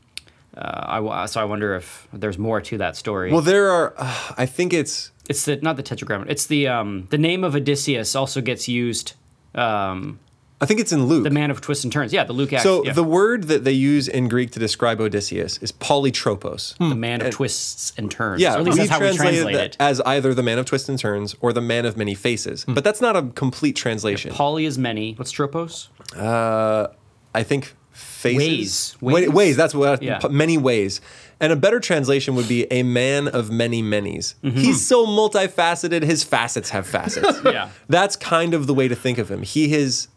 uh, 0.56 0.84
I 0.86 0.96
w- 0.96 1.26
so 1.28 1.40
I 1.40 1.44
wonder 1.44 1.74
if 1.76 2.08
there's 2.12 2.38
more 2.38 2.60
to 2.60 2.78
that 2.78 2.96
story. 2.96 3.30
Well, 3.32 3.42
there 3.42 3.70
are, 3.70 3.94
uh, 3.96 4.32
I 4.36 4.46
think 4.46 4.72
it's, 4.72 5.12
it's 5.28 5.44
the 5.44 5.56
not 5.56 5.76
the 5.76 5.82
tetragrammaton. 5.82 6.30
It's 6.30 6.46
the 6.46 6.66
um, 6.66 7.06
the 7.10 7.18
name 7.18 7.44
of 7.44 7.54
Odysseus 7.54 8.16
also 8.16 8.40
gets 8.40 8.68
used. 8.68 9.14
Um, 9.54 10.18
I 10.60 10.66
think 10.66 10.80
it's 10.80 10.92
in 10.92 11.06
Luke. 11.06 11.24
the 11.24 11.30
man 11.30 11.50
of 11.50 11.60
twists 11.60 11.84
and 11.84 11.92
turns. 11.92 12.12
Yeah, 12.12 12.24
the 12.24 12.32
Luke 12.32 12.52
Acts. 12.52 12.64
so 12.64 12.84
yeah. 12.84 12.92
the 12.92 13.04
word 13.04 13.44
that 13.44 13.64
they 13.64 13.72
use 13.72 14.08
in 14.08 14.28
Greek 14.28 14.50
to 14.52 14.58
describe 14.58 15.00
Odysseus 15.00 15.58
is 15.58 15.70
polytropos. 15.70 16.76
the 16.78 16.84
hmm. 16.86 17.00
man 17.00 17.22
of 17.22 17.32
twists 17.32 17.92
and 17.96 18.10
turns. 18.10 18.42
Yeah, 18.42 18.54
or 18.54 18.58
at 18.58 18.64
least 18.64 18.78
we 18.78 18.86
that's 18.86 18.90
how 18.90 19.10
we 19.10 19.16
translate 19.16 19.54
it. 19.54 19.76
as 19.78 20.00
either 20.00 20.34
the 20.34 20.42
man 20.42 20.58
of 20.58 20.66
twists 20.66 20.88
and 20.88 20.98
turns 20.98 21.36
or 21.40 21.52
the 21.52 21.60
man 21.60 21.86
of 21.86 21.96
many 21.96 22.14
faces. 22.14 22.64
Hmm. 22.64 22.74
But 22.74 22.84
that's 22.84 23.00
not 23.00 23.16
a 23.16 23.22
complete 23.22 23.76
translation. 23.76 24.32
Poly 24.32 24.64
is 24.64 24.78
many. 24.78 25.14
What's 25.14 25.30
tropos? 25.30 25.88
Uh, 26.16 26.88
I 27.34 27.42
think 27.44 27.74
faces. 27.92 28.36
Ways. 28.38 28.96
Wa- 29.00 29.12
Ways? 29.12 29.28
ways. 29.30 29.56
That's 29.56 29.74
what 29.74 29.88
uh, 29.88 29.98
Yeah. 30.00 30.20
many 30.30 30.58
ways. 30.58 31.00
And 31.40 31.52
a 31.52 31.56
better 31.56 31.78
translation 31.78 32.34
would 32.34 32.48
be 32.48 32.70
a 32.72 32.82
man 32.82 33.28
of 33.28 33.50
many 33.50 33.80
many's. 33.80 34.34
Mm-hmm. 34.42 34.58
He's 34.58 34.84
so 34.84 35.06
multifaceted. 35.06 36.02
His 36.02 36.24
facets 36.24 36.70
have 36.70 36.86
facets. 36.86 37.38
Yeah. 37.44 37.70
That's 37.88 38.16
kind 38.16 38.54
of 38.54 38.66
the 38.66 38.74
way 38.74 38.88
to 38.88 38.96
think 38.96 39.18
of 39.18 39.30
him. 39.30 39.42
He 39.42 39.72
is. 39.72 40.08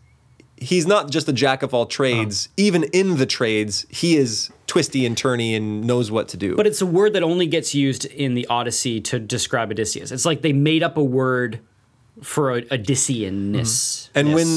He's 0.62 0.86
not 0.86 1.10
just 1.10 1.28
a 1.28 1.34
jack 1.34 1.64
of 1.64 1.74
all 1.74 1.86
trades. 1.88 2.46
Uh-huh. 2.46 2.54
Even 2.58 2.84
in 2.94 3.18
the 3.18 3.26
trades, 3.26 3.86
he 3.90 4.16
is 4.16 4.50
twisty 4.68 5.06
and 5.08 5.18
turny 5.18 5.56
and 5.58 5.86
knows 5.86 6.12
what 6.12 6.28
to 6.30 6.38
do. 6.38 6.56
But 6.56 6.68
it's 6.68 6.82
a 6.82 6.86
word 6.86 7.14
that 7.14 7.24
only 7.24 7.48
gets 7.48 7.74
used 7.74 8.06
in 8.06 8.36
the 8.36 8.46
Odyssey 8.48 9.02
to 9.02 9.20
describe 9.20 9.72
Odysseus. 9.72 10.12
It's 10.12 10.24
like 10.26 10.44
they 10.44 10.54
made 10.54 10.84
up 10.84 10.98
a 10.98 11.04
word 11.04 11.60
for 12.22 12.62
Odysseanness. 12.62 14.10
And 14.14 14.34
when 14.34 14.48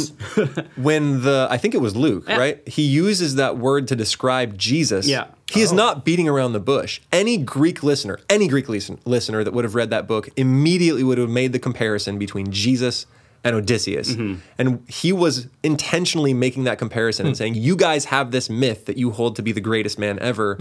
when 0.77 1.23
the 1.23 1.49
I 1.51 1.57
think 1.57 1.75
it 1.75 1.81
was 1.81 1.97
Luke, 1.97 2.25
Yeah. 2.29 2.37
right? 2.39 2.69
He 2.69 2.83
uses 2.83 3.37
that 3.37 3.57
word 3.59 3.89
to 3.89 3.97
describe 3.97 4.59
Jesus. 4.59 5.07
Yeah. 5.07 5.27
He 5.51 5.61
is 5.63 5.73
Oh. 5.73 5.77
not 5.77 6.05
beating 6.05 6.29
around 6.29 6.53
the 6.53 6.61
bush. 6.61 7.01
Any 7.13 7.37
Greek 7.39 7.83
listener, 7.83 8.19
any 8.29 8.49
Greek 8.49 8.69
listen, 8.69 8.99
listener 9.05 9.45
that 9.45 9.53
would 9.53 9.65
have 9.65 9.75
read 9.75 9.91
that 9.91 10.07
book 10.07 10.29
immediately 10.37 11.03
would 11.03 11.19
have 11.19 11.31
made 11.31 11.53
the 11.53 11.59
comparison 11.59 12.19
between 12.19 12.51
Jesus 12.51 13.07
and 13.45 13.55
Odysseus. 13.55 14.13
Mm-hmm. 14.13 14.41
And 14.59 14.83
he 14.89 15.13
was 15.13 15.47
intentionally 15.63 16.33
making 16.35 16.65
that 16.65 16.79
comparison 16.79 17.25
Hmm. 17.25 17.29
and 17.29 17.37
saying, 17.37 17.55
"You 17.55 17.77
guys 17.77 18.07
have 18.07 18.31
this 18.31 18.49
myth 18.51 18.87
that 18.87 18.97
you 18.97 19.11
hold 19.11 19.37
to 19.37 19.43
be 19.43 19.53
the 19.53 19.61
greatest 19.61 19.99
man 19.99 20.19
ever." 20.21 20.59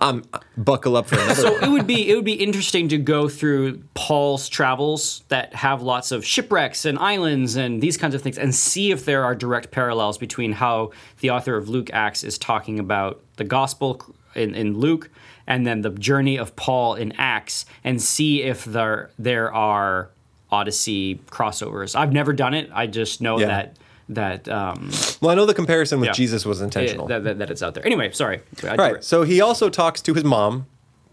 Um, 0.00 0.22
buckle 0.56 0.96
up 0.96 1.08
for 1.08 1.16
another 1.16 1.34
Hmm. 1.34 1.40
so 1.40 1.52
one. 1.54 1.64
it 1.64 1.68
would 1.70 1.86
be 1.88 2.08
it 2.08 2.14
would 2.14 2.24
be 2.24 2.34
interesting 2.34 2.86
to 2.90 2.98
go 2.98 3.28
through 3.28 3.82
Paul's 3.94 4.48
travels 4.48 5.24
that 5.26 5.52
have 5.56 5.82
lots 5.82 6.12
of 6.12 6.24
shipwrecks 6.24 6.84
and 6.84 6.96
islands 7.00 7.56
and 7.56 7.80
these 7.82 7.96
kinds 7.96 8.14
of 8.14 8.22
things 8.22 8.38
and 8.38 8.54
see 8.54 8.92
if 8.92 9.04
there 9.04 9.24
are 9.24 9.34
direct 9.34 9.72
parallels 9.72 10.16
between 10.16 10.52
how 10.52 10.92
the 11.18 11.30
author 11.30 11.56
of 11.56 11.68
Luke 11.68 11.90
Acts 11.92 12.22
is 12.22 12.38
talking 12.38 12.78
about 12.78 13.20
the 13.38 13.44
gospel 13.44 14.00
in, 14.36 14.54
in 14.54 14.78
Luke 14.78 15.10
and 15.48 15.66
then 15.66 15.80
the 15.80 15.90
journey 15.90 16.38
of 16.38 16.54
Paul 16.54 16.94
in 16.94 17.12
Acts 17.18 17.66
and 17.82 18.00
see 18.00 18.42
if 18.44 18.64
there 18.66 19.10
there 19.18 19.52
are 19.52 20.10
Odyssey 20.50 21.20
crossovers. 21.30 21.94
I've 21.96 22.12
never 22.12 22.32
done 22.32 22.54
it. 22.54 22.70
I 22.72 22.86
just 22.86 23.20
know 23.20 23.38
Yeah. 23.38 23.46
that 23.46 23.76
that 24.10 24.48
um 24.48 24.90
Well, 25.20 25.30
I 25.30 25.34
know 25.34 25.44
the 25.46 25.54
comparison 25.54 26.00
with 26.00 26.08
Yeah. 26.08 26.12
Jesus 26.12 26.46
was 26.46 26.60
intentional. 26.62 27.06
that, 27.08 27.24
that, 27.24 27.38
that 27.38 27.50
it's 27.50 27.62
out 27.62 27.74
there. 27.74 27.84
Anyway, 27.84 28.10
sorry. 28.12 28.40
I 28.64 28.74
right. 28.76 29.04
So 29.04 29.22
he 29.22 29.40
also 29.40 29.68
talks 29.68 30.00
to 30.02 30.14
his 30.14 30.24
mom 30.24 30.66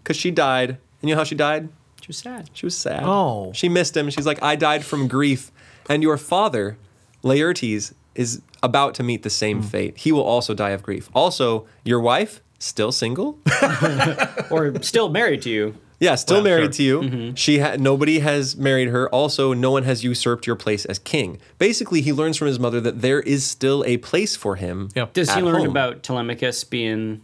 because 0.03 0.15
she 0.17 0.31
died. 0.31 0.69
And 1.01 1.09
you 1.09 1.15
know 1.15 1.19
how 1.19 1.25
she 1.25 1.35
died? 1.35 1.69
She 2.01 2.07
was 2.07 2.17
sad. 2.17 2.49
She 2.53 2.65
was 2.65 2.77
sad. 2.77 3.03
Oh. 3.03 3.51
She 3.53 3.67
missed 3.67 3.97
him. 3.97 4.09
She's 4.09 4.25
like, 4.25 4.41
I 4.41 4.55
died 4.55 4.85
from 4.85 5.07
grief. 5.07 5.51
And 5.89 6.01
your 6.03 6.17
father 6.17 6.77
Laertes 7.23 7.93
is 8.13 8.41
about 8.63 8.93
to 8.95 9.03
meet 9.03 9.23
the 9.23 9.29
same 9.29 9.61
fate. 9.61 9.97
He 9.97 10.11
will 10.11 10.23
also 10.23 10.53
die 10.53 10.69
of 10.69 10.81
grief. 10.83 11.09
Also, 11.13 11.67
your 11.83 11.99
wife 11.99 12.41
still 12.59 12.91
single? 12.91 13.39
or 14.49 14.81
still 14.81 15.09
married 15.09 15.41
to 15.43 15.49
you. 15.49 15.75
Yeah, 15.99 16.15
still 16.15 16.37
Well, 16.37 16.43
married 16.43 16.63
sure. 16.63 16.71
to 16.73 16.83
you. 16.83 17.01
Mm-hmm. 17.01 17.33
She 17.35 17.59
ha- 17.59 17.75
nobody 17.79 18.19
has 18.19 18.55
married 18.57 18.89
her. 18.89 19.09
Also, 19.09 19.53
no 19.53 19.71
one 19.71 19.83
has 19.83 20.03
usurped 20.03 20.45
your 20.45 20.55
place 20.57 20.85
as 20.85 20.99
king. 20.99 21.39
Basically, 21.57 22.01
he 22.01 22.11
learns 22.11 22.35
from 22.37 22.47
his 22.47 22.59
mother 22.59 22.81
that 22.81 23.01
there 23.01 23.21
is 23.21 23.45
still 23.45 23.83
a 23.85 23.97
place 23.97 24.35
for 24.35 24.55
him. 24.57 24.89
Yeah. 24.95 25.07
Does 25.13 25.33
he 25.33 25.41
learn 25.41 25.55
home. 25.61 25.69
about 25.69 26.03
Telemachus 26.03 26.63
being 26.63 27.21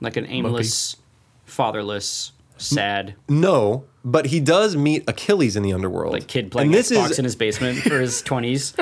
like 0.00 0.16
an 0.16 0.26
aimless, 0.26 0.96
fatherless, 1.44 2.32
sad 2.58 3.14
No, 3.28 3.84
but 4.04 4.26
he 4.26 4.40
does 4.40 4.76
meet 4.76 5.04
Achilles 5.08 5.56
in 5.56 5.62
the 5.62 5.72
underworld. 5.74 6.12
like 6.14 6.26
kid 6.26 6.50
playing 6.50 6.68
and 6.68 6.74
this 6.74 6.90
Xbox 6.90 7.10
is 7.10 7.18
in 7.18 7.24
his 7.26 7.36
basement 7.36 7.78
for 7.80 8.00
his 8.00 8.22
twenties? 8.30 8.72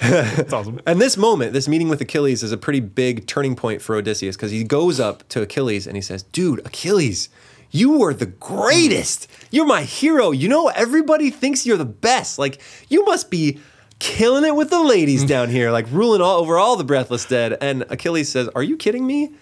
That's 0.00 0.52
awesome. 0.52 0.80
And 0.86 1.00
this 1.00 1.16
moment, 1.16 1.52
this 1.52 1.68
meeting 1.68 1.88
with 1.88 2.00
Achilles, 2.00 2.42
is 2.42 2.50
a 2.52 2.56
pretty 2.56 2.80
big 2.80 3.26
turning 3.26 3.54
point 3.54 3.82
for 3.82 3.94
Odysseus 3.96 4.36
because 4.36 4.50
he 4.50 4.64
goes 4.64 4.98
up 4.98 5.28
to 5.28 5.42
Achilles 5.42 5.86
and 5.86 5.96
he 5.96 6.02
says, 6.02 6.22
Dude, 6.24 6.60
Achilles, 6.66 7.28
you 7.70 7.98
were 7.98 8.14
the 8.14 8.26
greatest. 8.26 9.28
You're 9.50 9.66
my 9.66 9.82
hero. 9.82 10.30
You 10.30 10.48
know, 10.48 10.68
everybody 10.68 11.30
thinks 11.30 11.66
you're 11.66 11.76
the 11.76 11.84
best. 11.84 12.38
Like, 12.38 12.60
you 12.88 13.04
must 13.04 13.30
be 13.30 13.60
killing 13.98 14.44
it 14.44 14.56
with 14.56 14.70
the 14.70 14.82
ladies 14.82 15.24
down 15.24 15.50
here, 15.50 15.70
like 15.70 15.86
ruling 15.90 16.20
all 16.20 16.40
over 16.40 16.58
all 16.58 16.76
the 16.76 16.84
breathless 16.84 17.24
dead. 17.26 17.56
And 17.60 17.84
Achilles 17.90 18.28
says, 18.30 18.48
Are 18.54 18.62
you 18.62 18.76
kidding 18.76 19.06
me? 19.06 19.32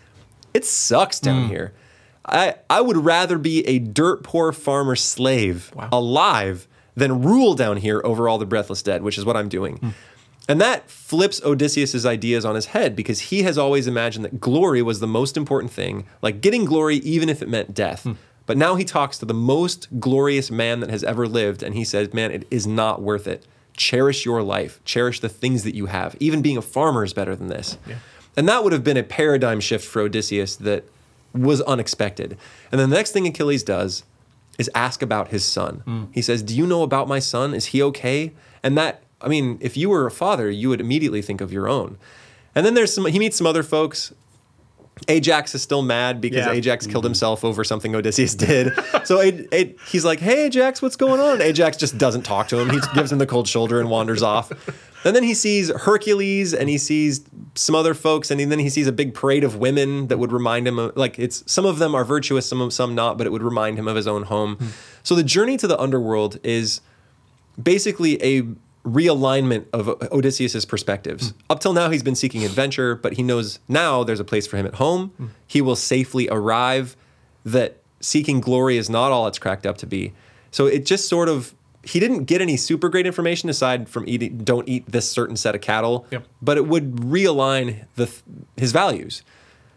It 0.53 0.65
sucks 0.65 1.21
down 1.21 1.45
hmm. 1.45 1.49
here. 1.49 1.75
I, 2.27 2.57
I 2.69 2.83
would 2.83 2.99
rather 2.99 3.39
be 3.39 3.67
a 3.67 3.79
dirt 3.79 4.23
poor 4.23 4.53
farmer 4.53 4.97
slave 4.97 5.73
alive 5.91 6.69
than 6.95 7.23
rule 7.23 7.55
down 7.55 7.79
here 7.79 8.03
over 8.05 8.29
all 8.29 8.37
the 8.37 8.45
breathless 8.45 8.83
dead, 8.83 9.03
which 9.03 9.17
is 9.17 9.25
what 9.25 9.37
I'm 9.37 9.49
doing. 9.49 9.77
Hmm. 9.79 9.89
And 10.49 10.61
that 10.61 10.91
flips 10.91 11.43
Odysseus's 11.45 12.07
ideas 12.07 12.45
on 12.45 12.55
his 12.55 12.67
head 12.67 12.97
because 12.97 13.21
he 13.21 13.43
has 13.43 13.59
always 13.59 13.87
imagined 13.87 14.25
that 14.25 14.41
glory 14.41 14.81
was 14.81 15.01
the 15.01 15.07
most 15.07 15.37
important 15.37 15.71
thing, 15.71 16.07
like 16.23 16.41
getting 16.41 16.65
glory 16.65 16.97
even 16.97 17.29
if 17.29 17.43
it 17.43 17.49
meant 17.49 17.75
death. 17.75 18.05
Hmm. 18.05 18.13
But 18.47 18.57
now 18.57 18.77
he 18.77 18.85
talks 18.85 19.19
to 19.19 19.27
the 19.27 19.35
most 19.35 20.01
glorious 20.01 20.51
man 20.51 20.81
that 20.81 20.89
has 20.89 21.05
ever 21.05 21.29
lived 21.29 21.63
and 21.63 21.75
he 21.75 21.85
says, 21.85 22.15
"Man, 22.15 22.31
it 22.31 22.47
is 22.51 22.67
not 22.67 23.03
worth 23.03 23.27
it. 23.27 23.47
Cherish 23.77 24.25
your 24.25 24.43
life. 24.43 24.83
Cherish 24.87 25.21
the 25.21 25.29
things 25.29 25.65
that 25.65 25.75
you 25.75 25.87
have. 25.87 26.17
Even 26.19 26.41
being 26.41 26.57
a 26.57 26.63
farmer 26.63 27.05
is 27.05 27.13
better 27.13 27.37
than 27.37 27.49
this." 27.49 27.77
And 28.37 28.49
that 28.49 28.65
would 28.65 28.73
have 28.73 28.85
been 28.85 28.97
a 28.97 29.03
paradigm 29.03 29.61
shift 29.61 29.85
for 29.85 30.01
Odysseus 30.01 30.57
that 30.57 30.85
was 31.35 31.61
unexpected. 31.63 32.39
And 32.73 32.81
then 32.81 32.91
the 32.91 32.97
next 32.97 33.13
thing 33.13 33.27
Achilles 33.27 33.63
does 33.63 34.05
is 34.59 34.71
ask 34.75 35.03
about 35.03 35.29
his 35.29 35.45
son. 35.45 35.83
Hmm. 35.85 36.05
He 36.13 36.23
says, 36.23 36.43
Do 36.43 36.55
you 36.55 36.67
know 36.67 36.83
about 36.83 37.09
my 37.09 37.19
son? 37.19 37.55
Is 37.55 37.67
he 37.67 37.83
okay? 37.83 38.33
And 38.63 38.77
that, 38.77 39.03
I 39.21 39.29
mean, 39.29 39.59
if 39.61 39.77
you 39.77 39.89
were 39.89 40.07
a 40.07 40.11
father, 40.11 40.51
you 40.51 40.69
would 40.69 40.81
immediately 40.81 41.23
think 41.23 41.41
of 41.41 41.53
your 41.53 41.69
own. 41.69 41.99
And 42.55 42.65
then 42.65 42.75
there's 42.75 42.93
some, 42.93 43.05
he 43.07 43.19
meets 43.19 43.37
some 43.37 43.47
other 43.47 43.63
folks. 43.63 44.13
Ajax 45.07 45.55
is 45.55 45.63
still 45.63 45.83
mad 45.83 46.21
because 46.21 46.45
Yeah. 46.47 46.53
Ajax 46.53 46.87
killed 46.87 47.05
mm-hmm. 47.05 47.11
himself 47.11 47.45
over 47.45 47.63
something 47.63 47.95
Odysseus 47.95 48.35
did. 48.35 48.73
so 49.05 49.21
A- 49.21 49.47
A- 49.53 49.77
he's 49.89 50.05
like, 50.05 50.19
"Hey 50.19 50.47
Ajax, 50.47 50.83
what's 50.83 50.97
going 50.97 51.21
on?" 51.21 51.41
Ajax 51.41 51.77
just 51.77 51.99
doesn't 51.99 52.23
talk 52.23 52.49
to 52.49 52.59
him. 52.59 52.71
He 52.71 52.81
gives 52.95 53.13
him 53.13 53.19
the 53.19 53.27
cold 53.27 53.47
shoulder 53.47 53.79
and 53.81 53.91
wanders 53.91 54.25
off. 54.25 54.51
And 55.05 55.15
then 55.15 55.23
he 55.23 55.35
sees 55.35 55.71
Hercules 55.71 56.53
and 56.53 56.69
he 56.69 56.79
sees 56.79 57.25
some 57.55 57.77
other 57.77 57.95
folks, 57.95 58.31
and 58.33 58.41
then 58.41 58.59
he 58.59 58.69
sees 58.69 58.89
a 58.89 58.93
big 58.93 59.15
parade 59.15 59.45
of 59.45 59.55
women 59.57 60.09
that 60.09 60.19
would 60.19 60.33
remind 60.33 60.67
him 60.67 60.81
of 60.81 60.97
like 60.97 61.17
it's 61.19 61.45
some 61.51 61.65
of 61.65 61.79
them 61.79 61.95
are 61.95 62.05
virtuous, 62.05 62.47
some 62.47 62.61
of 62.61 62.73
some 62.73 62.97
not, 62.97 63.17
but 63.19 63.27
it 63.27 63.31
would 63.31 63.43
remind 63.43 63.79
him 63.79 63.87
of 63.87 63.95
his 63.95 64.09
own 64.09 64.25
home. 64.25 64.57
Hmm. 64.57 64.67
So 65.05 65.15
the 65.15 65.23
journey 65.23 65.57
to 65.59 65.69
the 65.69 65.79
underworld 65.81 66.41
is 66.43 66.81
basically 67.63 68.21
a 68.23 68.43
realignment 68.93 69.67
of 69.73 69.89
Odysseus's 70.13 70.65
perspectives. 70.65 71.31
Hmm. 71.31 71.37
Up 71.51 71.61
till 71.61 71.73
now, 71.73 71.91
he's 71.91 72.03
been 72.03 72.15
seeking 72.15 72.45
adventure, 72.45 72.95
but 72.95 73.15
he 73.15 73.23
knows 73.23 73.59
now 73.69 74.05
there's 74.05 74.21
a 74.21 74.25
place 74.25 74.47
for 74.47 74.57
him 74.57 74.67
at 74.67 74.75
home. 74.77 75.09
Hmm. 75.17 75.27
He 75.47 75.61
will 75.61 75.77
safely 75.77 76.29
arrive. 76.31 76.97
That 77.45 77.79
seeking 78.01 78.41
glory 78.41 78.77
is 78.77 78.91
not 78.91 79.11
all 79.13 79.27
it's 79.27 79.39
cracked 79.39 79.65
up 79.67 79.79
to 79.79 79.87
be. 79.87 80.13
So 80.51 80.67
it 80.67 80.85
just 80.87 81.09
sort 81.09 81.29
of 81.29 81.55
he 81.85 82.01
didn't 82.01 82.25
get 82.25 82.43
any 82.43 82.57
super 82.57 82.89
great 82.89 83.07
information 83.07 83.49
aside 83.49 83.89
from 83.89 84.05
eating 84.09 84.39
don't 84.39 84.69
eat 84.69 84.85
this 84.91 85.11
certain 85.11 85.37
set 85.37 85.55
of 85.55 85.61
cattle, 85.61 86.07
Yep. 86.11 86.27
but 86.43 86.57
it 86.59 86.67
would 86.67 86.97
realign 86.97 87.87
the 87.95 88.11
his 88.57 88.73
values. 88.73 89.23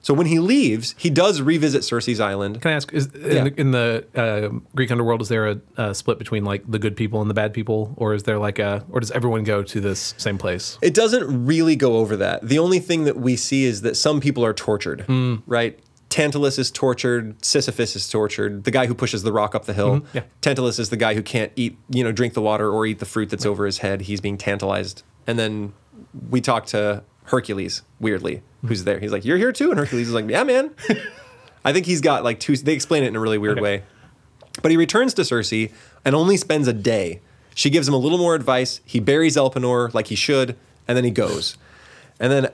So 0.04 0.14
when 0.16 0.26
he 0.28 0.40
leaves, 0.40 0.96
he 0.98 1.10
does 1.10 1.42
revisit 1.42 1.84
Circe's 1.84 2.20
island. 2.20 2.62
Can 2.62 2.72
I 2.72 2.74
ask? 2.76 2.92
Is 2.92 3.08
in 3.08 3.22
Yeah. 3.36 3.44
the, 3.46 3.62
in 3.62 3.72
the 3.72 4.06
uh, 4.16 4.50
Greek 4.76 4.90
underworld 4.92 5.22
is 5.22 5.30
there 5.30 5.48
a, 5.52 5.62
a 5.78 5.94
split 5.96 6.18
between 6.18 6.44
like 6.44 6.64
the 6.70 6.80
good 6.80 6.96
people 6.96 7.22
and 7.22 7.30
the 7.30 7.34
bad 7.36 7.54
people, 7.54 7.94
or 7.98 8.14
is 8.16 8.24
there 8.24 8.40
like 8.40 8.58
a, 8.60 8.84
or 8.90 9.00
does 9.00 9.12
everyone 9.12 9.44
go 9.44 9.62
to 9.62 9.80
this 9.80 10.16
same 10.18 10.38
place? 10.38 10.80
It 10.82 10.94
doesn't 10.96 11.46
really 11.46 11.76
go 11.76 11.98
over 11.98 12.18
that. 12.18 12.48
The 12.48 12.58
only 12.60 12.80
thing 12.80 13.04
that 13.04 13.18
we 13.18 13.36
see 13.36 13.66
is 13.66 13.82
that 13.82 13.96
some 13.96 14.20
people 14.20 14.44
are 14.44 14.54
tortured, 14.54 15.06
right? 15.46 15.80
Tantalus 16.10 16.60
is 16.60 16.72
tortured, 16.72 17.44
Sisyphus 17.46 17.96
is 17.96 18.10
tortured, 18.10 18.66
the 18.66 18.72
guy 18.72 18.86
who 18.86 18.94
pushes 18.94 19.24
the 19.24 19.32
rock 19.32 19.56
up 19.56 19.64
the 19.66 19.74
hill. 19.74 20.04
yeah. 20.14 20.24
Tantalus 20.42 20.78
is 20.78 20.90
the 20.90 20.98
guy 20.98 21.14
who 21.14 21.22
can't 21.24 21.54
eat, 21.56 21.78
you 21.90 22.04
know, 22.04 22.12
drink 22.12 22.34
the 22.34 22.42
water 22.42 22.70
or 22.70 22.86
eat 22.86 23.00
the 23.00 23.06
fruit 23.06 23.30
that's 23.30 23.46
over 23.46 23.66
his 23.66 23.78
head. 23.78 24.02
He's 24.02 24.20
being 24.20 24.38
tantalized. 24.38 25.04
And 25.26 25.40
then 25.40 25.72
we 26.30 26.42
talk 26.42 26.66
to 26.68 27.04
Hercules, 27.26 27.82
weirdly, 28.00 28.42
who's 28.66 28.84
there. 28.84 29.00
He's 29.00 29.12
like, 29.12 29.26
You're 29.26 29.38
here 29.38 29.52
too? 29.52 29.70
And 29.72 29.80
Hercules 29.80 30.08
is 30.08 30.14
like, 30.14 30.28
Yeah, 30.30 30.44
man. 30.44 30.72
I 31.66 31.74
think 31.74 31.86
he's 31.86 32.02
got 32.02 32.24
like 32.24 32.40
two, 32.40 32.58
they 32.58 32.74
explain 32.74 33.04
it 33.04 33.08
in 33.08 33.16
a 33.16 33.20
really 33.20 33.38
weird 33.38 33.58
Okay. 33.58 33.62
way. 33.62 33.84
But 34.62 34.72
he 34.72 34.78
returns 34.78 35.14
to 35.16 35.24
Circe 35.26 35.54
and 35.54 36.16
only 36.16 36.36
spends 36.38 36.68
a 36.68 36.74
day. 36.74 37.22
She 37.56 37.70
gives 37.70 37.88
him 37.88 37.94
a 37.94 37.98
little 37.98 38.18
more 38.18 38.36
advice. 38.36 38.82
He 38.86 39.00
buries 39.00 39.36
Elpenor 39.38 39.94
like 39.94 40.08
he 40.08 40.16
should, 40.16 40.56
and 40.88 40.98
then 40.98 41.04
he 41.04 41.12
goes. 41.12 41.58
And 42.20 42.32
then 42.32 42.46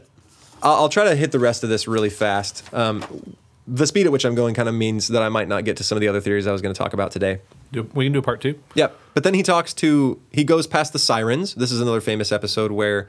I'll, 0.62 0.74
I'll 0.76 0.90
try 0.90 1.06
to 1.06 1.16
hit 1.16 1.32
the 1.32 1.40
rest 1.40 1.64
of 1.64 1.70
this 1.70 1.88
really 1.88 2.10
fast. 2.10 2.72
Um, 2.74 3.36
the 3.68 3.86
speed 3.88 4.06
at 4.06 4.12
which 4.12 4.26
I'm 4.26 4.36
going 4.36 4.54
kind 4.56 4.70
of 4.70 4.76
means 4.76 5.08
that 5.10 5.22
I 5.22 5.30
might 5.30 5.48
not 5.48 5.66
get 5.66 5.78
to 5.78 5.84
some 5.84 5.96
of 5.98 6.02
the 6.02 6.08
other 6.08 6.22
theories 6.22 6.48
I 6.48 6.52
was 6.52 6.62
going 6.62 6.74
to 6.74 6.78
talk 6.78 6.94
about 6.94 7.12
today. 7.12 7.40
Do, 7.72 7.84
we 7.94 8.06
can 8.06 8.14
do 8.14 8.20
a 8.20 8.22
part 8.22 8.42
two. 8.42 8.60
Yep. 8.76 8.98
But 9.14 9.24
then 9.24 9.34
he 9.34 9.44
talks 9.44 9.74
to, 9.76 10.20
he 10.32 10.44
goes 10.44 10.68
past 10.68 10.94
the 10.94 11.00
sirens. 11.00 11.56
This 11.56 11.72
is 11.72 11.82
another 11.82 12.00
famous 12.02 12.32
episode 12.32 12.72
where 12.72 13.08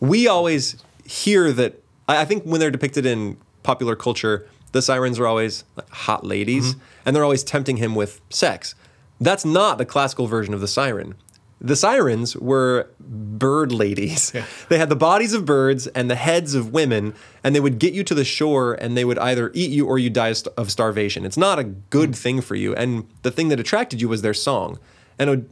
we 0.00 0.26
always 0.28 0.76
hear 1.04 1.52
that, 1.52 1.82
I 2.08 2.22
I 2.22 2.24
think 2.24 2.44
when 2.44 2.60
they're 2.60 2.70
depicted 2.70 3.06
in 3.06 3.36
popular 3.62 3.96
culture, 3.96 4.48
the 4.72 4.82
sirens 4.82 5.18
are 5.18 5.26
always 5.26 5.64
hot 5.90 6.24
ladies 6.26 6.74
mm-hmm. 6.74 6.80
and 7.06 7.14
they're 7.14 7.24
always 7.24 7.44
tempting 7.44 7.76
him 7.76 7.94
with 7.94 8.20
sex. 8.30 8.74
That's 9.20 9.44
not 9.44 9.78
the 9.78 9.86
classical 9.86 10.26
version 10.26 10.52
of 10.52 10.60
the 10.60 10.68
siren. 10.68 11.14
The 11.60 11.76
sirens 11.76 12.36
were 12.36 12.90
bird 13.00 13.72
ladies. 13.72 14.32
They 14.68 14.78
had 14.78 14.88
the 14.88 14.96
bodies 14.96 15.32
of 15.32 15.44
birds 15.44 15.86
and 15.86 16.10
the 16.10 16.16
heads 16.16 16.54
of 16.54 16.72
women, 16.72 17.14
and 17.42 17.54
they 17.54 17.60
would 17.60 17.78
get 17.78 17.94
you 17.94 18.02
to 18.04 18.14
the 18.14 18.24
shore 18.24 18.74
and 18.74 18.96
they 18.96 19.04
would 19.04 19.18
either 19.18 19.50
eat 19.54 19.70
you 19.70 19.86
or 19.86 19.98
you 19.98 20.10
die 20.10 20.34
of 20.56 20.70
starvation. 20.70 21.24
It's 21.24 21.36
not 21.36 21.58
a 21.58 21.64
good 21.64 22.10
mm. 22.10 22.16
thing 22.16 22.40
for 22.40 22.54
you. 22.54 22.74
And 22.74 23.06
the 23.22 23.30
thing 23.30 23.48
that 23.48 23.60
attracted 23.60 24.00
you 24.00 24.08
was 24.08 24.22
their 24.22 24.34
song. 24.34 24.78
And 25.18 25.48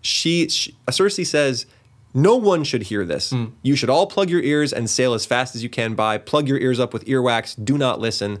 she, 0.00 0.48
she 0.48 0.74
Circe 0.90 1.28
says, 1.28 1.66
no 2.14 2.36
one 2.36 2.64
should 2.64 2.84
hear 2.84 3.04
this. 3.04 3.30
Hmm. 3.30 3.46
You 3.62 3.76
should 3.76 3.90
all 3.90 4.06
plug 4.06 4.28
your 4.28 4.42
ears 4.42 4.72
and 4.72 4.88
sail 4.88 5.14
as 5.14 5.24
fast 5.24 5.54
as 5.54 5.62
you 5.62 5.70
can 5.70 5.94
by. 5.94 6.18
Plug 6.18 6.48
your 6.48 6.58
ears 6.58 6.78
up 6.78 6.92
with 6.92 7.04
earwax. 7.06 7.62
Do 7.62 7.78
not 7.78 8.00
listen. 8.00 8.38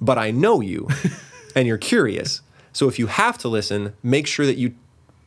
But 0.00 0.18
I 0.18 0.30
know 0.30 0.60
you, 0.60 0.88
and 1.56 1.66
you're 1.66 1.78
curious. 1.78 2.42
So 2.72 2.88
if 2.88 2.98
you 2.98 3.06
have 3.06 3.38
to 3.38 3.48
listen, 3.48 3.94
make 4.02 4.26
sure 4.26 4.46
that 4.46 4.56
you 4.56 4.74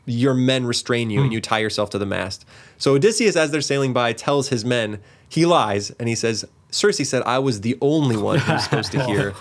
your 0.10 0.34
men 0.34 0.66
restrain 0.66 1.10
you 1.10 1.20
and 1.20 1.30
hmm. 1.30 1.34
you 1.34 1.42
tie 1.42 1.60
yourself 1.60 1.90
to 1.90 1.98
the 1.98 2.06
mast. 2.06 2.46
So 2.78 2.94
Odysseus, 2.96 3.36
as 3.36 3.52
they're 3.52 3.60
sailing 3.60 3.92
by, 3.92 4.14
tells 4.14 4.48
his 4.48 4.64
men 4.64 5.02
he 5.28 5.46
lies 5.46 5.92
and 5.92 6.08
he 6.08 6.16
says, 6.16 6.46
Circe 6.72 7.10
said 7.10 7.24
I 7.24 7.40
was 7.40 7.60
the 7.60 7.78
only 7.82 8.16
one 8.16 8.40
who 8.40 8.54
was 8.54 8.64
supposed 8.64 8.94
to 8.94 9.04
hear. 9.06 9.34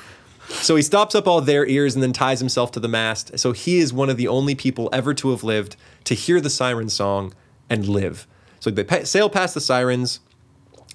So 0.49 0.75
he 0.75 0.83
stops 0.83 1.15
up 1.15 1.27
all 1.29 1.41
their 1.41 1.67
ears 1.67 1.95
and 1.95 2.03
then 2.03 2.13
ties 2.13 2.41
himself 2.41 2.73
to 2.73 2.81
the 2.81 2.89
mast. 2.89 3.39
So 3.39 3.53
he 3.53 3.79
is 3.79 3.93
one 3.93 4.11
of 4.11 4.17
the 4.17 4.27
only 4.29 4.55
people 4.55 4.89
ever 4.93 5.15
to 5.15 5.31
have 5.31 5.45
lived 5.45 5.77
to 6.05 6.15
hear 6.15 6.41
the 6.41 6.51
siren 6.51 6.89
song 6.89 7.33
and 7.71 7.89
live. 7.89 8.27
So 8.67 8.73
they 8.73 8.83
pa- 8.83 9.05
sail 9.05 9.31
past 9.31 9.55
the 9.55 9.61
sirens. 9.61 10.19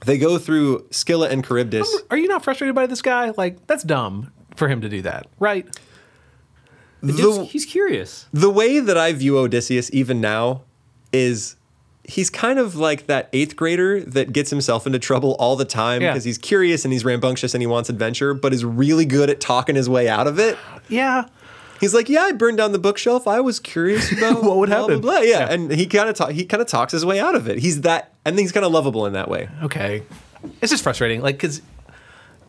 They 0.06 0.18
go 0.18 0.38
through 0.38 0.88
Scylla 0.92 1.30
and 1.30 1.42
Charybdis. 1.46 2.02
Are 2.12 2.18
you 2.18 2.28
not 2.28 2.44
frustrated 2.44 2.76
by 2.76 2.86
this 2.86 3.02
guy? 3.02 3.32
Like 3.38 3.66
that's 3.66 3.84
dumb 3.84 4.30
for 4.58 4.68
him 4.68 4.82
to 4.82 4.90
do 4.90 5.02
that, 5.04 5.28
right? 5.40 5.66
The 7.02 7.46
he's 7.46 7.66
curious. 7.66 8.26
The 8.34 8.50
way 8.50 8.82
that 8.82 8.98
I 8.98 9.14
view 9.14 9.38
Odysseus 9.38 9.90
even 9.94 10.20
now 10.20 10.64
is 11.14 11.56
he's 12.04 12.30
kind 12.30 12.60
of 12.60 12.76
like 12.76 13.08
that 13.08 13.30
eighth 13.32 13.56
grader 13.56 14.02
that 14.02 14.34
gets 14.34 14.50
himself 14.50 14.86
into 14.86 15.00
trouble 15.00 15.38
all 15.40 15.56
the 15.56 15.64
time 15.64 16.02
Yeah. 16.02 16.12
because 16.12 16.26
he's 16.26 16.38
curious 16.38 16.84
and 16.84 16.92
he's 16.92 17.06
rambunctious 17.06 17.54
and 17.54 17.62
he 17.62 17.68
wants 17.68 17.90
adventure, 17.90 18.34
but 18.34 18.54
is 18.54 18.66
really 18.66 19.06
good 19.06 19.30
at 19.30 19.40
talking 19.40 19.76
his 19.78 19.88
way 19.88 20.10
out 20.10 20.28
of 20.28 20.40
it. 20.40 20.58
Yeah. 20.90 21.26
He's 21.82 21.94
like, 21.94 22.08
yeah, 22.08 22.22
I 22.22 22.32
burned 22.32 22.58
down 22.58 22.72
the 22.72 22.80
bookshelf. 22.80 23.28
I 23.28 23.42
was 23.42 23.60
curious 23.60 24.12
about 24.18 24.44
What 24.44 24.58
would 24.58 24.70
blah, 24.70 24.82
happen? 24.82 25.02
Blah, 25.02 25.12
blah. 25.18 25.22
Yeah. 25.22 25.40
Yeah. 25.40 25.52
and 25.54 25.72
he 25.72 25.86
kind 25.88 26.08
of 26.08 26.16
ta- 26.16 26.28
he 26.28 26.46
kind 26.46 26.62
of 26.62 26.68
talks 26.68 26.94
his 26.94 27.06
way 27.06 27.20
out 27.20 27.36
of 27.36 27.50
it. 27.50 27.58
He's 27.60 27.82
that, 27.82 28.14
and 28.24 28.40
he's 28.40 28.52
kind 28.54 28.66
of 28.66 28.72
lovable 28.72 29.06
in 29.08 29.14
that 29.14 29.28
way. 29.30 29.50
Okay. 29.64 30.04
It's 30.62 30.72
just 30.72 30.84
frustrating, 30.84 31.22
like 31.22 31.36
because 31.36 31.62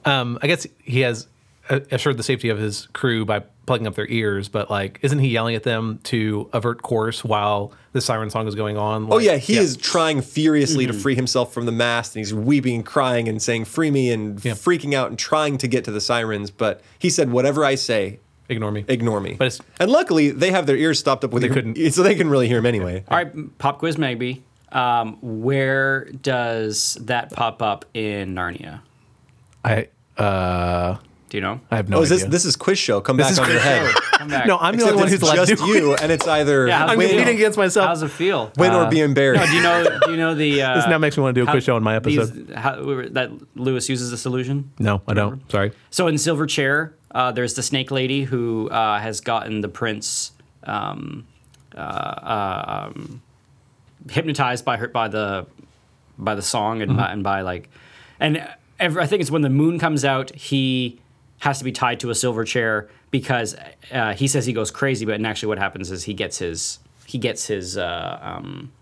um, 0.04 0.38
I 0.42 0.46
guess 0.46 0.66
he 0.82 1.00
has 1.00 1.26
assured 1.68 2.16
the 2.16 2.22
safety 2.22 2.48
of 2.48 2.58
his 2.58 2.88
crew 2.92 3.24
by 3.24 3.40
plugging 3.66 3.86
up 3.86 3.94
their 3.94 4.08
ears, 4.08 4.48
but 4.48 4.68
like, 4.68 4.98
isn't 5.02 5.20
he 5.20 5.28
yelling 5.28 5.54
at 5.54 5.62
them 5.62 6.00
to 6.04 6.50
avert 6.52 6.82
course 6.82 7.22
while 7.22 7.72
the 7.92 8.00
siren 8.00 8.28
song 8.30 8.48
is 8.48 8.54
going 8.56 8.76
on? 8.76 9.06
Oh 9.12 9.18
yeah, 9.18 9.36
he 9.36 9.56
is 9.56 9.76
trying 9.76 10.20
furiously 10.22 10.86
Mm-hmm. 10.86 10.96
to 10.96 10.98
free 11.02 11.14
himself 11.14 11.54
from 11.54 11.66
the 11.66 11.72
mast, 11.72 12.16
and 12.16 12.20
he's 12.20 12.34
weeping 12.34 12.74
and 12.76 12.84
crying 12.86 13.28
and 13.28 13.40
saying 13.40 13.66
"free 13.66 13.90
me" 13.90 14.10
and 14.10 14.44
Yeah. 14.44 14.52
freaking 14.54 14.94
out 14.94 15.08
and 15.10 15.18
trying 15.18 15.56
to 15.58 15.68
get 15.68 15.84
to 15.84 15.92
the 15.92 16.00
sirens. 16.00 16.50
But 16.50 16.82
he 16.98 17.08
said, 17.08 17.30
"Whatever 17.30 17.64
I 17.64 17.76
say, 17.76 18.18
Ignore 18.52 18.70
me. 18.72 18.84
ignore 18.88 19.20
me." 19.20 19.34
But 19.38 19.46
it's- 19.48 19.60
and 19.80 19.90
luckily 19.90 20.30
they 20.30 20.50
have 20.52 20.66
their 20.66 20.76
ears 20.76 20.98
stopped 20.98 21.24
up 21.24 21.32
with 21.32 21.42
They 21.42 21.48
ear- 21.48 21.54
couldn't- 21.54 21.92
so 21.92 22.02
they 22.02 22.14
can 22.14 22.28
really 22.30 22.46
hear 22.48 22.58
him 22.58 22.66
anyway. 22.66 23.04
All 23.08 23.16
right, 23.16 23.58
pop 23.58 23.78
quiz, 23.80 23.98
maybe. 23.98 24.44
Um, 24.70 25.18
where 25.20 26.04
does 26.22 26.96
that 27.02 27.30
pop 27.32 27.60
up 27.62 27.84
in 27.94 28.34
Narnia? 28.34 28.80
I 29.64 29.88
uh, 30.18 30.96
Do 31.28 31.36
you 31.36 31.40
know? 31.42 31.60
I 31.70 31.76
have 31.76 31.88
no 31.88 31.98
oh, 31.98 32.02
is 32.02 32.10
idea. 32.12 32.24
this 32.26 32.30
this 32.32 32.44
is 32.46 32.56
quiz 32.56 32.78
show? 32.78 33.00
Come 33.00 33.16
This 33.16 33.26
back 33.26 33.32
is 33.32 33.38
on 33.38 33.48
your 33.48 33.54
quiz 33.60 33.62
head. 33.64 33.94
Come 34.18 34.28
back. 34.28 34.46
no, 34.46 34.56
I'm 34.58 34.72
the 34.76 34.82
Except 34.84 34.90
only 34.92 35.02
one 35.02 35.08
who's 35.10 35.22
allowed 35.22 35.44
to 35.46 35.46
just 35.56 35.64
do 35.64 35.72
it. 35.74 35.76
you, 35.78 35.94
and 35.94 36.10
it's 36.12 36.26
either 36.28 36.66
Yeah, 36.68 36.78
how's 36.78 36.90
I'm 36.90 37.00
it 37.00 37.04
feel? 37.04 37.10
competing 37.16 37.34
against 37.36 37.58
myself. 37.58 37.86
How's 37.88 38.02
it 38.02 38.10
feel? 38.10 38.50
win 38.56 38.72
or 38.72 38.88
be 38.88 38.98
No, 38.98 39.04
embarrassed. 39.04 39.50
do 39.50 39.56
you 39.56 39.62
know? 39.62 39.98
Do 40.04 40.10
you 40.10 40.16
know 40.16 40.34
the? 40.34 40.62
Uh, 40.62 40.74
This 40.76 40.86
now 40.88 40.98
makes 40.98 41.16
me 41.16 41.22
want 41.22 41.34
to 41.34 41.40
do 41.44 41.48
a 41.48 41.50
quiz 41.50 41.64
show 41.64 41.76
on 41.76 41.82
my 41.82 41.98
these- 41.98 42.18
episode. 42.18 42.50
how, 42.54 42.76
that 43.10 43.30
Lewis 43.56 43.88
uses 43.88 44.10
this 44.10 44.24
illusion. 44.26 44.72
no, 44.78 45.02
I 45.08 45.14
don't. 45.14 45.50
Sorry. 45.50 45.72
So 45.90 46.06
in 46.06 46.18
Silver 46.18 46.46
Chair, 46.46 46.94
uh, 47.12 47.32
there's 47.32 47.54
the 47.54 47.62
snake 47.62 47.90
lady 47.90 48.24
who 48.24 48.68
uh, 48.70 48.98
has 48.98 49.20
gotten 49.20 49.60
the 49.60 49.68
prince 49.68 50.32
um, 50.64 51.26
uh, 51.76 52.90
um, 52.94 53.22
hypnotized 54.10 54.64
by 54.64 54.76
her 54.76 54.88
by 54.88 55.08
the 55.08 55.46
by 56.18 56.34
the 56.34 56.42
song 56.42 56.82
and, 56.82 56.96
by, 56.96 57.12
and 57.12 57.22
by 57.22 57.40
like 57.40 57.68
and 58.20 58.46
every, 58.78 59.02
I 59.02 59.06
think 59.06 59.20
it's 59.20 59.30
when 59.30 59.42
the 59.42 59.50
moon 59.50 59.78
comes 59.78 60.04
out 60.04 60.34
he 60.34 61.00
has 61.40 61.58
to 61.58 61.64
be 61.64 61.72
tied 61.72 62.00
to 62.00 62.10
a 62.10 62.14
silver 62.14 62.44
chair 62.44 62.88
because 63.10 63.56
uh, 63.90 64.14
he 64.14 64.28
says 64.28 64.46
he 64.46 64.52
goes 64.52 64.70
crazy 64.70 65.04
but 65.04 65.14
and 65.14 65.26
actually 65.26 65.48
what 65.48 65.58
happens 65.58 65.90
is 65.90 66.04
he 66.04 66.14
gets 66.14 66.38
his 66.38 66.78
he 67.06 67.18
gets 67.18 67.46
his 67.46 67.76
uh, 67.76 68.18
um, 68.22 68.72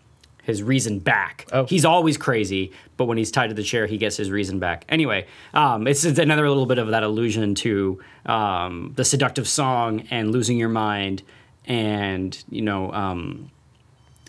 his 0.43 0.63
reason 0.63 0.99
back. 0.99 1.47
Oh. 1.53 1.65
He's 1.67 1.85
always 1.85 2.17
crazy, 2.17 2.73
but 2.97 3.05
when 3.07 3.19
he's 3.19 3.31
tied 3.31 3.49
to 3.49 3.55
the 3.55 3.63
chair, 3.63 3.87
he 3.87 3.99
gets 3.99 4.17
his 4.17 4.31
reason 4.31 4.59
back. 4.59 4.85
Anyway, 4.89 5.27
um, 5.55 5.87
it's, 5.87 6.05
it's 6.05 6.19
another 6.19 6.49
little 6.49 6.67
bit 6.67 6.79
of 6.79 6.89
that 6.89 7.03
allusion 7.03 7.55
to 7.57 8.01
um, 8.27 8.93
the 8.97 9.05
seductive 9.05 9.47
song 9.49 10.07
and 10.11 10.31
losing 10.33 10.57
your 10.57 10.69
mind, 10.69 11.23
and 11.67 12.43
you 12.49 12.63
know 12.63 12.93
um, 12.93 13.51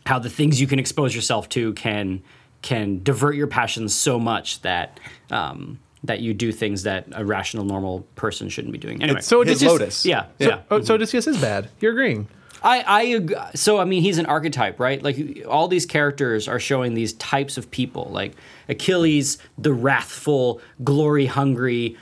how 0.05 0.19
the 0.19 0.29
things 0.29 0.59
you 0.59 0.67
can 0.67 0.79
expose 0.79 1.15
yourself 1.15 1.47
to 1.49 1.73
can 1.73 2.21
can 2.61 3.01
divert 3.03 3.35
your 3.35 3.47
passions 3.47 3.95
so 3.95 4.19
much 4.19 4.61
that 4.61 4.99
um, 5.31 5.79
that 6.03 6.19
you 6.19 6.33
do 6.33 6.51
things 6.51 6.83
that 6.83 7.05
a 7.13 7.23
rational, 7.23 7.63
normal 7.63 8.01
person 8.15 8.49
shouldn't 8.49 8.71
be 8.71 8.77
doing. 8.79 9.01
Anyway, 9.03 9.21
So 9.21 9.41
His 9.41 9.49
Odysseus- 9.63 9.71
Lotus. 9.71 10.05
yeah, 10.05 10.25
So, 10.39 10.47
yeah. 10.49 10.61
oh, 10.71 10.81
so 10.81 10.95
Odysseus 10.95 11.27
is 11.27 11.39
bad. 11.39 11.69
You're 11.79 11.91
agreeing. 11.91 12.27
I, 12.63 12.83
I 12.87 13.55
so 13.55 13.79
I 13.79 13.85
mean 13.85 14.01
he's 14.01 14.17
an 14.17 14.25
archetype, 14.25 14.79
right? 14.79 15.01
Like 15.01 15.45
all 15.47 15.67
these 15.67 15.85
characters 15.85 16.47
are 16.47 16.59
showing 16.59 16.93
these 16.93 17.13
types 17.13 17.57
of 17.57 17.71
people. 17.71 18.09
Like 18.11 18.33
Achilles, 18.69 19.37
the 19.57 19.73
wrathful, 19.73 20.61
glory 20.83 21.25
hungry 21.25 21.97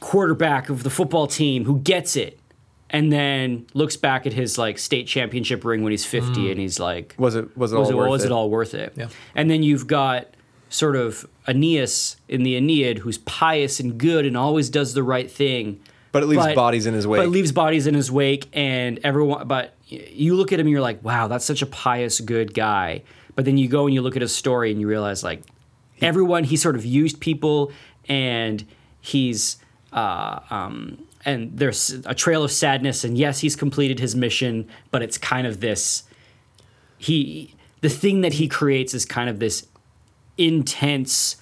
quarterback 0.00 0.70
of 0.70 0.82
the 0.82 0.90
football 0.90 1.26
team 1.26 1.64
who 1.64 1.78
gets 1.80 2.16
it, 2.16 2.38
and 2.88 3.12
then 3.12 3.66
looks 3.74 3.96
back 3.96 4.26
at 4.26 4.32
his 4.32 4.58
like 4.58 4.78
state 4.78 5.06
championship 5.06 5.64
ring 5.64 5.82
when 5.82 5.90
he's 5.90 6.04
fifty, 6.04 6.46
mm. 6.46 6.52
and 6.52 6.60
he's 6.60 6.78
like, 6.78 7.14
Was 7.18 7.34
it- 7.34 7.56
was 7.56 7.72
it 7.72 7.78
was 7.78 7.88
all 7.88 7.94
it, 7.94 7.96
worth 7.96 8.10
was 8.10 8.24
it? 8.24 8.26
it 8.26 8.32
all 8.32 8.50
worth 8.50 8.74
it? 8.74 8.92
Yeah. 8.96 9.08
And 9.34 9.50
then 9.50 9.62
you've 9.62 9.86
got 9.86 10.28
sort 10.68 10.94
of 10.94 11.26
Aeneas 11.48 12.16
in 12.28 12.44
the 12.44 12.54
Aeneid, 12.56 12.98
who's 12.98 13.18
pious 13.18 13.80
and 13.80 13.98
good 13.98 14.24
and 14.24 14.36
always 14.36 14.70
does 14.70 14.94
the 14.94 15.02
right 15.02 15.30
thing. 15.30 15.80
But 16.12 16.22
it 16.22 16.26
leaves 16.26 16.54
bodies 16.54 16.86
in 16.86 16.94
his 16.94 17.06
wake. 17.06 17.20
But 17.20 17.26
it 17.26 17.30
leaves 17.30 17.52
bodies 17.52 17.86
in 17.86 17.94
his 17.94 18.10
wake, 18.10 18.48
and 18.52 18.98
everyone. 19.04 19.46
But 19.46 19.74
you 19.90 20.34
look 20.34 20.52
at 20.52 20.60
him, 20.60 20.66
and 20.66 20.72
you're 20.72 20.80
like, 20.80 21.02
wow, 21.04 21.28
that's 21.28 21.44
such 21.44 21.62
a 21.62 21.66
pious, 21.66 22.20
good 22.20 22.54
guy. 22.54 23.02
But 23.34 23.44
then 23.44 23.58
you 23.58 23.68
go 23.68 23.86
and 23.86 23.94
you 23.94 24.02
look 24.02 24.16
at 24.16 24.22
his 24.22 24.34
story, 24.34 24.70
and 24.70 24.80
you 24.80 24.88
realize 24.88 25.22
like 25.24 25.42
everyone 26.00 26.44
he 26.44 26.56
sort 26.56 26.76
of 26.76 26.84
used 26.84 27.20
people, 27.20 27.72
and 28.08 28.64
he's. 29.00 29.56
Uh, 29.92 30.38
um, 30.50 31.04
and 31.24 31.56
there's 31.58 31.90
a 32.06 32.14
trail 32.14 32.44
of 32.44 32.50
sadness, 32.50 33.04
and 33.04 33.18
yes, 33.18 33.40
he's 33.40 33.56
completed 33.56 34.00
his 34.00 34.14
mission, 34.14 34.68
but 34.90 35.02
it's 35.02 35.18
kind 35.18 35.46
of 35.46 35.60
this. 35.60 36.04
He, 36.96 37.54
the 37.80 37.88
thing 37.88 38.22
that 38.22 38.34
he 38.34 38.48
creates 38.48 38.94
is 38.94 39.04
kind 39.04 39.28
of 39.28 39.38
this 39.38 39.66
intense 40.38 41.36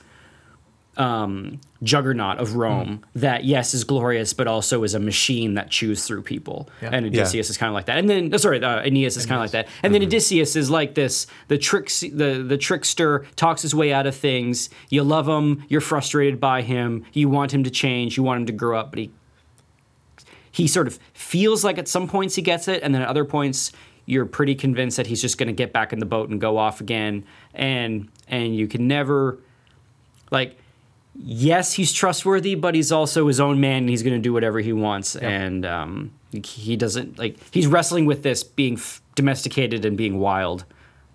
um, 0.99 1.61
juggernaut 1.83 2.39
of 2.39 2.57
Rome 2.57 3.05
that 3.15 3.45
yes 3.45 3.73
is 3.73 3.85
glorious, 3.85 4.33
but 4.33 4.49
also 4.49 4.83
is 4.83 4.95
a 4.95 4.99
machine 4.99 5.55
that 5.55 5.71
chews 5.71 6.05
through 6.05 6.23
people. 6.23 6.69
Yeah. 6.83 6.91
And 6.93 7.07
Odysseus 7.07 7.49
is 7.51 7.57
kind 7.57 7.69
of 7.69 7.75
like 7.75 7.87
that. 7.87 7.99
And 7.99 8.11
then 8.11 8.31
oh, 8.35 8.37
sorry, 8.37 8.63
uh, 8.63 8.83
Aeneas 8.83 9.17
is 9.17 9.25
kind 9.25 9.37
of 9.37 9.43
like 9.43 9.53
that. 9.53 9.69
And 9.83 9.95
then 9.95 10.03
Odysseus 10.03 10.57
is 10.57 10.71
like 10.71 10.95
this: 10.95 11.27
the 11.47 11.57
tricks, 11.57 12.01
the 12.01 12.45
the 12.47 12.59
trickster 12.59 13.25
talks 13.37 13.63
his 13.63 13.75
way 13.75 13.93
out 13.93 14.07
of 14.07 14.17
things. 14.17 14.71
You 14.91 15.05
love 15.05 15.29
him, 15.29 15.65
you're 15.69 15.81
frustrated 15.81 16.41
by 16.41 16.63
him, 16.63 17.05
you 17.13 17.29
want 17.29 17.55
him 17.55 17.63
to 17.65 17.71
change, 17.71 18.17
you 18.17 18.25
want 18.25 18.41
him 18.41 18.47
to 18.47 18.53
grow 18.53 18.79
up, 18.79 18.91
but 18.91 18.99
he 18.99 19.11
he 20.51 20.67
sort 20.67 20.89
of 20.89 20.99
feels 21.15 21.65
like 21.65 21.79
at 21.79 21.87
some 21.87 22.09
points 22.09 22.35
he 22.35 22.43
gets 22.43 22.67
it, 22.67 22.83
and 22.83 22.93
then 22.93 23.03
at 23.03 23.09
other 23.09 23.25
points 23.25 23.71
you're 24.05 24.27
pretty 24.27 24.55
convinced 24.55 24.97
that 24.97 25.07
he's 25.07 25.21
just 25.21 25.37
going 25.37 25.49
to 25.49 25.53
get 25.53 25.71
back 25.71 25.93
in 25.93 25.99
the 25.99 26.07
boat 26.07 26.31
and 26.31 26.41
go 26.41 26.57
off 26.57 26.81
again. 26.81 27.25
And 27.55 28.09
and 28.27 28.57
you 28.57 28.67
can 28.67 28.89
never 28.89 29.39
like 30.31 30.58
yes, 31.23 31.73
he's 31.75 31.93
trustworthy, 31.93 32.55
but 32.55 32.75
he's 32.75 32.93
also 32.93 33.27
his 33.29 33.41
own 33.41 33.61
man 33.61 33.79
and 33.85 33.89
he's 33.91 34.03
going 34.03 34.15
to 34.15 34.21
do 34.23 34.33
whatever 34.33 34.61
he 34.61 34.73
wants. 34.73 35.17
And 35.17 35.65
um, 35.67 36.13
he 36.33 36.77
doesn't 36.77 37.19
like 37.19 37.37
he's 37.53 37.67
wrestling 37.67 38.07
with 38.07 38.23
this 38.23 38.43
being 38.43 38.75
f- 38.75 39.01
domesticated 39.15 39.85
and 39.85 39.97
being 39.97 40.19
wild, 40.19 40.65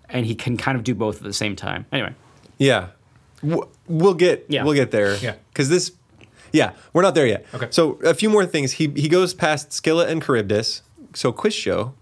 and 0.08 0.26
he 0.26 0.34
can 0.34 0.56
kind 0.56 0.76
of 0.76 0.84
do 0.84 0.94
both 0.94 1.16
at 1.16 1.22
the 1.22 1.32
same 1.32 1.56
time. 1.56 1.86
Anyway, 1.92 2.14
Yeah, 2.58 2.88
we'll 3.42 4.14
get 4.14 4.46
Yeah. 4.48 4.64
we'll 4.64 4.74
get 4.74 4.90
there. 4.90 5.16
Yeah. 5.16 5.34
because 5.50 5.68
this, 5.68 5.92
yeah, 6.52 6.72
we're 6.92 7.02
not 7.02 7.14
there 7.14 7.26
yet. 7.26 7.46
Okay. 7.54 7.68
So 7.70 7.92
a 8.04 8.14
few 8.14 8.30
more 8.30 8.46
things. 8.46 8.72
He 8.72 8.88
he 8.96 9.08
goes 9.08 9.34
past 9.34 9.72
Scylla 9.72 10.06
and 10.06 10.22
Charybdis. 10.22 10.82
So 11.14 11.32
quiz 11.32 11.54
show. 11.54 11.94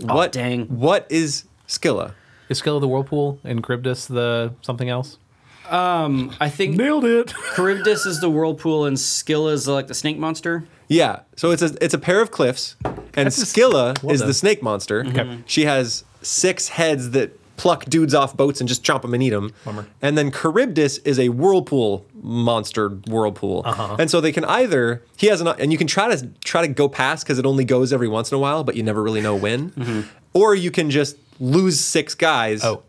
What 0.00 0.32
dang. 0.32 0.66
What 0.66 1.06
is 1.10 1.44
Scylla? 1.66 2.14
Is 2.48 2.58
Scylla 2.58 2.80
the 2.80 2.88
whirlpool 2.88 3.38
and 3.44 3.64
Charybdis 3.64 4.06
the 4.06 4.54
something 4.62 4.88
else? 4.88 5.18
Um, 5.72 6.34
I 6.40 6.48
think 6.48 6.76
Nailed 6.76 7.04
it. 7.04 7.32
Charybdis 7.56 8.06
is 8.06 8.20
the 8.20 8.28
whirlpool 8.30 8.84
and 8.86 8.98
Scylla 8.98 9.52
is 9.52 9.68
like 9.68 9.86
the 9.86 9.94
snake 9.94 10.18
monster. 10.18 10.64
Yeah. 10.88 11.20
So 11.36 11.50
it's 11.52 11.62
a 11.62 11.76
it's 11.82 11.94
a 11.94 11.98
pair 11.98 12.20
of 12.20 12.30
cliffs, 12.30 12.76
and 12.84 12.96
That's 13.14 13.36
just- 13.38 13.52
Scylla 13.52 13.94
well 14.02 14.12
is 14.12 14.20
done. 14.20 14.28
the 14.28 14.34
snake 14.34 14.62
monster. 14.62 15.04
Mm-hmm. 15.04 15.42
She 15.46 15.64
has 15.64 16.04
six 16.22 16.68
heads 16.68 17.10
that 17.10 17.36
pluck 17.56 17.84
dudes 17.84 18.14
off 18.14 18.34
boats 18.36 18.60
and 18.60 18.66
just 18.68 18.82
chomp 18.82 19.02
them 19.02 19.12
and 19.12 19.22
eat 19.22 19.30
them. 19.30 19.52
Bummer. 19.66 19.86
And 20.00 20.16
then 20.16 20.32
Charybdis 20.32 20.96
is 20.98 21.18
a 21.18 21.28
whirlpool 21.28 22.06
monster 22.14 22.88
whirlpool. 23.06 23.62
Uh-huh. 23.66 23.96
And 23.98 24.10
so 24.10 24.20
they 24.22 24.32
can 24.32 24.44
either 24.46 25.02
he 25.18 25.26
has 25.28 25.40
an 25.40 25.48
and 25.48 25.70
you 25.70 25.78
can 25.78 25.86
try 25.86 26.14
to 26.14 26.26
try 26.42 26.62
to 26.66 26.68
go 26.72 26.88
past 26.88 27.24
because 27.24 27.38
it 27.38 27.46
only 27.46 27.64
goes 27.64 27.92
every 27.92 28.08
once 28.08 28.32
in 28.32 28.36
a 28.36 28.38
while, 28.38 28.64
but 28.64 28.76
you 28.76 28.82
never 28.82 29.02
really 29.02 29.20
know 29.20 29.36
when. 29.36 29.70
Mm-hmm. 29.70 30.00
Or 30.32 30.54
you 30.54 30.70
can 30.70 30.90
just 30.90 31.16
lose 31.38 31.78
six 31.80 32.14
guys. 32.14 32.64
Oh. 32.64 32.82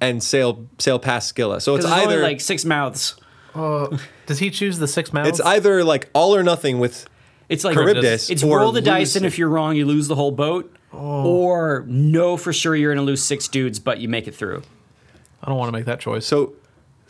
And 0.00 0.22
sail 0.22 0.66
sail 0.78 0.98
past 0.98 1.34
Scylla. 1.34 1.60
So 1.60 1.74
it's 1.74 1.84
either 1.84 2.12
only 2.12 2.22
like 2.22 2.40
six 2.40 2.64
mouths. 2.64 3.16
Uh, 3.54 3.98
does 4.26 4.38
he 4.38 4.50
choose 4.50 4.78
the 4.78 4.86
six 4.86 5.12
mouths? 5.12 5.28
it's 5.28 5.40
either 5.40 5.82
like 5.82 6.08
all 6.12 6.36
or 6.36 6.42
nothing 6.44 6.78
with 6.78 7.08
It's 7.48 7.64
like 7.64 7.74
Charybdis 7.74 8.30
It's 8.30 8.44
or 8.44 8.58
roll 8.58 8.72
the 8.72 8.80
dice, 8.80 9.16
and 9.16 9.26
if 9.26 9.38
you're 9.38 9.48
wrong, 9.48 9.74
you 9.74 9.86
lose 9.86 10.06
the 10.06 10.14
whole 10.14 10.30
boat. 10.30 10.72
Oh. 10.92 11.24
Or 11.26 11.84
know 11.86 12.36
for 12.36 12.52
sure 12.52 12.74
you're 12.76 12.94
going 12.94 13.04
to 13.04 13.10
lose 13.10 13.22
six 13.22 13.48
dudes, 13.48 13.78
but 13.78 13.98
you 13.98 14.08
make 14.08 14.28
it 14.28 14.34
through. 14.34 14.62
I 15.42 15.48
don't 15.48 15.58
want 15.58 15.68
to 15.68 15.72
make 15.72 15.84
that 15.86 16.00
choice. 16.00 16.26
so 16.26 16.54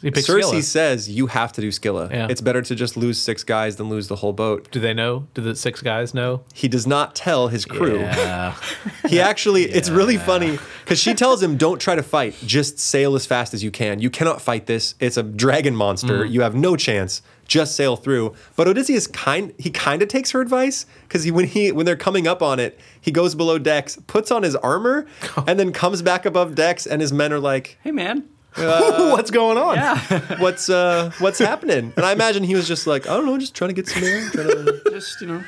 he 0.01 0.11
picks 0.11 0.26
Circe 0.26 0.46
Scylla. 0.46 0.62
says 0.62 1.09
you 1.11 1.26
have 1.26 1.53
to 1.53 1.61
do 1.61 1.70
Scylla. 1.72 2.09
Yeah. 2.11 2.28
It's 2.30 2.40
better 2.40 2.62
to 2.62 2.74
just 2.74 2.96
lose 2.96 3.20
six 3.20 3.44
guys 3.44 3.76
than 3.76 3.88
lose 3.88 4.09
the 4.09 4.16
whole 4.16 4.32
boat. 4.32 4.70
Do 4.70 4.80
they 4.80 4.94
know? 4.94 5.26
Do 5.34 5.42
the 5.42 5.55
six 5.57 5.82
guys 5.82 6.14
know? 6.14 6.42
He 6.55 6.68
does 6.68 6.86
not 6.86 7.14
tell 7.14 7.49
his 7.49 7.64
crew. 7.64 7.99
Yeah. 8.01 8.55
He 9.09 9.20
actually, 9.20 9.62
it's 9.64 9.88
really 9.88 10.18
funny 10.18 10.59
because 10.84 10.99
she 10.99 11.14
tells 11.14 11.42
him, 11.42 11.57
"Don't 11.57 11.80
try 11.80 11.94
to 11.94 12.03
fight. 12.03 12.34
Just 12.44 12.78
sail 12.78 13.14
as 13.14 13.24
fast 13.24 13.55
as 13.55 13.64
you 13.64 13.70
can. 13.70 14.01
You 14.01 14.11
cannot 14.11 14.42
fight 14.42 14.66
this. 14.66 14.94
It's 15.01 15.16
a 15.16 15.22
dragon 15.22 15.74
monster. 15.74 16.24
Mm. 16.24 16.30
You 16.30 16.42
have 16.42 16.55
no 16.55 16.76
chance. 16.76 17.22
Just 17.46 17.74
sail 17.74 17.96
through." 17.96 18.34
But 18.55 18.68
Odysseus 18.68 19.07
kind, 19.07 19.55
he 19.59 19.70
kind 19.70 20.03
of 20.03 20.09
takes 20.09 20.32
her 20.32 20.42
advice 20.42 20.84
because 21.05 21.24
he 21.24 21.30
when 21.30 21.46
he 21.46 21.72
when 21.72 21.86
they're 21.86 21.96
coming 21.96 22.26
up 22.26 22.42
on 22.42 22.61
it, 22.61 22.78
he 23.01 23.11
goes 23.11 23.34
below 23.34 23.59
decks, 23.59 23.96
puts 24.07 24.30
on 24.30 24.42
his 24.42 24.57
armor, 24.57 25.07
and 25.46 25.59
then 25.59 25.72
comes 25.72 26.03
back 26.03 26.26
above 26.26 26.55
decks, 26.55 26.86
and 26.86 27.01
his 27.01 27.12
men 27.12 27.32
are 27.32 27.40
like, 27.40 27.78
Hey, 27.82 27.90
man. 27.92 28.28
What's 29.12 29.30
going 29.30 29.59
on? 29.59 29.76
Yeah. 29.76 30.38
"What's 30.40 30.68
uh, 30.68 31.11
what's 31.18 31.38
happening?" 31.38 31.92
And 31.96 32.04
I 32.04 32.12
imagine 32.12 32.44
he 32.44 32.54
was 32.54 32.66
just 32.68 32.86
like, 32.86 33.06
"I 33.09 33.14
don't 33.16 33.26
know, 33.26 33.38
just 33.38 33.54
trying 33.54 33.68
to 33.70 33.74
get 33.74 33.88
some 33.88 34.02
air, 34.04 34.28
trying 34.30 34.46
to." 34.48 34.82
Just, 34.90 35.20
you 35.20 35.26
know. 35.26 35.44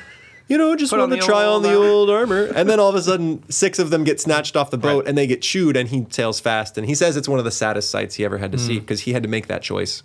you 0.47 0.57
know, 0.57 0.75
just 0.75 0.91
wanted 0.91 1.19
to 1.19 1.25
try 1.25 1.45
on 1.45 1.61
the 1.61 1.69
armor. 1.75 1.85
old 1.87 2.09
armor. 2.09 2.43
And 2.55 2.69
then 2.69 2.79
all 2.79 2.89
of 2.89 2.95
a 2.95 3.01
sudden, 3.01 3.49
six 3.49 3.79
of 3.79 3.89
them 3.89 4.03
get 4.03 4.19
snatched 4.19 4.55
off 4.55 4.69
the 4.71 4.77
boat 4.77 4.99
Right. 5.03 5.07
and 5.09 5.17
they 5.17 5.27
get 5.27 5.41
chewed, 5.41 5.75
and 5.77 5.89
he 5.89 6.05
sails 6.09 6.39
fast. 6.39 6.77
And 6.77 6.87
he 6.87 6.95
says 6.95 7.15
it's 7.17 7.27
one 7.29 7.39
of 7.39 7.45
the 7.45 7.51
saddest 7.51 7.89
sights 7.89 8.15
he 8.15 8.25
ever 8.25 8.37
had 8.37 8.51
to 8.51 8.57
see 8.57 8.75
Hmm. 8.75 8.79
because 8.81 9.01
he 9.01 9.13
had 9.13 9.23
to 9.23 9.29
make 9.29 9.47
that 9.47 9.61
choice. 9.61 10.03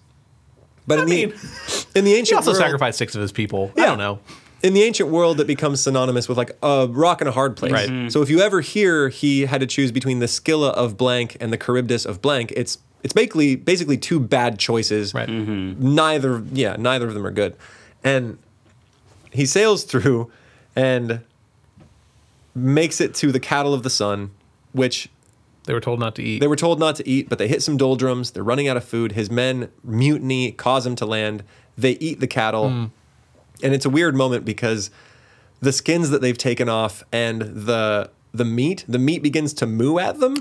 But 0.87 1.01
in 1.01 1.09
mean, 1.09 1.31
the 1.31 1.87
in 1.97 2.05
the 2.05 2.13
He 2.13 2.17
ancient 2.19 2.37
also 2.37 2.51
world, 2.51 2.59
sacrificed 2.63 2.99
six 2.99 3.15
of 3.17 3.21
his 3.21 3.33
people. 3.33 3.73
I 3.77 3.87
don't 3.87 3.99
know. 3.99 4.21
in 4.63 4.73
the 4.73 4.83
ancient 4.85 5.11
world 5.11 5.37
that 5.39 5.47
becomes 5.47 5.81
synonymous 5.81 6.29
with 6.29 6.39
like 6.39 6.57
a 6.63 6.87
rock 6.89 7.21
and 7.21 7.29
a 7.29 7.33
hard 7.33 7.57
place. 7.57 7.73
Right. 7.73 8.11
So 8.11 8.23
if 8.23 8.31
you 8.31 8.41
ever 8.41 8.61
hear 8.61 9.09
he 9.09 9.43
had 9.47 9.61
to 9.61 9.67
choose 9.67 9.91
between 9.93 10.21
the 10.21 10.29
Scylla 10.29 10.71
of 10.71 10.97
blank 10.97 11.37
and 11.41 11.53
the 11.53 11.57
Charybdis 11.57 12.07
of 12.07 12.23
blank, 12.23 12.53
it's 12.57 12.79
it's 13.07 13.13
basically 13.13 13.55
basically 13.55 13.97
two 13.97 14.19
bad 14.19 14.59
choices. 14.59 15.15
Right. 15.15 15.29
Mm-hmm. 15.29 15.95
Neither 15.95 16.43
yeah, 16.53 16.75
neither 16.77 17.07
of 17.07 17.15
them 17.15 17.25
are 17.25 17.31
good. 17.31 17.57
And 18.03 18.37
he 19.33 19.47
sails 19.47 19.85
through 19.85 20.31
and 20.75 21.21
makes 22.53 23.01
it 23.01 23.15
to 23.17 23.31
the 23.31 23.39
cattle 23.39 23.73
of 23.75 23.85
the 23.85 23.91
sun, 23.91 24.31
which 24.73 25.09
They 25.67 25.73
were 25.73 25.81
told 25.81 26.01
not 26.01 26.17
to 26.17 26.23
eat. 26.23 26.41
they 26.41 26.49
were 26.49 26.57
told 26.57 26.81
not 26.81 26.97
to 26.97 27.09
eat, 27.09 27.29
but 27.29 27.39
they 27.39 27.47
hit 27.47 27.63
some 27.63 27.77
doldrums. 27.77 28.33
They're 28.33 28.43
running 28.43 28.67
out 28.67 28.77
of 28.77 28.85
food. 28.85 29.13
His 29.13 29.31
men 29.31 29.71
mutiny, 29.85 30.51
cause 30.53 30.85
him 30.85 30.97
to 30.97 31.07
land. 31.07 31.45
They 31.79 31.93
eat 31.93 32.19
the 32.19 32.27
cattle. 32.27 32.71
Hmm. 32.71 32.85
And 33.63 33.73
it's 33.73 33.87
a 33.87 33.91
weird 33.91 34.17
moment 34.17 34.45
because 34.45 34.91
the 35.61 35.73
skins 35.73 36.11
that 36.11 36.21
they've 36.23 36.37
taken 36.37 36.69
off 36.69 37.05
and 37.13 37.41
the 37.43 38.11
the 38.33 38.45
meat, 38.45 38.85
the 38.87 38.99
meat 38.99 39.23
begins 39.23 39.55
to 39.55 39.67
moo 39.67 39.99
at 39.99 40.19
them. 40.21 40.37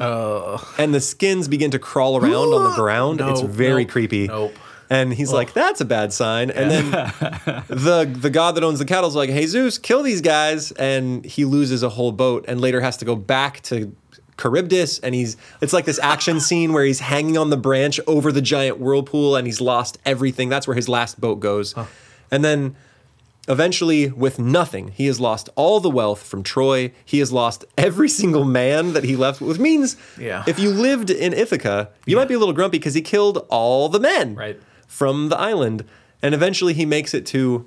And 0.78 0.94
the 0.94 1.00
skins 1.02 1.48
begin 1.48 1.72
to 1.72 1.80
crawl 1.80 2.18
around 2.18 2.54
on 2.54 2.70
the 2.72 2.76
ground. 2.82 3.22
it's 3.22 3.42
very 3.42 3.84
nope, 3.84 3.92
creepy. 3.92 4.28
nope. 4.28 4.54
And 4.88 5.12
he's 5.12 5.34
like, 5.34 5.54
that's 5.54 5.82
a 5.82 5.86
bad 5.86 6.14
sign. 6.14 6.52
And 6.52 6.70
then 6.70 6.92
the 7.68 8.08
the 8.20 8.30
god 8.30 8.56
that 8.56 8.64
owns 8.64 8.78
the 8.80 8.86
cattle 8.86 9.10
is 9.10 9.16
like, 9.16 9.30
hey 9.32 9.48
Zeus, 9.48 9.78
kill 9.80 10.04
these 10.04 10.22
guys. 10.22 10.72
And 10.74 11.26
he 11.26 11.44
loses 11.46 11.82
a 11.82 11.90
whole 11.90 12.12
boat 12.12 12.46
and 12.48 12.62
later 12.62 12.82
has 12.82 12.98
to 12.98 13.06
go 13.06 13.16
back 13.16 13.62
to 13.64 13.96
Charybdis. 14.40 15.00
And 15.00 15.16
he's 15.16 15.38
it's 15.62 15.74
like 15.74 15.86
this 15.86 15.98
action 16.00 16.40
scene 16.50 16.72
where 16.72 16.84
he's 16.86 17.00
hanging 17.00 17.36
on 17.38 17.50
the 17.50 17.58
branch 17.58 18.00
over 18.06 18.32
the 18.32 18.42
giant 18.44 18.78
whirlpool 18.80 19.36
and 19.36 19.48
he's 19.48 19.60
lost 19.60 19.98
everything. 20.06 20.50
That's 20.50 20.68
where 20.68 20.76
his 20.76 20.88
last 20.88 21.20
boat 21.20 21.40
goes. 21.40 21.74
And 22.30 22.44
then 22.46 22.76
eventually 23.48 24.10
with 24.10 24.40
nothing 24.40 24.90
he 24.90 25.06
has 25.06 25.20
lost 25.20 25.50
all 25.56 25.80
the 25.80 25.90
wealth 25.90 26.24
from 26.24 26.42
troy. 26.44 26.92
He 27.04 27.20
has 27.20 27.32
lost 27.32 27.64
every 27.78 28.10
single 28.10 28.44
man 28.46 28.94
that 28.94 29.04
he 29.04 29.16
left 29.16 29.42
which 29.42 29.60
means 29.60 29.98
Yeah. 30.20 30.44
if 30.48 30.58
you 30.60 30.70
lived 30.72 31.10
in 31.10 31.34
ithaca 31.34 31.90
you 32.06 32.16
might 32.16 32.28
be 32.28 32.34
a 32.34 32.40
little 32.40 32.54
grumpy 32.54 32.78
because 32.80 32.94
he 32.96 33.02
killed 33.02 33.46
all 33.50 33.90
the 33.90 34.00
men 34.00 34.36
Right. 34.36 34.60
from 34.88 35.30
the 35.30 35.38
island. 35.38 35.84
And 36.22 36.34
eventually 36.34 36.74
he 36.74 36.86
makes 36.86 37.14
it 37.14 37.26
to 37.28 37.66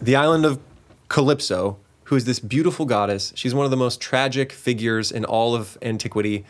the 0.00 0.16
island 0.16 0.44
of 0.44 0.58
calypso 1.08 1.78
who 2.04 2.16
is 2.16 2.26
this 2.26 2.38
beautiful 2.38 2.84
goddess. 2.84 3.32
She's 3.34 3.54
one 3.54 3.64
of 3.64 3.70
the 3.70 3.76
most 3.78 4.00
tragic 4.00 4.52
figures 4.52 5.10
in 5.10 5.24
all 5.24 5.54
of 5.54 5.78
antiquity. 5.80 6.44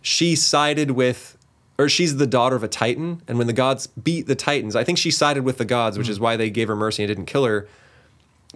She 0.00 0.34
sided 0.34 0.92
with 0.92 1.36
or 1.80 1.88
she's 1.88 2.16
the 2.16 2.26
daughter 2.26 2.56
of 2.56 2.62
a 2.62 2.68
titan 2.68 3.22
and 3.26 3.38
when 3.38 3.46
the 3.46 3.52
gods 3.52 3.86
beat 3.86 4.26
the 4.26 4.34
titans 4.34 4.76
i 4.76 4.84
think 4.84 4.98
she 4.98 5.10
sided 5.10 5.42
with 5.42 5.58
the 5.58 5.64
gods 5.64 5.96
which 5.96 6.08
is 6.08 6.18
hmm. 6.18 6.24
why 6.24 6.36
they 6.36 6.50
gave 6.50 6.68
her 6.68 6.76
mercy 6.76 7.02
and 7.02 7.08
didn't 7.08 7.26
kill 7.26 7.44
her. 7.44 7.66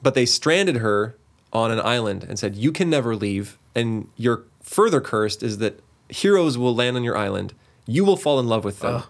But 0.02 0.14
they 0.14 0.26
stranded 0.26 0.76
her 0.76 1.16
on 1.52 1.70
an 1.70 1.80
island 1.80 2.24
and 2.28 2.38
said 2.38 2.56
you 2.56 2.72
can 2.72 2.90
never 2.90 3.14
leave 3.14 3.58
and 3.74 4.08
you're 4.16 4.42
further 4.60 5.00
cursed 5.00 5.42
is 5.42 5.58
that 5.58 5.80
heroes 6.08 6.58
will 6.58 6.74
land 6.74 6.96
on 6.96 7.04
your 7.04 7.16
island. 7.16 7.54
You 7.86 8.04
will 8.04 8.16
fall 8.16 8.40
in 8.40 8.48
love 8.48 8.64
with 8.64 8.80
them 8.80 9.04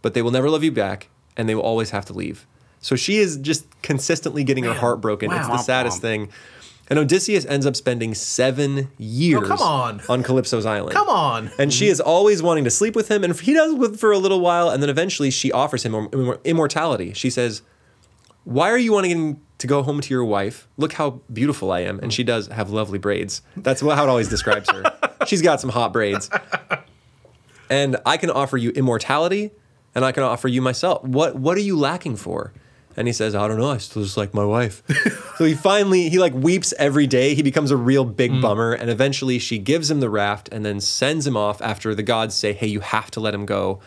but 0.00 0.14
they 0.14 0.22
will 0.22 0.30
never 0.30 0.48
love 0.48 0.62
you 0.62 0.72
back 0.72 1.08
and 1.36 1.48
they 1.48 1.54
will 1.54 1.62
always 1.62 1.90
have 1.90 2.04
to 2.06 2.12
leave. 2.12 2.46
So 2.80 2.94
she 2.94 3.18
is 3.18 3.36
just 3.36 3.66
consistently 3.82 4.44
getting 4.44 4.64
her 4.64 4.74
heart 4.74 5.00
broken. 5.00 5.32
It's 5.32 5.46
the 5.46 5.54
Wow. 5.54 5.58
saddest 5.58 6.00
thing 6.00 6.28
and 6.88 6.98
odysseus 6.98 7.44
ends 7.46 7.66
up 7.66 7.76
spending 7.76 8.14
seven 8.14 8.90
years 8.98 9.42
Oh, 9.44 9.46
come 9.46 9.58
on. 9.60 10.00
on 10.08 10.22
calypso's 10.22 10.66
island 10.66 10.94
Come 10.94 11.08
on. 11.08 11.50
and 11.58 11.72
she 11.72 11.88
is 11.88 12.00
always 12.00 12.42
wanting 12.42 12.64
to 12.64 12.70
sleep 12.70 12.96
with 12.96 13.08
him, 13.10 13.22
and 13.24 13.38
he 13.38 13.52
does 13.54 13.74
with 13.74 13.98
for 14.00 14.12
a 14.12 14.18
little 14.18 14.40
while, 14.40 14.70
and 14.70 14.82
then 14.82 14.90
eventually 14.90 15.30
she 15.30 15.52
offers 15.52 15.82
him 15.84 15.94
immortality. 16.44 17.12
She 17.12 17.30
says, 17.30 17.62
"Why 18.44 18.70
are 18.70 18.78
you 18.78 18.92
wanting 18.92 19.40
to 19.58 19.66
go 19.66 19.82
home 19.82 20.00
to 20.00 20.10
your 20.14 20.24
wife? 20.24 20.68
Look 20.76 20.94
how 20.94 21.20
beautiful 21.32 21.70
I 21.72 21.80
am." 21.80 21.98
And 22.00 22.12
she 22.12 22.22
does 22.24 22.46
have 22.48 22.70
lovely 22.70 22.98
braids. 22.98 23.42
That's 23.56 23.80
how 23.82 23.90
it 23.90 24.08
always 24.08 24.28
describes 24.28 24.70
her. 24.70 24.82
She's 25.26 25.42
got 25.42 25.60
some 25.60 25.70
hot 25.70 25.92
braids. 25.92 26.30
And 27.70 27.96
I 28.06 28.16
can 28.16 28.30
offer 28.30 28.56
you 28.56 28.70
immortality, 28.70 29.50
and 29.94 30.04
I 30.04 30.12
can 30.12 30.22
offer 30.22 30.48
you 30.48 30.62
myself. 30.62 31.04
What 31.04 31.36
What 31.36 31.56
are 31.58 31.60
you 31.62 31.76
lacking 31.78 32.16
for? 32.16 32.52
And 32.98 33.06
he 33.06 33.12
says, 33.12 33.36
I 33.36 33.46
don't 33.46 33.58
know. 33.58 33.70
I 33.70 33.78
still 33.78 34.02
just 34.02 34.16
like 34.16 34.34
my 34.34 34.44
wife. 34.44 34.82
so 35.38 35.44
he 35.44 35.54
finally 35.54 36.08
he 36.08 36.18
like 36.18 36.34
weeps 36.34 36.74
every 36.80 37.06
day. 37.06 37.36
He 37.36 37.42
becomes 37.42 37.70
a 37.70 37.76
real 37.76 38.04
big 38.04 38.32
mm. 38.32 38.42
bummer, 38.42 38.72
and 38.72 38.90
eventually 38.90 39.38
she 39.38 39.58
gives 39.58 39.88
him 39.88 40.00
the 40.00 40.10
raft 40.10 40.48
and 40.50 40.66
then 40.66 40.80
sends 40.80 41.24
him 41.24 41.36
off 41.36 41.62
after 41.62 41.94
the 41.94 42.02
gods 42.02 42.34
say, 42.34 42.52
"Hey, 42.52 42.66
you 42.66 42.80
have 42.80 43.08
to 43.12 43.20
let 43.20 43.34
him 43.34 43.46
go." 43.46 43.78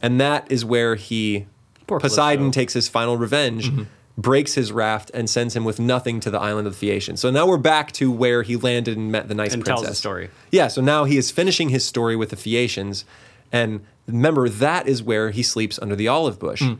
And 0.00 0.18
that 0.18 0.50
is 0.50 0.64
where 0.64 0.94
he 0.94 1.44
Poor 1.86 2.00
Poseidon 2.00 2.50
takes 2.50 2.72
his 2.72 2.88
final 2.88 3.18
revenge, 3.18 3.70
mm-hmm. 3.70 3.82
breaks 4.16 4.54
his 4.54 4.72
raft, 4.72 5.10
and 5.12 5.28
sends 5.28 5.54
him 5.54 5.66
with 5.66 5.78
nothing 5.78 6.18
to 6.20 6.30
the 6.30 6.40
island 6.40 6.66
of 6.66 6.72
the 6.72 6.78
Phaeacians. 6.78 7.20
So 7.20 7.30
now 7.30 7.46
we're 7.46 7.58
back 7.58 7.92
to 7.92 8.10
where 8.10 8.42
he 8.42 8.56
landed 8.56 8.96
and 8.96 9.12
met 9.12 9.28
the 9.28 9.34
nice 9.34 9.52
And 9.52 9.62
tells 9.62 9.80
princess. 9.80 9.98
the 9.98 10.00
story. 10.00 10.30
Yeah, 10.50 10.68
so 10.68 10.80
now 10.80 11.04
he 11.04 11.18
is 11.18 11.30
finishing 11.30 11.68
his 11.68 11.84
story 11.84 12.16
with 12.16 12.30
the 12.30 12.36
Phaeacians, 12.36 13.04
and 13.52 13.84
remember 14.06 14.48
that 14.48 14.88
is 14.88 15.02
where 15.02 15.32
he 15.32 15.42
sleeps 15.42 15.78
under 15.78 15.94
the 15.94 16.08
olive 16.08 16.38
bush. 16.38 16.62
Mm. 16.62 16.78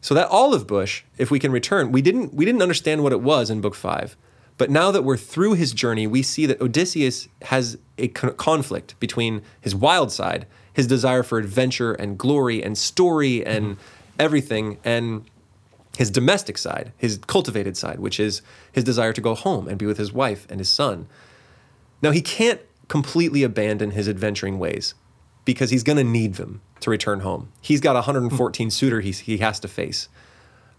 So 0.00 0.14
that 0.14 0.28
olive 0.28 0.66
bush, 0.66 1.02
if 1.18 1.30
we 1.30 1.38
can 1.38 1.52
return, 1.52 1.92
we 1.92 2.02
didn't 2.02 2.34
we 2.34 2.44
didn't 2.44 2.62
understand 2.62 3.02
what 3.02 3.12
it 3.12 3.20
was 3.20 3.50
in 3.50 3.60
book 3.60 3.74
5. 3.74 4.16
But 4.58 4.70
now 4.70 4.90
that 4.90 5.04
we're 5.04 5.16
through 5.16 5.54
his 5.54 5.72
journey, 5.72 6.06
we 6.06 6.22
see 6.22 6.46
that 6.46 6.60
Odysseus 6.60 7.28
has 7.42 7.76
a 7.98 8.08
con- 8.08 8.34
conflict 8.34 8.98
between 9.00 9.42
his 9.60 9.74
wild 9.74 10.10
side, 10.10 10.46
his 10.72 10.86
desire 10.86 11.22
for 11.22 11.38
adventure 11.38 11.92
and 11.92 12.16
glory 12.16 12.62
and 12.62 12.78
story 12.78 13.44
and 13.44 13.64
mm-hmm. 13.64 13.80
everything, 14.18 14.78
and 14.82 15.24
his 15.98 16.10
domestic 16.10 16.56
side, 16.56 16.92
his 16.96 17.18
cultivated 17.26 17.76
side, 17.76 18.00
which 18.00 18.18
is 18.18 18.42
his 18.72 18.84
desire 18.84 19.12
to 19.12 19.20
go 19.20 19.34
home 19.34 19.68
and 19.68 19.78
be 19.78 19.86
with 19.86 19.98
his 19.98 20.12
wife 20.12 20.46
and 20.48 20.60
his 20.60 20.68
son. 20.68 21.06
Now, 22.02 22.10
he 22.10 22.22
can't 22.22 22.60
completely 22.88 23.42
abandon 23.42 23.90
his 23.92 24.08
adventuring 24.08 24.58
ways 24.58 24.94
because 25.44 25.70
he's 25.70 25.82
going 25.82 25.98
to 25.98 26.04
need 26.04 26.34
them 26.34 26.60
to 26.80 26.90
return 26.90 27.20
home. 27.20 27.52
He's 27.60 27.80
got 27.80 27.94
114 27.94 28.66
hmm. 28.66 28.70
suitor 28.70 29.00
he's, 29.00 29.20
he 29.20 29.38
has 29.38 29.60
to 29.60 29.68
face. 29.68 30.08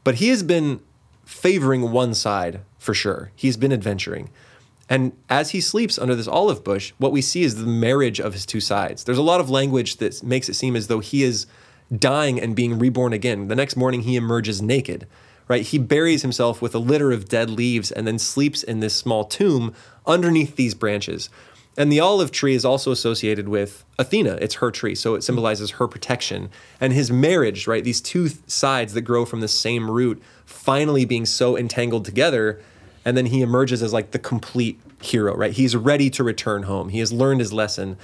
But 0.04 0.16
he 0.16 0.30
has 0.30 0.44
been 0.44 0.82
favoring 1.26 1.92
one 1.92 2.14
side 2.14 2.62
for 2.80 2.94
sure. 2.94 3.32
He's 3.36 3.58
been 3.58 3.74
adventuring. 3.74 4.30
And 4.90 5.12
as 5.30 5.50
he 5.52 5.60
sleeps 5.60 6.00
under 6.00 6.16
this 6.16 6.28
olive 6.28 6.64
bush, 6.64 6.94
what 6.98 7.12
we 7.12 7.22
see 7.22 7.44
is 7.44 7.56
the 7.56 7.68
marriage 7.68 8.20
of 8.20 8.34
his 8.34 8.46
two 8.46 8.62
sides. 8.62 9.04
There's 9.04 9.18
a 9.18 9.24
lot 9.24 9.42
of 9.42 9.50
language 9.50 9.98
that 9.98 10.24
makes 10.24 10.48
it 10.48 10.54
seem 10.54 10.76
as 10.76 10.88
though 10.88 11.00
he 11.00 11.24
is 11.24 11.46
dying 11.96 12.40
and 12.40 12.56
being 12.56 12.80
reborn 12.80 13.14
again. 13.14 13.48
The 13.50 13.56
next 13.56 13.76
morning, 13.76 14.02
he 14.02 14.16
emerges 14.16 14.62
naked, 14.62 15.08
right? 15.48 15.64
He 15.66 15.78
buries 15.78 16.22
himself 16.22 16.62
with 16.62 16.74
a 16.74 16.80
litter 16.80 17.12
of 17.12 17.28
dead 17.28 17.50
leaves 17.50 17.92
and 17.92 18.08
then 18.08 18.20
sleeps 18.20 18.64
in 18.64 18.80
this 18.80 18.96
small 18.96 19.26
tomb 19.26 19.74
underneath 20.06 20.56
these 20.56 20.74
branches. 20.74 21.30
And 21.78 21.92
the 21.92 22.00
olive 22.00 22.32
tree 22.32 22.56
is 22.56 22.66
also 22.66 22.92
associated 22.92 23.48
with 23.48 23.86
Athena. 24.00 24.40
It's 24.42 24.56
her 24.56 24.72
tree, 24.72 24.96
so 24.96 25.14
it 25.14 25.24
symbolizes 25.24 25.72
her 25.72 25.88
protection. 25.88 26.50
And 26.82 26.92
his 26.92 27.12
marriage, 27.12 27.68
right? 27.68 27.84
These 27.84 28.02
two 28.02 28.30
th- 28.30 28.42
sides 28.48 28.94
that 28.94 29.02
grow 29.02 29.26
from 29.26 29.42
the 29.42 29.48
same 29.48 29.90
root 29.90 30.22
finally 30.44 31.06
being 31.06 31.26
so 31.28 31.56
entangled 31.56 32.04
together. 32.04 32.60
And 33.06 33.16
then 33.16 33.28
he 33.28 33.42
emerges 33.42 33.84
as 33.84 33.94
like 33.94 34.10
the 34.10 34.20
complete 34.20 34.80
hero, 35.02 35.36
right? 35.36 35.52
He's 35.52 35.76
ready 35.76 36.10
to 36.10 36.24
return 36.24 36.64
home. 36.64 36.90
He 36.90 37.00
has 37.00 37.14
learned 37.14 37.42
his 37.42 37.54
lesson. 37.54 37.98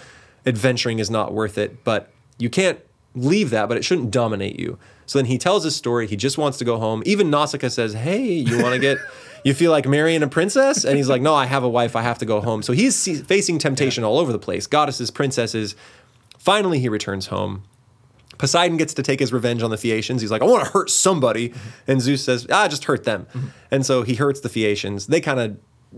Adventuring 0.45 0.99
is 0.99 1.09
not 1.09 1.34
worth 1.34 1.57
it, 1.57 1.84
but 1.84 2.11
you 2.38 2.51
can't 2.51 2.80
leave 3.16 3.49
that, 3.51 3.68
but 3.68 3.78
it 3.78 3.86
shouldn't 3.86 4.11
dominate 4.11 4.59
you. 4.59 4.78
So 5.05 5.20
then 5.20 5.26
he 5.26 5.38
tells 5.38 5.64
his 5.64 5.76
story. 5.76 6.07
He 6.07 6.16
just 6.16 6.38
wants 6.38 6.57
to 6.59 6.66
go 6.66 6.78
home. 6.78 7.03
Even 7.05 7.30
Nausicaa 7.30 7.70
says, 7.70 7.93
Hey, 7.93 8.26
you 8.26 8.61
want 8.61 8.74
to 8.74 8.80
get, 8.80 8.97
you 9.43 9.53
feel 9.53 9.72
like 9.72 9.88
marrying 9.88 10.24
a 10.24 10.28
princess? 10.28 10.84
And 10.86 10.97
he's 10.97 11.09
like, 11.09 11.22
No, 11.22 11.36
I 11.36 11.45
have 11.45 11.64
a 11.64 11.70
wife. 11.70 11.95
I 11.95 12.01
have 12.01 12.18
to 12.20 12.26
go 12.26 12.41
home. 12.41 12.64
So 12.64 12.74
he's 12.74 12.95
see- 12.95 13.16
facing 13.16 13.59
temptation 13.59 14.03
all 14.03 14.18
over 14.18 14.32
the 14.32 14.39
place 14.39 14.68
goddesses, 14.68 15.11
princesses. 15.11 15.76
Finally, 16.38 16.80
he 16.80 16.89
returns 16.89 17.28
home. 17.28 17.64
Poseidon 18.38 18.78
gets 18.78 18.93
to 18.95 19.03
take 19.03 19.20
his 19.20 19.32
revenge 19.32 19.61
on 19.61 19.70
the 19.70 19.78
Phaeacians. 19.78 20.22
He's 20.22 20.32
like, 20.32 20.41
I 20.41 20.45
want 20.45 20.66
to 20.66 20.72
hurt 20.72 20.89
somebody. 20.89 21.53
And 21.88 22.01
Zeus 22.01 22.26
says, 22.26 22.47
ah, 22.51 22.68
just 22.68 22.86
hurt 22.86 23.03
them. 23.03 23.28
And 23.72 23.86
so 23.86 24.01
he 24.01 24.16
hurts 24.16 24.41
the 24.41 24.49
Phaeacians. 24.49 25.07
They 25.07 25.22
kind 25.22 25.39
of 25.39 25.57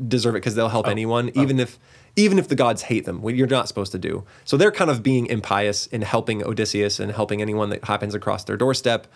deserve 0.10 0.36
it 0.36 0.40
because 0.40 0.54
they'll 0.56 0.70
help 0.70 0.88
anyone, 0.88 1.32
even 1.36 1.60
if 1.60 1.80
even 2.16 2.40
if 2.40 2.48
the 2.48 2.56
gods 2.56 2.84
hate 2.84 3.06
them, 3.06 3.22
what 3.22 3.36
you're 3.36 3.48
not 3.48 3.68
supposed 3.68 3.92
to 3.92 3.98
do. 3.98 4.24
So 4.46 4.56
they're 4.58 4.72
kind 4.72 4.90
of 4.90 5.04
being 5.04 5.26
impious 5.26 5.88
in 5.88 6.02
helping 6.02 6.44
Odysseus 6.44 7.00
and 7.00 7.12
helping 7.12 7.42
anyone 7.42 7.70
that 7.70 7.84
happens 7.86 8.16
across 8.16 8.44
their 8.44 8.58
doorstep. 8.58 9.08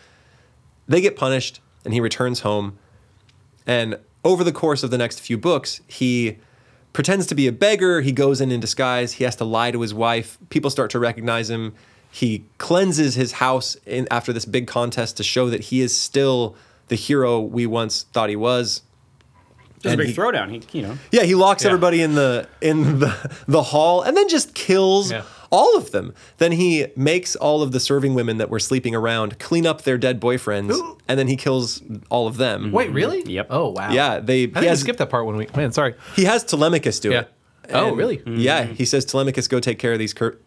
They 0.87 1.01
get 1.01 1.15
punished, 1.15 1.61
and 1.85 1.93
he 1.93 2.01
returns 2.01 2.41
home. 2.41 2.77
And 3.65 3.99
over 4.23 4.43
the 4.43 4.51
course 4.51 4.83
of 4.83 4.91
the 4.91 4.97
next 4.97 5.19
few 5.19 5.37
books, 5.37 5.81
he 5.87 6.37
pretends 6.91 7.25
to 7.27 7.35
be 7.35 7.47
a 7.47 7.51
beggar. 7.51 8.01
He 8.01 8.11
goes 8.11 8.41
in 8.41 8.51
in 8.51 8.59
disguise. 8.59 9.13
He 9.13 9.23
has 9.23 9.35
to 9.37 9.45
lie 9.45 9.71
to 9.71 9.81
his 9.81 9.93
wife. 9.93 10.37
People 10.49 10.69
start 10.69 10.89
to 10.91 10.99
recognize 10.99 11.49
him. 11.49 11.73
He 12.11 12.45
cleanses 12.57 13.15
his 13.15 13.33
house 13.33 13.75
in, 13.85 14.07
after 14.11 14.33
this 14.33 14.45
big 14.45 14.67
contest 14.67 15.15
to 15.17 15.23
show 15.23 15.49
that 15.49 15.65
he 15.65 15.81
is 15.81 15.95
still 15.95 16.55
the 16.87 16.95
hero 16.95 17.39
we 17.39 17.65
once 17.65 18.03
thought 18.03 18.29
he 18.29 18.35
was. 18.35 18.81
Just 19.81 19.93
a 19.93 19.97
big 19.97 20.07
he- 20.07 20.13
throwdown. 20.13 20.49
He, 20.51 20.77
you 20.79 20.85
know, 20.87 20.97
Yeah, 21.11 21.23
he 21.23 21.35
locks 21.35 21.63
Yeah. 21.63 21.69
everybody 21.69 22.01
in 22.01 22.15
the 22.15 22.47
in 22.61 22.99
the 22.99 23.31
the 23.47 23.63
hall 23.63 24.01
and 24.01 24.15
then 24.17 24.27
just 24.27 24.53
kills 24.53 25.11
Yeah. 25.11 25.23
all 25.51 25.77
of 25.77 25.91
them. 25.91 26.13
Then 26.37 26.51
he 26.51 26.87
makes 26.95 27.35
all 27.35 27.61
of 27.61 27.71
the 27.71 27.79
serving 27.79 28.13
women 28.13 28.37
that 28.37 28.49
were 28.49 28.59
sleeping 28.59 28.93
around 28.93 29.39
clean 29.39 29.65
up 29.65 29.83
their 29.83 29.97
dead 29.97 30.19
boyfriends, 30.19 30.77
and 31.07 31.17
then 31.17 31.27
he 31.27 31.35
kills 31.35 31.81
all 32.09 32.27
of 32.27 32.37
them. 32.37 32.71
Wait, 32.71 32.91
really? 32.91 33.23
Yep. 33.23 33.47
Oh 33.49 33.69
wow. 33.69 33.91
Yeah, 33.91 34.19
they. 34.19 34.33
I 34.33 34.39
he 34.41 34.45
think 34.47 34.61
we 34.61 34.67
has, 34.67 34.79
skipped 34.81 34.99
that 34.99 35.09
part 35.09 35.25
when 35.25 35.37
we. 35.37 35.47
Man, 35.55 35.71
sorry. 35.71 35.95
he 36.15 36.25
has 36.25 36.43
Telemachus 36.43 36.99
do 36.99 37.11
Yeah. 37.11 37.19
it. 37.21 37.31
Oh, 37.71 37.89
And- 37.89 37.97
really? 37.97 38.21
Yeah, 38.25 38.65
he 38.65 38.83
says 38.85 39.05
Telemachus 39.05 39.47
go 39.47 39.59
take 39.59 39.79
care 39.79 39.93
of 39.93 39.99
these 39.99 40.13
cur- 40.13 40.37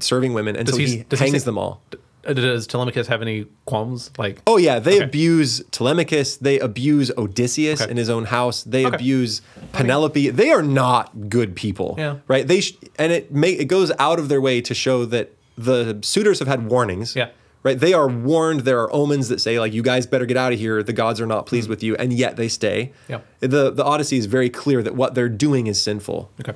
serving 0.00 0.32
women 0.32 0.56
until 0.56 0.78
he- 0.78 0.86
he, 0.86 0.96
does 1.08 1.18
he 1.20 1.26
hangs 1.26 1.38
say- 1.42 1.44
them 1.44 1.58
all. 1.58 1.82
Uh, 1.92 1.96
Does 2.24 2.66
Telemachus 2.68 3.08
have 3.08 3.20
any 3.20 3.46
qualms? 3.64 4.10
Like, 4.16 4.40
Oh 4.46 4.56
yeah, 4.56 4.78
they 4.78 4.96
Okay. 4.96 5.04
abuse 5.04 5.60
Telemachus. 5.72 6.36
They 6.36 6.58
abuse 6.60 7.10
Odysseus 7.18 7.80
Okay. 7.82 7.90
in 7.90 7.96
his 7.96 8.08
own 8.08 8.26
house. 8.26 8.62
They 8.62 8.86
Okay. 8.86 8.94
abuse 8.94 9.42
Penelope. 9.72 10.30
They 10.30 10.50
are 10.50 10.62
not 10.62 11.28
good 11.28 11.56
people. 11.56 11.96
Yeah. 11.98 12.16
Right. 12.28 12.46
They 12.46 12.60
sh- 12.60 12.76
and 12.98 13.12
it 13.12 13.32
may 13.34 13.50
it 13.52 13.64
goes 13.66 13.90
out 13.98 14.18
of 14.20 14.28
their 14.28 14.40
way 14.40 14.60
to 14.60 14.72
show 14.74 15.04
that 15.06 15.32
the 15.58 15.98
suitors 16.02 16.38
have 16.38 16.48
had 16.48 16.68
warnings. 16.70 17.16
Yeah. 17.16 17.28
Right. 17.64 17.78
They 17.78 17.92
are 17.92 18.08
warned. 18.08 18.60
There 18.60 18.80
are 18.80 18.92
omens 18.92 19.28
that 19.28 19.40
say 19.40 19.58
like 19.58 19.72
you 19.72 19.82
guys 19.82 20.06
better 20.06 20.26
get 20.26 20.36
out 20.36 20.52
of 20.52 20.58
here. 20.58 20.82
The 20.82 20.92
gods 20.92 21.20
are 21.20 21.26
not 21.26 21.46
pleased 21.46 21.66
Mm. 21.66 21.70
with 21.70 21.82
you, 21.82 21.96
and 21.96 22.12
yet 22.12 22.36
they 22.36 22.48
stay. 22.48 22.92
Yeah. 23.08 23.18
The 23.40 23.70
the 23.70 23.84
Odyssey 23.84 24.16
is 24.18 24.26
very 24.26 24.48
clear 24.50 24.82
that 24.82 24.94
what 24.94 25.14
they're 25.16 25.28
doing 25.28 25.66
is 25.66 25.80
sinful 25.82 26.30
okay. 26.40 26.54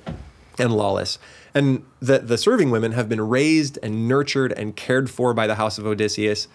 and 0.59 0.73
lawless. 0.77 1.19
And 1.57 1.85
that 2.03 2.29
the 2.29 2.37
serving 2.37 2.71
women 2.71 2.93
have 2.93 3.09
been 3.09 3.21
raised 3.21 3.79
and 3.83 4.07
nurtured 4.07 4.53
and 4.53 4.77
cared 4.77 5.09
for 5.09 5.33
by 5.33 5.47
the 5.47 5.55
house 5.55 5.79
of 5.79 5.87
Odysseus, 5.87 6.49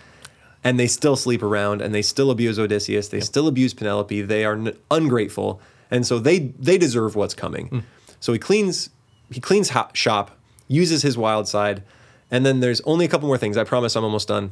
and 0.64 0.80
they 0.80 0.86
still 0.86 1.16
sleep 1.16 1.42
around 1.42 1.82
and 1.82 1.92
they 1.94 2.04
still 2.04 2.30
abuse 2.30 2.60
Odysseus. 2.60 3.08
They 3.08 3.20
still 3.20 3.48
abuse 3.48 3.74
Penelope. 3.74 4.22
They 4.22 4.46
are 4.46 4.54
n- 4.54 4.78
ungrateful, 4.92 5.60
and 5.90 6.06
so 6.06 6.20
they 6.20 6.38
they 6.60 6.78
deserve 6.78 7.16
what's 7.16 7.34
coming. 7.34 7.70
Mm. 7.70 7.84
So 8.20 8.32
he 8.32 8.38
cleans 8.38 8.92
he 9.32 9.40
cleans 9.40 9.72
ho- 9.72 9.90
shop, 9.94 10.38
uses 10.68 11.02
his 11.02 11.18
wild 11.18 11.48
side, 11.48 11.82
and 12.30 12.46
then 12.46 12.60
there's 12.60 12.82
only 12.82 13.06
a 13.06 13.08
couple 13.08 13.28
more 13.28 13.40
things. 13.40 13.58
I 13.58 13.64
promise 13.64 13.96
I'm 13.96 14.04
almost 14.04 14.28
done. 14.28 14.52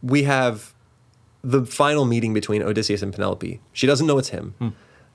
We 0.00 0.22
have 0.22 0.72
the 1.42 1.66
final 1.66 2.04
meeting 2.04 2.32
between 2.32 2.62
Odysseus 2.62 3.02
and 3.02 3.12
Penelope. 3.12 3.60
She 3.72 3.86
doesn't 3.88 4.06
know 4.06 4.18
it's 4.18 4.28
him. 4.28 4.54
Hmm. 4.60 4.68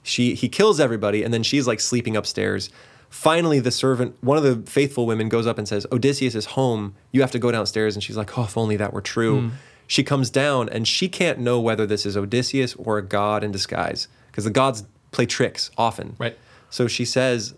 She 0.03 0.36
he 0.36 0.49
kills 0.49 0.82
everybody, 0.82 1.24
and 1.24 1.34
then 1.34 1.43
she's 1.43 1.67
like 1.67 1.80
sleeping 1.80 2.17
upstairs. 2.17 2.69
Finally, 3.12 3.59
the 3.59 3.70
servant, 3.70 4.16
one 4.22 4.38
of 4.38 4.43
the 4.43 4.72
faithful 4.72 5.05
women, 5.05 5.30
goes 5.30 5.45
up 5.45 5.59
and 5.59 5.68
says, 5.68 5.86
"Odysseus 5.91 6.34
is 6.34 6.45
home. 6.45 6.95
You 7.12 7.22
have 7.22 7.32
to 7.32 7.39
go 7.39 7.51
downstairs." 7.51 7.95
And 7.95 8.03
she's 8.03 8.18
like, 8.18 8.38
"Oh, 8.38 8.45
if 8.45 8.57
only 8.57 8.78
that 8.78 8.93
were 8.93 9.01
true." 9.01 9.41
Hmm. 9.41 9.49
She 9.86 10.03
comes 10.03 10.30
down, 10.30 10.70
and 10.70 10.88
she 10.88 11.09
can't 11.09 11.38
know 11.38 11.59
whether 11.59 11.86
this 11.86 12.05
is 12.05 12.16
Odysseus 12.16 12.74
or 12.76 12.97
a 12.97 13.01
god 13.01 13.43
in 13.43 13.51
disguise, 13.51 14.07
because 14.28 14.45
the 14.45 14.49
gods 14.49 14.86
play 15.12 15.26
tricks 15.26 15.70
often. 15.78 16.16
Right. 16.18 16.38
So 16.70 16.88
she 16.88 17.03
says, 17.05 17.53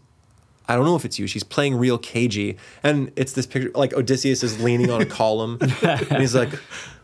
I 0.68 0.76
don't 0.76 0.86
know 0.86 0.96
if 0.96 1.06
it's 1.06 1.20
you. 1.20 1.28
She's 1.28 1.44
playing 1.44 1.76
real 1.76 1.98
cagey. 1.98 2.58
And 2.82 3.12
it's 3.16 3.34
this 3.34 3.46
picture 3.46 3.72
like 3.76 3.94
Odysseus 3.94 4.44
is 4.44 4.62
leaning 4.62 4.90
on 4.90 5.02
a 5.02 5.06
column 5.22 5.58
and 5.62 6.20
he's 6.20 6.36
like, 6.36 6.50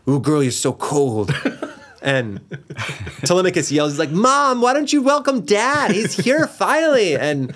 Ooh, 0.08 0.18
girl, 0.18 0.42
you're 0.42 0.52
so 0.52 0.72
cold. 0.72 1.32
And 2.02 2.40
Telemachus 3.24 3.70
yells, 3.70 3.92
he's 3.92 3.98
like, 3.98 4.10
Mom, 4.10 4.62
why 4.62 4.72
don't 4.72 4.90
you 4.90 5.02
welcome 5.02 5.42
dad? 5.42 5.90
He's 5.90 6.16
here 6.16 6.46
finally. 6.46 7.14
And 7.14 7.54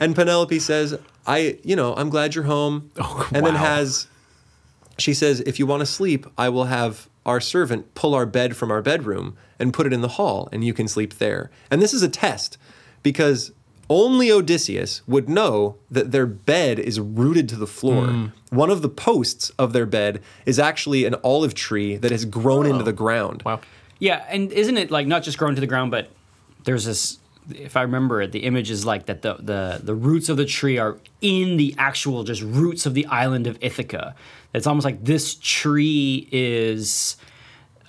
and 0.00 0.14
Penelope 0.14 0.58
says, 0.58 0.98
I, 1.26 1.58
you 1.62 1.76
know, 1.76 1.94
I'm 1.94 2.10
glad 2.10 2.34
you're 2.34 2.44
home. 2.44 2.90
Oh, 2.98 3.28
and 3.32 3.44
then 3.44 3.54
has 3.54 4.06
she 5.00 5.14
says, 5.14 5.40
if 5.40 5.58
you 5.58 5.66
want 5.66 5.80
to 5.80 5.86
sleep, 5.86 6.26
I 6.36 6.48
will 6.48 6.66
have 6.66 7.08
our 7.26 7.40
servant 7.40 7.94
pull 7.94 8.14
our 8.14 8.26
bed 8.26 8.56
from 8.56 8.70
our 8.70 8.82
bedroom 8.82 9.36
and 9.58 9.72
put 9.72 9.86
it 9.86 9.92
in 9.92 10.00
the 10.00 10.08
hall, 10.08 10.48
and 10.52 10.64
you 10.64 10.72
can 10.72 10.88
sleep 10.88 11.14
there. 11.14 11.50
And 11.70 11.82
this 11.82 11.92
is 11.92 12.02
a 12.02 12.08
test 12.08 12.56
because 13.02 13.52
only 13.88 14.30
Odysseus 14.30 15.02
would 15.06 15.28
know 15.28 15.76
that 15.90 16.12
their 16.12 16.26
bed 16.26 16.78
is 16.78 17.00
rooted 17.00 17.48
to 17.50 17.56
the 17.56 17.66
floor. 17.66 18.06
Hmm. 18.06 18.26
One 18.50 18.70
of 18.70 18.82
the 18.82 18.88
posts 18.88 19.50
of 19.58 19.72
their 19.72 19.86
bed 19.86 20.22
is 20.46 20.58
actually 20.58 21.04
an 21.04 21.16
olive 21.24 21.54
tree 21.54 21.96
that 21.96 22.10
has 22.10 22.24
grown 22.24 22.66
into 22.66 22.84
the 22.84 22.92
ground. 22.92 23.42
Wow. 23.44 23.60
Yeah, 23.98 24.24
and 24.28 24.50
isn't 24.52 24.78
it 24.78 24.90
like 24.90 25.06
not 25.06 25.22
just 25.22 25.38
grown 25.38 25.54
to 25.56 25.60
the 25.60 25.66
ground, 25.66 25.90
but 25.90 26.10
there's 26.64 26.84
this. 26.84 27.18
If 27.56 27.76
I 27.76 27.82
remember 27.82 28.20
it, 28.22 28.32
the 28.32 28.40
image 28.40 28.70
is 28.70 28.84
like 28.84 29.06
that 29.06 29.22
the 29.22 29.34
the 29.34 29.80
the 29.82 29.94
roots 29.94 30.28
of 30.28 30.36
the 30.36 30.44
tree 30.46 30.78
are 30.78 30.98
in 31.20 31.56
the 31.56 31.74
actual 31.78 32.24
just 32.24 32.42
roots 32.42 32.86
of 32.86 32.94
the 32.94 33.06
island 33.06 33.46
of 33.46 33.58
Ithaca. 33.60 34.14
It's 34.54 34.66
almost 34.66 34.84
like 34.84 35.04
this 35.04 35.36
tree 35.36 36.28
is 36.32 37.16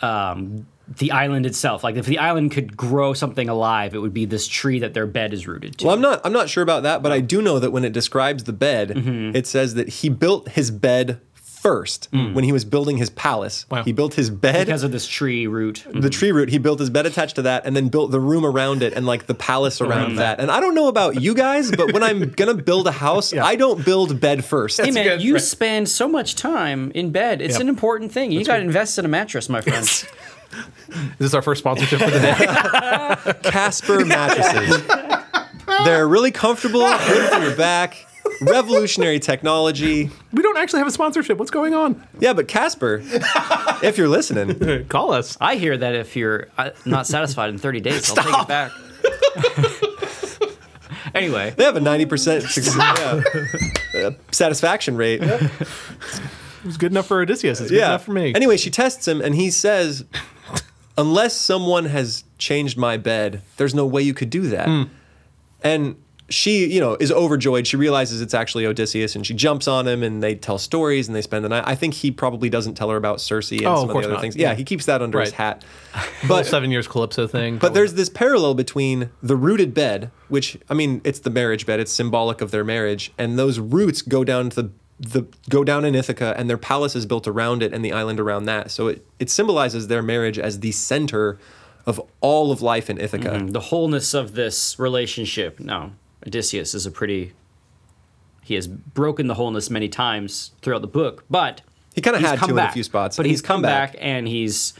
um, 0.01 0.67
the 0.87 1.11
island 1.11 1.45
itself. 1.45 1.83
Like 1.83 1.95
if 1.95 2.05
the 2.05 2.17
island 2.19 2.51
could 2.51 2.75
grow 2.75 3.13
something 3.13 3.47
alive, 3.49 3.93
it 3.95 3.99
would 3.99 4.13
be 4.13 4.25
this 4.25 4.47
tree 4.47 4.79
that 4.79 4.93
their 4.93 5.07
bed 5.07 5.33
is 5.33 5.47
rooted 5.47 5.77
to. 5.79 5.85
Well, 5.85 5.95
I'm 5.95 6.01
not 6.01 6.21
I'm 6.25 6.33
not 6.33 6.49
sure 6.49 6.63
about 6.63 6.83
that, 6.83 7.01
but 7.01 7.11
I 7.11 7.19
do 7.19 7.41
know 7.41 7.59
that 7.59 7.71
when 7.71 7.85
it 7.85 7.93
describes 7.93 8.43
the 8.43 8.53
bed, 8.53 8.89
Mm-hmm. 8.89 9.35
it 9.35 9.47
says 9.47 9.73
that 9.75 9.89
he 9.89 10.09
built 10.09 10.49
his 10.49 10.69
bed 10.71 11.19
first 11.61 12.09
hmm. 12.11 12.33
when 12.33 12.43
he 12.43 12.51
was 12.51 12.65
building 12.65 12.97
his 12.97 13.11
palace. 13.11 13.67
Wow. 13.69 13.83
He 13.83 13.93
built 13.93 14.15
his 14.15 14.31
bed 14.31 14.65
because 14.65 14.81
of 14.83 14.91
this 14.91 15.05
tree 15.07 15.45
root. 15.45 15.85
the 15.93 16.09
tree 16.09 16.31
root. 16.31 16.49
He 16.49 16.57
built 16.57 16.79
his 16.79 16.89
bed 16.89 17.05
attached 17.05 17.35
to 17.35 17.43
that, 17.43 17.65
and 17.65 17.75
then 17.75 17.89
built 17.89 18.11
the 18.11 18.19
room 18.19 18.45
around 18.45 18.81
it, 18.81 18.93
and 18.93 19.05
like 19.05 19.27
the 19.27 19.35
palace 19.35 19.79
around 19.79 20.15
that. 20.15 20.39
And 20.39 20.49
I 20.49 20.59
don't 20.59 20.73
know 20.73 20.87
about 20.87 21.21
you 21.21 21.35
guys, 21.35 21.71
but 21.71 21.93
when 21.93 22.01
I'm 22.01 22.29
gonna 22.37 22.55
build 22.55 22.87
a 22.87 22.91
house, 22.91 23.33
I 23.33 23.55
don't 23.55 23.85
build 23.85 24.19
bed 24.19 24.43
first. 24.43 24.81
Hey 24.81 24.91
man, 24.91 25.03
good, 25.03 25.21
you 25.21 25.33
right. 25.33 25.41
spend 25.41 25.87
so 25.87 26.07
much 26.07 26.35
time 26.35 26.91
in 26.95 27.11
bed. 27.11 27.41
It's 27.41 27.53
Yep. 27.53 27.61
an 27.61 27.69
important 27.69 28.11
thing. 28.11 28.31
You 28.31 28.43
got 28.43 28.55
to 28.55 28.61
invest 28.61 28.97
in 28.97 29.05
a 29.05 29.07
mattress, 29.07 29.49
my 29.49 29.61
friend. 29.61 29.83
This 29.83 30.03
is 30.89 31.17
this 31.19 31.33
our 31.33 31.41
first 31.41 31.59
sponsorship 31.59 31.99
for 31.99 32.09
the 32.09 32.19
day? 32.19 33.33
Casper 33.49 34.03
mattresses. 34.05 34.81
They're 35.85 36.07
really 36.07 36.31
comfortable, 36.31 36.81
good 36.81 37.29
for 37.31 37.39
your 37.39 37.55
back. 37.55 38.07
Revolutionary 38.41 39.19
technology. 39.19 40.09
we 40.33 40.41
don't 40.41 40.57
actually 40.57 40.79
have 40.79 40.87
a 40.87 40.91
sponsorship. 40.91 41.37
What's 41.37 41.51
going 41.51 41.73
on? 41.73 42.05
Yeah, 42.19 42.33
but 42.33 42.47
Casper, 42.47 43.01
if 43.83 43.97
you're 43.97 44.07
listening, 44.07 44.85
Call 44.89 45.13
us. 45.13 45.37
I 45.39 45.55
hear 45.55 45.77
that 45.77 45.95
if 45.95 46.15
you're 46.15 46.47
uh, 46.57 46.71
not 46.85 47.07
satisfied 47.07 47.49
in 47.49 47.57
30 47.57 47.79
days, 47.81 48.09
I'll 48.09 48.15
take 48.23 48.41
it 48.41 48.47
back. 48.47 48.71
anyway, 51.15 51.53
they 51.55 51.63
have 51.63 51.75
a 51.75 51.79
90% 51.79 52.41
suc- 52.43 53.23
yeah, 53.93 54.07
uh, 54.07 54.11
satisfaction 54.31 54.95
rate. 54.95 55.21
It 55.21 55.49
was 56.65 56.77
good 56.77 56.91
enough 56.91 57.07
for 57.07 57.21
Odysseus. 57.21 57.59
It's 57.61 57.69
good 57.71 57.79
enough 57.79 58.03
for 58.05 58.11
me. 58.13 58.33
Anyway, 58.35 58.57
she 58.57 58.69
tests 58.69 59.07
him 59.07 59.21
and 59.21 59.35
he 59.35 59.49
says, 59.49 60.05
unless 60.97 61.35
someone 61.35 61.85
has 61.85 62.23
changed 62.37 62.77
my 62.77 62.97
bed, 62.97 63.41
there's 63.57 63.73
no 63.73 63.85
way 63.85 64.01
you 64.01 64.13
could 64.13 64.29
do 64.29 64.47
that. 64.49 64.67
Hmm. 64.67 64.83
And 65.63 65.95
she, 66.31 66.65
you 66.73 66.79
know, 66.79 66.97
is 66.99 67.11
overjoyed. 67.11 67.67
She 67.67 67.77
realizes 67.77 68.21
it's 68.21 68.33
actually 68.33 68.65
Odysseus 68.65 69.15
and 69.15 69.25
she 69.27 69.33
jumps 69.33 69.67
on 69.67 69.87
him 69.87 70.01
and 70.01 70.23
they 70.23 70.33
tell 70.35 70.57
stories 70.57 71.07
and 71.07 71.15
they 71.15 71.21
spend 71.21 71.45
the 71.45 71.49
night. 71.49 71.63
I 71.67 71.75
think 71.75 71.93
he 71.93 72.09
probably 72.09 72.49
doesn't 72.49 72.73
tell 72.75 72.89
her 72.89 72.97
about 72.97 73.21
Circe 73.21 73.51
and 73.51 73.61
Oh, 73.65 73.75
some 73.81 73.89
of, 73.89 73.91
course 73.93 74.03
the 74.05 74.09
other 74.09 74.13
not. 74.15 74.21
things. 74.21 74.35
Yeah, 74.35 74.49
Yeah. 74.51 74.55
he 74.55 74.63
keeps 74.63 74.85
that 74.87 75.01
under 75.01 75.19
his 75.19 75.33
hat. 75.33 75.63
But 76.21 76.27
But 76.27 76.45
seven 76.47 76.71
years 76.71 76.87
Calypso 76.87 77.27
thing. 77.27 77.57
but 77.57 77.73
there's 77.73 77.93
this 77.95 78.09
parallel 78.09 78.53
between 78.55 79.09
the 79.21 79.35
rooted 79.35 79.73
bed, 79.73 80.09
which 80.29 80.57
I 80.69 80.73
mean, 80.73 81.01
it's 81.03 81.19
the 81.19 81.29
marriage 81.29 81.65
bed. 81.65 81.79
It's 81.79 81.91
symbolic 81.91 82.41
of 82.41 82.51
their 82.51 82.63
marriage, 82.63 83.11
and 83.17 83.37
those 83.37 83.59
roots 83.59 84.01
go 84.01 84.23
down 84.23 84.49
to 84.51 84.63
the 84.63 84.69
the 84.99 85.25
go 85.49 85.63
down 85.63 85.83
in 85.83 85.95
Ithaca, 85.95 86.35
and 86.37 86.47
their 86.47 86.59
palace 86.59 86.95
is 86.95 87.07
built 87.07 87.27
around 87.27 87.63
it, 87.63 87.73
and 87.73 87.83
the 87.83 87.91
island 87.91 88.19
around 88.19 88.45
that. 88.45 88.69
So 88.71 88.87
it 88.87 89.05
it 89.19 89.29
symbolizes 89.31 89.87
their 89.87 90.03
marriage 90.03 90.37
as 90.37 90.59
the 90.59 90.71
center 90.71 91.39
of 91.87 91.99
all 92.21 92.51
of 92.51 92.61
life 92.61 92.87
in 92.87 92.99
Ithaca. 92.99 93.29
Mm-hmm. 93.31 93.47
the 93.47 93.59
wholeness 93.59 94.13
of 94.13 94.35
this 94.35 94.77
relationship. 94.77 95.59
No, 95.59 95.91
Odysseus 96.25 96.73
is 96.73 96.85
a 96.85 96.91
pretty. 96.91 97.33
He 98.43 98.55
has 98.55 98.67
broken 98.67 99.27
the 99.27 99.35
wholeness 99.35 99.69
many 99.69 99.87
times 99.87 100.51
throughout 100.61 100.81
the 100.81 100.87
book, 100.87 101.23
but 101.29 101.61
He 101.93 102.01
kinda 102.01 102.19
he's 102.19 102.27
had 102.27 102.39
come 102.39 102.49
to 102.49 102.53
in 102.55 102.59
a 102.59 102.61
back. 102.63 102.73
few 102.73 102.83
spots, 102.83 103.15
But 103.17 103.25
he's, 103.25 103.33
he's 103.33 103.41
come 103.41 103.57
come 103.57 103.61
back. 103.63 103.93
back. 103.93 104.01
and 104.01 104.27
he's. 104.27 104.73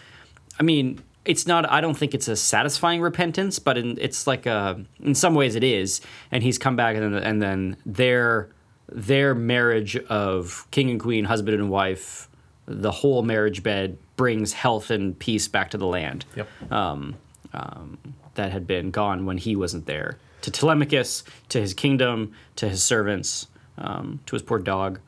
I 0.60 0.64
mean, 0.64 1.02
it's 1.26 1.46
not. 1.48 1.70
I 1.70 1.80
don't 1.82 1.96
think 1.98 2.14
it's 2.14 2.28
a 2.28 2.36
satisfying 2.36 3.02
repentance, 3.02 3.60
but 3.60 3.78
in, 3.78 3.98
it's 4.02 4.26
like 4.28 4.46
a. 4.46 4.84
In 5.00 5.14
some 5.16 5.36
ways, 5.36 5.56
it 5.56 5.64
is. 5.64 6.02
And 6.32 6.44
he's 6.44 6.58
come 6.58 6.76
back, 6.76 6.96
and 6.96 7.14
then 7.16 7.24
and 7.24 7.42
then 7.42 7.78
their 7.86 8.50
their 8.92 9.34
marriage 9.36 9.96
of 9.96 10.68
king 10.72 10.90
and 10.90 11.00
queen, 11.00 11.24
husband 11.26 11.56
and 11.56 11.70
wife, 11.70 12.28
the 12.66 12.92
whole 12.92 13.22
marriage 13.24 13.64
bed 13.64 13.98
brings 14.18 14.52
health 14.54 14.90
and 14.92 15.18
peace 15.18 15.48
back 15.48 15.72
to 15.72 15.78
the 15.78 15.88
land 15.88 16.26
Yep. 16.36 16.72
um, 16.72 17.16
um, 17.54 17.98
that 18.36 18.52
had 18.52 18.68
been 18.68 18.92
gone 18.92 19.26
when 19.26 19.38
he 19.38 19.56
wasn't 19.56 19.86
there. 19.86 20.18
To 20.42 20.52
Telemachus, 20.52 21.24
to 21.50 21.60
his 21.62 21.74
kingdom, 21.74 22.34
to 22.56 22.68
his 22.70 22.84
servants, 22.84 23.48
um, 23.78 24.20
to 24.26 24.36
his 24.36 24.42
poor 24.42 24.60
dog. 24.60 25.00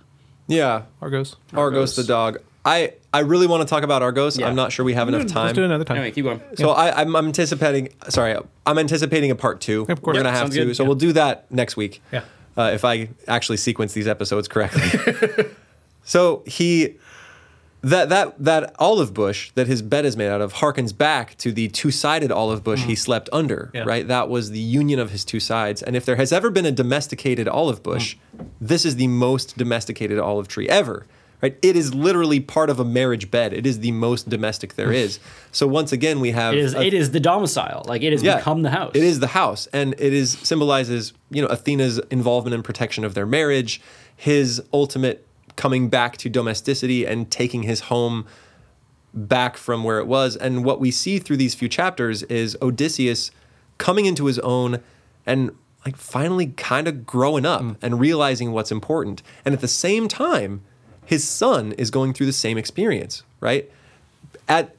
Yeah, 0.48 0.84
Argos. 1.02 1.36
Argos 1.54 1.96
the 1.96 2.04
dog. 2.04 2.40
I 2.66 2.94
I 3.14 3.20
really 3.20 3.48
want 3.48 3.62
to 3.62 3.68
talk 3.68 3.84
about 3.84 4.02
Argos. 4.02 4.38
Yeah. 4.38 4.48
I'm 4.48 4.56
not 4.56 4.72
sure 4.72 4.86
we 4.86 4.94
have 4.94 5.08
enough 5.08 5.26
time. 5.28 5.46
Let's 5.48 5.56
do 5.56 5.64
it 5.64 5.66
another 5.66 5.84
time. 5.84 5.98
Anyway, 5.98 6.12
keep 6.12 6.24
going. 6.26 6.42
So 6.56 6.70
I, 6.72 7.02
I'm, 7.02 7.16
I'm 7.16 7.26
anticipating. 7.28 7.90
Sorry, 8.10 8.36
I'm 8.66 8.78
anticipating 8.78 9.32
a 9.32 9.36
part 9.36 9.60
two. 9.60 9.82
Of 9.90 10.02
course. 10.02 10.16
We're 10.16 10.24
gonna 10.24 10.30
Yep, 10.30 10.34
have 10.34 10.44
sounds 10.46 10.56
to. 10.56 10.66
good. 10.66 10.76
So 10.76 10.84
Yeah. 10.84 10.88
we'll 10.88 10.96
do 10.98 11.14
that 11.14 11.52
next 11.52 11.76
week. 11.78 12.02
Yeah. 12.12 12.22
Uh, 12.58 12.72
if 12.74 12.86
I 12.86 13.10
actually 13.28 13.58
sequence 13.58 13.94
these 13.94 14.08
episodes 14.08 14.48
correctly. 14.48 15.46
so 16.04 16.44
he 16.46 16.96
that 17.84 18.10
that 18.10 18.42
that 18.44 18.76
olive 18.80 19.14
bush 19.14 19.52
that 19.56 19.68
his 19.68 19.82
bed 19.82 20.06
is 20.06 20.16
made 20.16 20.30
out 20.30 20.42
of 20.42 20.54
harkens 20.54 20.98
back 20.98 21.38
to 21.38 21.52
the 21.52 21.68
two-sided 21.68 22.32
olive 22.32 22.64
bush 22.64 22.84
he 22.84 22.94
mm. 22.94 22.98
slept 22.98 23.30
under 23.34 23.70
Yeah. 23.74 23.84
right? 23.86 24.08
That 24.08 24.30
was 24.30 24.52
the 24.52 24.60
union 24.60 25.00
of 25.00 25.12
his 25.12 25.26
two 25.26 25.40
sides. 25.42 25.84
And 25.84 25.96
if 25.96 26.06
there 26.06 26.16
has 26.16 26.32
ever 26.32 26.50
been 26.50 26.66
a 26.66 26.72
domesticated 26.72 27.48
olive 27.48 27.84
bush 27.84 28.16
mm. 28.36 28.48
this 28.62 28.86
is 28.86 28.96
the 28.96 29.08
most 29.08 29.58
domesticated 29.58 30.18
olive 30.18 30.48
tree 30.48 30.68
ever 30.70 31.06
right? 31.42 31.58
It 31.62 31.76
is 31.76 31.94
literally 31.94 32.40
part 32.40 32.70
of 32.70 32.80
a 32.80 32.86
marriage 32.86 33.30
bed. 33.30 33.52
It 33.52 33.68
is 33.68 33.82
the 33.82 33.92
most 33.92 34.30
domestic 34.30 34.76
there 34.76 34.88
mm. 34.88 34.94
is. 34.96 35.20
So 35.52 35.68
once 35.68 35.92
again 35.92 36.22
we 36.22 36.32
have 36.32 36.54
It 36.54 36.60
is. 36.60 36.74
a- 36.74 36.82
it 36.82 36.94
is 36.94 37.12
the 37.12 37.20
domicile. 37.20 37.84
Like 37.86 38.02
it 38.02 38.14
has 38.14 38.24
become 38.24 38.62
the 38.62 38.70
house. 38.70 38.92
it 38.96 39.04
is 39.04 39.20
the 39.20 39.28
house, 39.28 39.68
and 39.74 39.94
it 40.00 40.14
is 40.14 40.32
symbolizes 40.32 41.12
you 41.30 41.42
know 41.42 41.50
Athena's 41.50 42.00
involvement 42.10 42.56
and 42.56 42.64
protection 42.64 43.04
of 43.04 43.14
their 43.14 43.26
marriage, 43.26 43.82
his 44.16 44.64
ultimate 44.72 45.28
coming 45.56 45.90
back 45.90 46.18
to 46.18 46.30
domesticity 46.30 47.06
and 47.06 47.30
taking 47.30 47.64
his 47.64 47.82
home 47.82 48.26
back 49.14 49.58
from 49.58 49.84
where 49.84 50.00
it 50.00 50.08
was. 50.08 50.36
And 50.36 50.66
what 50.66 50.80
we 50.80 50.92
see 50.92 51.20
through 51.20 51.38
these 51.38 51.54
few 51.54 51.70
chapters 51.70 52.24
is 52.24 52.58
Odysseus 52.62 53.32
coming 53.78 54.06
into 54.06 54.26
his 54.26 54.40
own 54.40 54.82
and 55.26 55.56
like 55.86 55.98
finally 55.98 56.48
kind 56.48 56.88
of 56.88 57.06
growing 57.06 57.46
up 57.46 57.62
mm. 57.62 57.76
and 57.82 58.00
realizing 58.00 58.52
what's 58.52 58.72
important. 58.72 59.22
And 59.46 59.54
at 59.54 59.62
the 59.62 59.68
same 59.68 60.08
time, 60.08 60.62
his 61.06 61.28
son 61.28 61.74
is 61.74 61.92
going 61.92 62.14
through 62.14 62.28
the 62.28 62.34
same 62.34 62.58
experience, 62.58 63.24
right? 63.40 63.70
At 64.48 64.76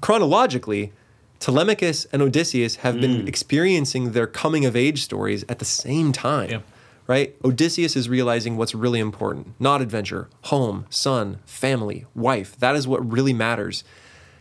chronologically, 0.00 0.92
Telemachus 1.40 2.06
and 2.06 2.22
Odysseus 2.22 2.76
have 2.76 3.00
been 3.00 3.22
mm. 3.22 3.28
experiencing 3.28 4.12
their 4.12 4.26
coming 4.26 4.64
of 4.64 4.76
age 4.76 5.02
stories 5.02 5.44
at 5.48 5.58
the 5.58 5.64
same 5.64 6.12
time. 6.12 6.50
Yeah. 6.50 6.60
Right? 7.06 7.36
Odysseus 7.44 7.96
is 7.96 8.08
realizing 8.08 8.56
what's 8.56 8.74
really 8.74 8.98
important 9.00 9.54
not 9.60 9.82
adventure, 9.82 10.28
home, 10.44 10.86
son, 10.88 11.40
family, 11.44 12.06
wife. 12.14 12.56
That 12.58 12.76
is 12.76 12.88
what 12.88 13.10
really 13.10 13.32
matters. 13.34 13.84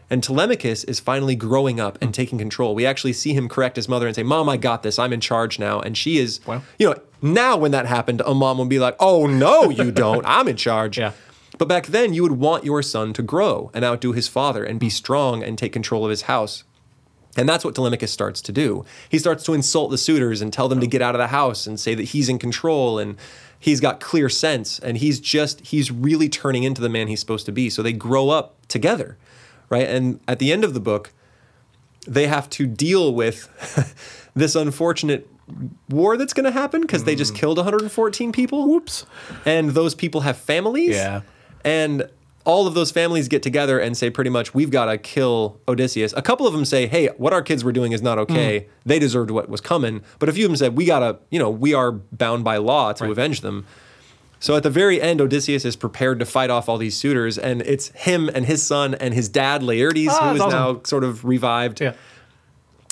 And 0.09 0.24
Telemachus 0.24 0.84
is 0.84 0.99
finally 0.99 1.36
growing 1.36 1.80
up 1.80 1.97
and 2.01 2.14
taking 2.14 2.38
control. 2.38 2.76
We 2.76 2.86
actually 2.86 3.14
see 3.14 3.34
him 3.34 3.49
correct 3.49 3.76
his 3.78 3.89
mother 3.89 4.05
and 4.05 4.16
say, 4.16 4.24
Mom, 4.24 4.47
I 4.47 4.57
got 4.57 4.84
this. 4.84 4.99
I'm 4.99 5.11
in 5.11 5.20
charge 5.22 5.57
now. 5.59 5.80
And 5.80 5.97
she 5.97 6.20
is, 6.20 6.39
Wow. 6.45 6.61
you 6.78 6.89
know, 6.89 6.95
now 7.22 7.57
when 7.57 7.72
that 7.72 7.86
happened, 7.88 8.22
a 8.26 8.34
mom 8.34 8.59
would 8.59 8.70
be 8.70 8.80
like, 8.80 8.95
Oh, 8.99 9.26
no, 9.26 9.70
you 9.70 9.91
don't. 10.03 10.24
I'm 10.26 10.47
in 10.47 10.55
charge. 10.57 10.97
Yeah. 10.97 11.14
But 11.57 11.68
back 11.68 11.88
then, 11.88 12.14
you 12.14 12.24
would 12.24 12.34
want 12.34 12.64
your 12.64 12.82
son 12.82 13.11
to 13.14 13.22
grow 13.24 13.72
and 13.74 13.84
outdo 13.84 14.11
his 14.11 14.28
father 14.28 14.64
and 14.64 14.80
be 14.80 14.89
strong 14.89 15.43
and 15.43 15.57
take 15.57 15.74
control 15.74 16.03
of 16.05 16.09
his 16.11 16.24
house. 16.24 16.64
And 17.36 17.49
that's 17.49 17.65
what 17.65 17.75
Telemachus 17.75 18.11
starts 18.11 18.41
to 18.43 18.51
do. 18.51 18.86
He 19.09 19.17
starts 19.17 19.43
to 19.45 19.53
insult 19.53 19.91
the 19.91 19.97
suitors 19.97 20.41
and 20.41 20.53
tell 20.53 20.67
them 20.67 20.79
to 20.79 20.88
get 20.88 21.01
out 21.01 21.15
of 21.15 21.19
the 21.19 21.27
house 21.27 21.65
and 21.65 21.79
say 21.79 21.95
that 21.95 22.03
he's 22.03 22.29
in 22.29 22.38
control 22.38 22.99
and 22.99 23.17
he's 23.59 23.79
got 23.79 23.99
clear 23.99 24.29
sense 24.29 24.77
and 24.79 24.97
he's 24.97 25.19
just, 25.19 25.61
he's 25.61 25.91
really 25.91 26.29
turning 26.29 26.63
into 26.63 26.81
the 26.81 26.89
man 26.89 27.07
he's 27.07 27.19
supposed 27.19 27.45
to 27.47 27.51
be. 27.51 27.69
So 27.69 27.81
they 27.81 27.93
grow 27.93 28.29
up 28.29 28.55
together, 28.67 29.17
right? 29.69 29.88
And 29.88 30.19
at 30.27 30.39
the 30.39 30.51
end 30.51 30.63
of 30.63 30.73
the 30.73 30.79
book, 30.79 31.11
they 32.07 32.27
have 32.27 32.49
to 32.51 32.67
deal 32.67 33.13
with 33.13 33.49
this 34.36 34.55
unfortunate 34.55 35.27
war 35.89 36.17
that's 36.17 36.34
going 36.34 36.45
to 36.45 36.51
happen 36.51 36.81
because 36.81 37.03
they 37.03 37.15
just 37.15 37.34
mm. 37.34 37.38
killed 37.38 37.57
114 37.57 38.31
people. 38.31 38.67
Whoops. 38.67 39.05
And 39.45 39.71
those 39.71 39.95
people 39.95 40.21
have 40.21 40.38
families. 40.38 40.95
Yeah. 40.95 41.21
And 41.63 42.09
all 42.46 42.68
of 42.68 42.74
those 42.74 42.91
families 42.91 43.28
get 43.28 43.41
together 43.44 43.80
and 43.80 43.96
say 43.96 44.10
pretty 44.10 44.30
much, 44.30 44.54
we've 44.54 44.70
got 44.72 44.86
to 44.86 44.98
kill 44.98 45.60
Odysseus. 45.68 46.14
A 46.18 46.22
couple 46.22 46.46
of 46.46 46.54
them 46.54 46.66
say, 46.66 46.88
hey, 46.88 47.08
what 47.18 47.32
our 47.34 47.41
kids 47.41 47.64
were 47.64 47.72
doing 47.72 47.91
is 47.94 48.02
not 48.02 48.18
okay. 48.20 48.68
They 48.86 49.00
deserved 49.00 49.32
what 49.32 49.48
was 49.50 49.62
coming. 49.62 50.02
But 50.20 50.28
a 50.30 50.34
few 50.34 50.46
of 50.46 50.52
them 50.52 50.58
said, 50.58 50.76
we 50.76 50.86
got 50.86 51.00
to, 51.00 51.20
you 51.30 51.39
know, 51.39 51.50
we 51.50 51.74
are 51.74 51.91
bound 51.91 52.44
by 52.44 52.58
law 52.58 52.91
to 52.94 53.10
avenge 53.10 53.41
them. 53.41 53.66
So 54.39 54.58
at 54.58 54.64
the 54.64 54.70
very 54.70 55.02
end, 55.02 55.22
Odysseus 55.22 55.64
is 55.64 55.78
prepared 55.78 56.20
to 56.20 56.26
fight 56.26 56.50
off 56.50 56.68
all 56.68 56.78
these 56.78 56.98
suitors, 56.98 57.38
and 57.38 57.62
it's 57.62 57.88
him 57.89 58.30
and 58.36 58.46
his 58.46 58.62
son 58.62 58.94
and 58.96 59.14
his 59.14 59.30
dad 59.30 59.62
Laertes, 59.62 60.10
Ah, 60.10 60.28
who 60.30 60.36
is 60.36 60.39
that's 60.41 60.52
now 60.52 60.82
sort 60.84 61.06
of 61.06 61.24
revived, 61.24 61.80
Yeah. 61.80 61.94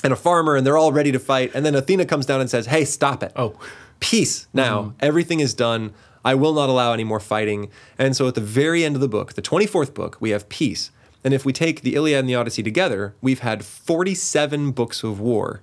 and 0.02 0.14
a 0.14 0.16
farmer, 0.16 0.56
and 0.56 0.66
they're 0.66 0.78
all 0.78 0.92
ready 0.92 1.12
to 1.12 1.18
fight. 1.18 1.50
And 1.54 1.66
then 1.66 1.74
Athena 1.74 2.06
comes 2.06 2.24
down 2.24 2.40
and 2.40 2.48
says, 2.48 2.64
"Hey, 2.66 2.86
stop 2.86 3.22
it! 3.22 3.32
Oh. 3.36 3.54
peace 4.00 4.48
now. 4.54 4.94
Everything 5.00 5.40
is 5.40 5.52
done. 5.54 5.92
I 6.24 6.34
will 6.34 6.52
not 6.54 6.68
allow 6.68 6.92
any 6.92 7.04
more 7.04 7.20
fighting." 7.20 7.68
And 7.98 8.16
so 8.16 8.28
at 8.28 8.34
the 8.34 8.40
very 8.40 8.84
end 8.84 8.94
of 8.94 9.00
the 9.00 9.08
book, 9.08 9.34
the 9.34 9.42
twenty 9.42 9.66
fourth 9.66 9.94
book, 9.94 10.16
we 10.20 10.30
have 10.30 10.48
peace. 10.48 10.90
And 11.24 11.32
if 11.32 11.44
we 11.44 11.52
take 11.52 11.82
the 11.82 11.94
Iliad 11.94 12.18
and 12.20 12.28
the 12.28 12.34
Odyssey 12.34 12.62
together, 12.62 13.14
we've 13.20 13.40
had 13.40 13.64
forty 13.64 14.14
seven 14.14 14.72
books 14.72 15.02
of 15.04 15.20
war 15.20 15.62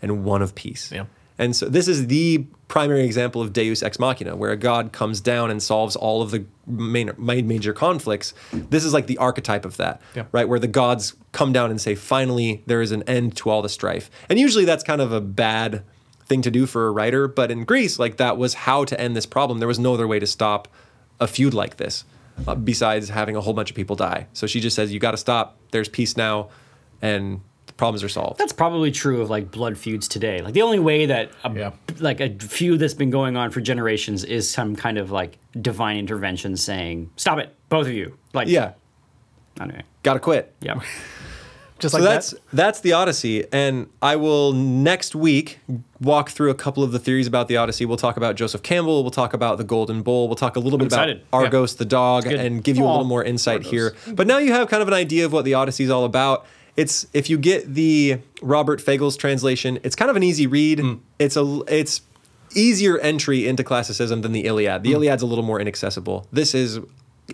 and 0.00 0.24
one 0.24 0.42
of 0.42 0.54
peace. 0.54 0.90
Yeah. 0.92 1.04
And 1.36 1.56
so 1.56 1.66
this 1.68 1.88
is 1.88 2.06
the 2.06 2.46
primary 2.68 3.04
example 3.04 3.42
of 3.42 3.52
Deus 3.52 3.82
ex 3.82 3.98
machina, 3.98 4.36
where 4.36 4.52
a 4.52 4.56
god 4.56 4.92
comes 4.92 5.20
down 5.20 5.50
and 5.50 5.60
solves 5.62 5.96
all 5.96 6.22
of 6.22 6.30
the 6.30 6.44
main 6.66 7.10
major 7.18 7.72
conflicts. 7.72 8.34
This 8.52 8.84
is 8.84 8.92
like 8.94 9.08
the 9.08 9.18
archetype 9.18 9.64
of 9.64 9.76
that, 9.78 10.00
Yeah. 10.14 10.24
right? 10.32 10.48
Where 10.48 10.60
the 10.60 10.68
gods 10.68 11.14
come 11.32 11.52
down 11.52 11.70
and 11.70 11.80
say, 11.80 11.96
finally, 11.96 12.62
there 12.66 12.80
is 12.80 12.92
an 12.92 13.02
end 13.04 13.36
to 13.38 13.50
all 13.50 13.62
the 13.62 13.68
strife. 13.68 14.10
And 14.28 14.38
usually 14.38 14.64
that's 14.64 14.84
kind 14.84 15.00
of 15.00 15.10
a 15.12 15.20
bad 15.20 15.82
thing 16.26 16.42
to 16.42 16.50
do 16.50 16.66
for 16.66 16.86
a 16.86 16.90
writer, 16.90 17.28
but 17.28 17.50
in 17.50 17.64
Greece, 17.64 17.98
like 17.98 18.16
that 18.16 18.36
was 18.38 18.54
how 18.54 18.84
to 18.84 18.98
end 19.00 19.14
this 19.16 19.26
problem. 19.26 19.58
There 19.58 19.68
was 19.68 19.78
no 19.78 19.94
other 19.94 20.06
way 20.08 20.18
to 20.18 20.26
stop 20.26 20.68
a 21.20 21.26
feud 21.26 21.52
like 21.54 21.76
this, 21.76 22.04
uh, 22.48 22.54
besides 22.54 23.08
having 23.10 23.36
a 23.36 23.40
whole 23.40 23.52
bunch 23.54 23.70
of 23.70 23.76
people 23.76 23.94
die. 23.96 24.26
So 24.32 24.46
she 24.46 24.60
just 24.60 24.74
says, 24.74 24.92
you 24.92 24.98
got 25.00 25.10
to 25.12 25.16
stop. 25.18 25.56
There's 25.70 25.88
peace 25.88 26.16
now, 26.16 26.48
and 27.02 27.40
the 27.66 27.72
problems 27.74 28.02
are 28.02 28.08
solved. 28.08 28.38
That's 28.38 28.52
probably 28.52 28.90
true 28.90 29.20
of 29.20 29.28
like 29.30 29.50
blood 29.50 29.76
feuds 29.78 30.08
today. 30.08 30.40
Like 30.40 30.54
the 30.54 30.62
only 30.62 30.78
way 30.78 31.06
that 31.06 31.30
a, 31.44 31.52
Yeah. 31.52 31.70
like 31.98 32.20
a 32.20 32.30
feud 32.38 32.80
that's 32.80 32.94
been 32.94 33.10
going 33.10 33.36
on 33.36 33.50
for 33.50 33.60
generations 33.60 34.24
is 34.24 34.50
some 34.50 34.74
kind 34.76 34.96
of 34.98 35.10
like 35.10 35.38
divine 35.60 35.96
intervention 35.98 36.56
saying, 36.56 37.10
"Stop 37.16 37.38
it, 37.38 37.54
both 37.68 37.86
of 37.86 37.92
you." 37.92 38.16
Like 38.32 38.48
yeah, 38.48 38.72
Anyway, 39.60 39.82
got 40.02 40.14
to 40.14 40.20
quit. 40.20 40.54
yeah. 40.60 40.80
Just 41.84 41.92
so 41.92 42.00
like 42.00 42.08
that's 42.08 42.30
that. 42.30 42.40
that's 42.50 42.80
the 42.80 42.94
Odyssey, 42.94 43.44
and 43.52 43.90
I 44.00 44.16
will 44.16 44.54
next 44.54 45.14
week 45.14 45.58
walk 46.00 46.30
through 46.30 46.48
a 46.48 46.54
couple 46.54 46.82
of 46.82 46.92
the 46.92 46.98
theories 46.98 47.26
about 47.26 47.46
the 47.46 47.58
Odyssey. 47.58 47.84
We'll 47.84 47.98
talk 47.98 48.16
about 48.16 48.36
Joseph 48.36 48.62
Campbell. 48.62 49.02
We'll 49.02 49.10
talk 49.10 49.34
about 49.34 49.58
the 49.58 49.64
Golden 49.64 50.00
Bowl. 50.00 50.26
We'll 50.26 50.34
talk 50.34 50.56
a 50.56 50.60
little 50.60 50.78
bit 50.78 50.86
excited. 50.86 51.18
about 51.28 51.44
Argos 51.44 51.76
the 51.76 51.84
dog, 51.84 52.24
and 52.24 52.64
give 52.64 52.78
you 52.78 52.84
a 52.84 52.88
little 52.88 53.04
more 53.04 53.22
insight 53.22 53.66
Argos. 53.66 53.70
here. 53.70 53.94
But 54.14 54.26
now 54.26 54.38
you 54.38 54.54
have 54.54 54.70
kind 54.70 54.80
of 54.80 54.88
an 54.88 54.94
idea 54.94 55.26
of 55.26 55.34
what 55.34 55.44
the 55.44 55.52
Odyssey 55.52 55.84
is 55.84 55.90
all 55.90 56.06
about. 56.06 56.46
It's 56.74 57.06
if 57.12 57.28
you 57.28 57.36
get 57.36 57.74
the 57.74 58.20
Robert 58.40 58.80
Fagles' 58.80 59.18
translation, 59.18 59.78
it's 59.82 59.94
kind 59.94 60.10
of 60.10 60.16
an 60.16 60.22
easy 60.22 60.46
read. 60.46 60.80
Hmm. 60.80 60.94
It's 61.18 61.36
a 61.36 61.60
it's 61.68 62.00
easier 62.56 62.96
entry 62.96 63.46
into 63.46 63.62
classicism 63.62 64.22
than 64.22 64.32
the 64.32 64.46
Iliad. 64.46 64.84
The 64.84 64.92
Iliad's 64.92 65.22
a 65.22 65.26
little 65.26 65.44
more 65.44 65.60
inaccessible. 65.60 66.26
This 66.32 66.54
is 66.54 66.80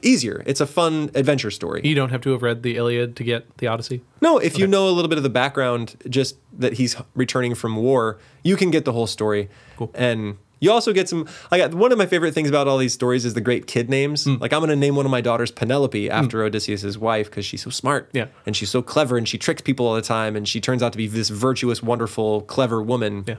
easier. 0.03 0.43
It's 0.47 0.61
a 0.61 0.67
fun 0.67 1.11
adventure 1.15 1.51
story. 1.51 1.81
You 1.85 1.95
don't 1.95 2.11
have 2.11 2.21
to 2.23 2.31
have 2.31 2.43
read 2.43 2.63
the 2.63 2.77
Iliad 2.77 3.17
to 3.17 3.25
get 3.25 3.59
the 3.59 3.67
Odyssey. 3.67 4.03
No, 4.21 4.39
if 4.39 4.59
you 4.59 4.67
know 4.67 4.89
a 4.89 4.93
little 4.93 5.09
bit 5.09 5.19
of 5.19 5.25
the 5.25 5.31
background, 5.31 5.97
just 6.09 6.37
that 6.59 6.75
he's 6.75 6.97
returning 7.15 7.55
from 7.55 7.77
war, 7.77 8.19
you 8.43 8.57
can 8.57 8.71
get 8.71 8.85
the 8.85 8.93
whole 8.93 9.07
story. 9.07 9.49
Cool. 9.77 9.91
And 9.95 10.39
you 10.61 10.71
also 10.71 10.93
get 10.93 11.09
some. 11.09 11.27
I 11.51 11.59
got 11.59 11.75
one 11.75 11.91
of 11.91 11.99
my 11.99 12.07
favorite 12.07 12.35
things 12.35 12.49
about 12.49 12.69
all 12.69 12.79
these 12.79 12.93
stories 12.93 13.25
is 13.25 13.35
the 13.35 13.41
great 13.41 13.67
kid 13.67 13.89
names. 13.89 14.25
Hmm. 14.25 14.35
Like 14.35 14.53
I'm 14.53 14.61
going 14.61 14.71
to 14.71 14.77
name 14.77 14.95
one 14.95 15.07
of 15.07 15.11
my 15.11 15.23
daughters 15.23 15.51
Penelope 15.51 16.11
after 16.11 16.43
Odysseus's 16.45 16.99
wife 16.99 17.31
because 17.31 17.47
she's 17.47 17.63
so 17.63 17.71
smart. 17.71 18.11
Yeah. 18.13 18.27
And 18.47 18.55
she's 18.55 18.71
so 18.71 18.83
clever 18.83 19.17
and 19.17 19.27
she 19.27 19.39
tricks 19.39 19.63
people 19.63 19.87
all 19.87 19.95
the 19.95 20.03
time 20.03 20.37
and 20.37 20.47
she 20.47 20.61
turns 20.61 20.83
out 20.83 20.93
to 20.93 20.99
be 20.99 21.07
this 21.07 21.31
virtuous, 21.31 21.83
wonderful, 21.83 22.43
clever 22.43 22.83
woman. 22.83 23.25
Yeah. 23.27 23.37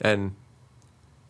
And 0.00 0.34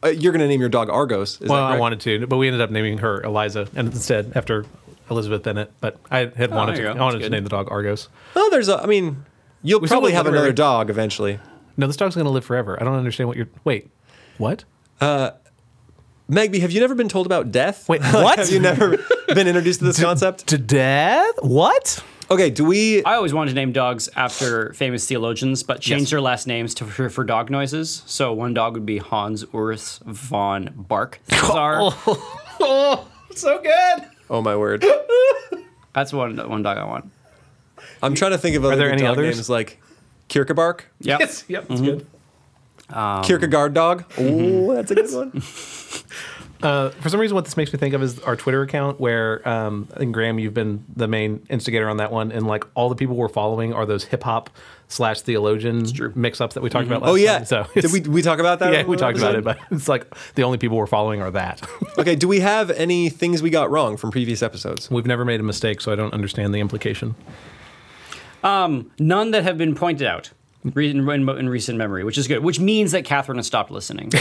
uh, 0.05 0.09
you're 0.09 0.33
going 0.33 0.41
to 0.41 0.49
name 0.49 0.61
your 0.61 0.69
dog 0.69 0.89
Argos. 0.91 1.41
Is 1.41 1.49
well, 1.49 1.67
that 1.69 1.77
I 1.77 1.79
wanted 1.79 2.01
to, 2.01 2.27
but 2.27 2.37
we 2.37 2.47
ended 2.49 2.61
up 2.61 2.71
naming 2.71 2.99
her 2.99 3.23
Eliza, 3.23 3.69
and 3.75 3.89
instead 3.89 4.33
after 4.35 4.65
Elizabeth 5.11 5.43
Bennet. 5.43 5.73
But 5.81 5.99
I 6.11 6.31
had 6.37 6.51
wanted 6.51 6.77
to. 6.77 6.87
I 6.89 6.93
wanted 6.95 6.99
That's 6.99 7.15
to 7.15 7.19
good. 7.21 7.33
name 7.33 7.45
the 7.45 7.51
dog 7.51 7.69
Argos. 7.71 8.09
Oh, 8.37 8.49
there's 8.51 8.69
a. 8.69 8.83
I 8.83 8.87
mean, 8.87 9.25
you'll 9.63 9.81
We 9.81 9.89
probably 9.89 10.13
have 10.13 10.25
forever. 10.25 10.37
another 10.37 10.53
dog 10.53 10.91
eventually. 10.91 11.39
No, 11.77 11.87
this 11.87 11.97
dog's 11.97 12.15
going 12.15 12.27
to 12.27 12.31
live 12.31 12.45
forever. 12.45 12.77
I 12.81 12.85
don't 12.85 12.95
understand 12.97 13.29
what 13.29 13.37
you're. 13.37 13.49
Wait, 13.65 13.91
what? 14.39 14.65
Megby, 16.31 16.61
have 16.61 16.71
you 16.71 16.81
never 16.81 16.95
been 16.95 17.09
told 17.09 17.27
about 17.27 17.51
death? 17.53 17.89
Wait, 17.89 18.01
what? 18.13 18.39
have 18.39 18.51
you 18.51 18.61
never 18.61 18.97
been 19.29 19.47
introduced 19.49 19.81
to 19.81 19.85
this 19.85 20.01
concept? 20.01 20.47
To 20.49 20.59
death? 20.59 21.35
What? 21.43 22.03
Okay, 22.33 22.49
do 22.49 22.64
we? 22.64 23.05
I 23.05 23.16
always 23.16 23.35
wanted 23.35 23.51
to 23.51 23.57
name 23.57 23.72
dogs 23.72 24.09
after 24.16 24.72
famous 24.72 25.07
theologians, 25.07 25.62
but 25.62 25.83
change 25.83 26.01
Yes. 26.01 26.11
their 26.12 26.20
last 26.22 26.47
names 26.47 26.72
to 26.76 26.87
for, 26.87 27.11
for 27.11 27.24
dog 27.24 27.51
noises. 27.51 28.03
So 28.07 28.33
one 28.33 28.55
dog 28.55 28.72
would 28.72 28.87
be 28.87 28.97
Hans 28.97 29.45
Urs 29.53 30.03
von 30.07 30.70
Bark. 30.74 31.20
Oh, 32.64 33.07
so 33.35 33.61
good. 33.61 34.09
Oh 34.30 34.41
my 34.41 34.57
word! 34.57 34.83
That's 35.93 36.11
one 36.14 36.39
one 36.49 36.62
dog 36.62 36.78
I 36.78 36.85
want. 36.85 37.11
I'm 38.03 38.14
trying 38.14 38.30
to 38.30 38.39
think 38.39 38.57
of 38.57 38.64
other 38.64 38.76
there 38.76 38.91
any 38.91 39.03
dog 39.03 39.18
others? 39.18 39.37
names 39.37 39.51
like 39.51 39.78
Kierkegaard, 40.28 40.85
Yeah. 41.01 41.18
Yes, 41.20 41.45
yep, 41.49 41.68
that's 41.68 41.83
mm-hmm. 41.83 41.99
good. 42.95 43.26
Kierkegaard 43.26 43.74
dog. 43.74 44.05
Oh, 44.16 44.74
that's 44.74 44.91
a 44.91 44.95
good 44.95 45.12
one. 45.12 45.43
Uh, 46.63 46.91
for 46.91 47.09
some 47.09 47.19
reason, 47.21 47.35
what 47.35 47.45
this 47.45 47.57
makes 47.57 47.73
me 47.73 47.79
think 47.79 47.95
of 47.95 48.03
is 48.03 48.19
our 48.21 48.37
Twitter 48.37 48.63
account, 48.63 49.01
where 49.01 49.47
um, 49.49 49.89
I 49.95 49.99
think 49.99 50.13
Graham, 50.13 50.39
you've 50.39 50.55
been 50.55 50.85
the 50.95 51.09
main 51.09 51.45
instigator 51.51 51.89
on 51.89 51.97
that 51.99 52.13
one, 52.13 52.31
and 52.33 52.47
like 52.47 52.65
all 52.75 52.89
the 52.89 52.95
people 52.95 53.17
we're 53.17 53.29
following 53.29 53.73
are 53.73 53.85
those 53.87 54.05
hip 54.05 54.23
hop 54.23 54.49
slash 54.89 55.23
theologian 55.23 55.87
mix-ups 56.15 56.55
that 56.55 56.63
we 56.63 56.69
talked 56.71 56.87
about. 56.87 57.03
Last 57.03 57.11
Oh 57.11 57.15
yeah. 57.15 57.39
time. 57.39 57.45
so 57.47 57.67
Did 57.75 57.93
we 57.93 58.01
we 58.01 58.23
talk 58.23 58.39
about 58.39 58.59
that? 58.59 58.73
yeah, 58.75 58.85
we 58.85 58.97
the 58.97 59.01
talked 59.01 59.19
about 59.19 59.35
it, 59.35 59.43
but 59.45 59.59
it's 59.71 59.89
like 59.89 60.07
the 60.35 60.43
only 60.45 60.59
people 60.59 60.77
we're 60.77 60.87
following 60.87 61.21
are 61.23 61.31
that. 61.31 61.67
okay. 61.99 62.15
Do 62.15 62.29
we 62.29 62.41
have 62.41 62.71
any 62.71 63.09
things 63.09 63.43
we 63.43 63.51
got 63.51 63.71
wrong 63.71 63.97
from 63.97 64.11
previous 64.11 64.43
episodes? 64.43 64.91
We've 64.91 65.07
never 65.07 65.25
made 65.25 65.41
a 65.41 65.45
mistake, 65.45 65.81
so 65.81 65.93
I 65.93 65.97
don't 65.97 66.13
understand 66.13 66.55
the 66.55 66.61
implication. 66.61 67.15
None 68.45 69.31
that 69.31 69.43
have 69.45 69.57
been 69.59 69.75
pointed 69.75 70.07
out 70.07 70.31
re- 70.31 70.41
in, 70.65 71.09
in, 71.09 71.29
in 71.29 71.49
recent 71.49 71.79
memory, 71.79 72.05
which 72.05 72.19
is 72.19 72.29
good. 72.29 72.43
Which 72.43 72.61
means 72.61 72.93
that 72.93 73.05
Catherine 73.05 73.39
has 73.39 73.47
stopped 73.47 73.71
listening. 73.71 74.11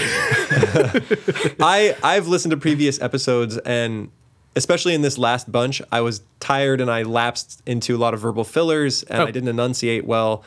I 1.60 1.96
I've 2.04 2.28
listened 2.28 2.52
to 2.52 2.58
previous 2.58 3.02
episodes 3.02 3.58
and 3.60 4.10
especially 4.56 4.94
in 4.94 5.02
this 5.02 5.18
last 5.18 5.50
bunch, 5.52 5.82
I 5.92 6.02
was 6.02 6.22
tired 6.42 6.82
and 6.82 6.92
I 6.92 7.04
lapsed 7.04 7.62
into 7.66 7.96
a 7.96 8.00
lot 8.00 8.14
of 8.14 8.20
verbal 8.20 8.44
fillers 8.44 9.04
and 9.04 9.22
Oh. 9.22 9.26
I 9.28 9.32
didn't 9.32 9.50
enunciate 9.50 10.06
well. 10.06 10.44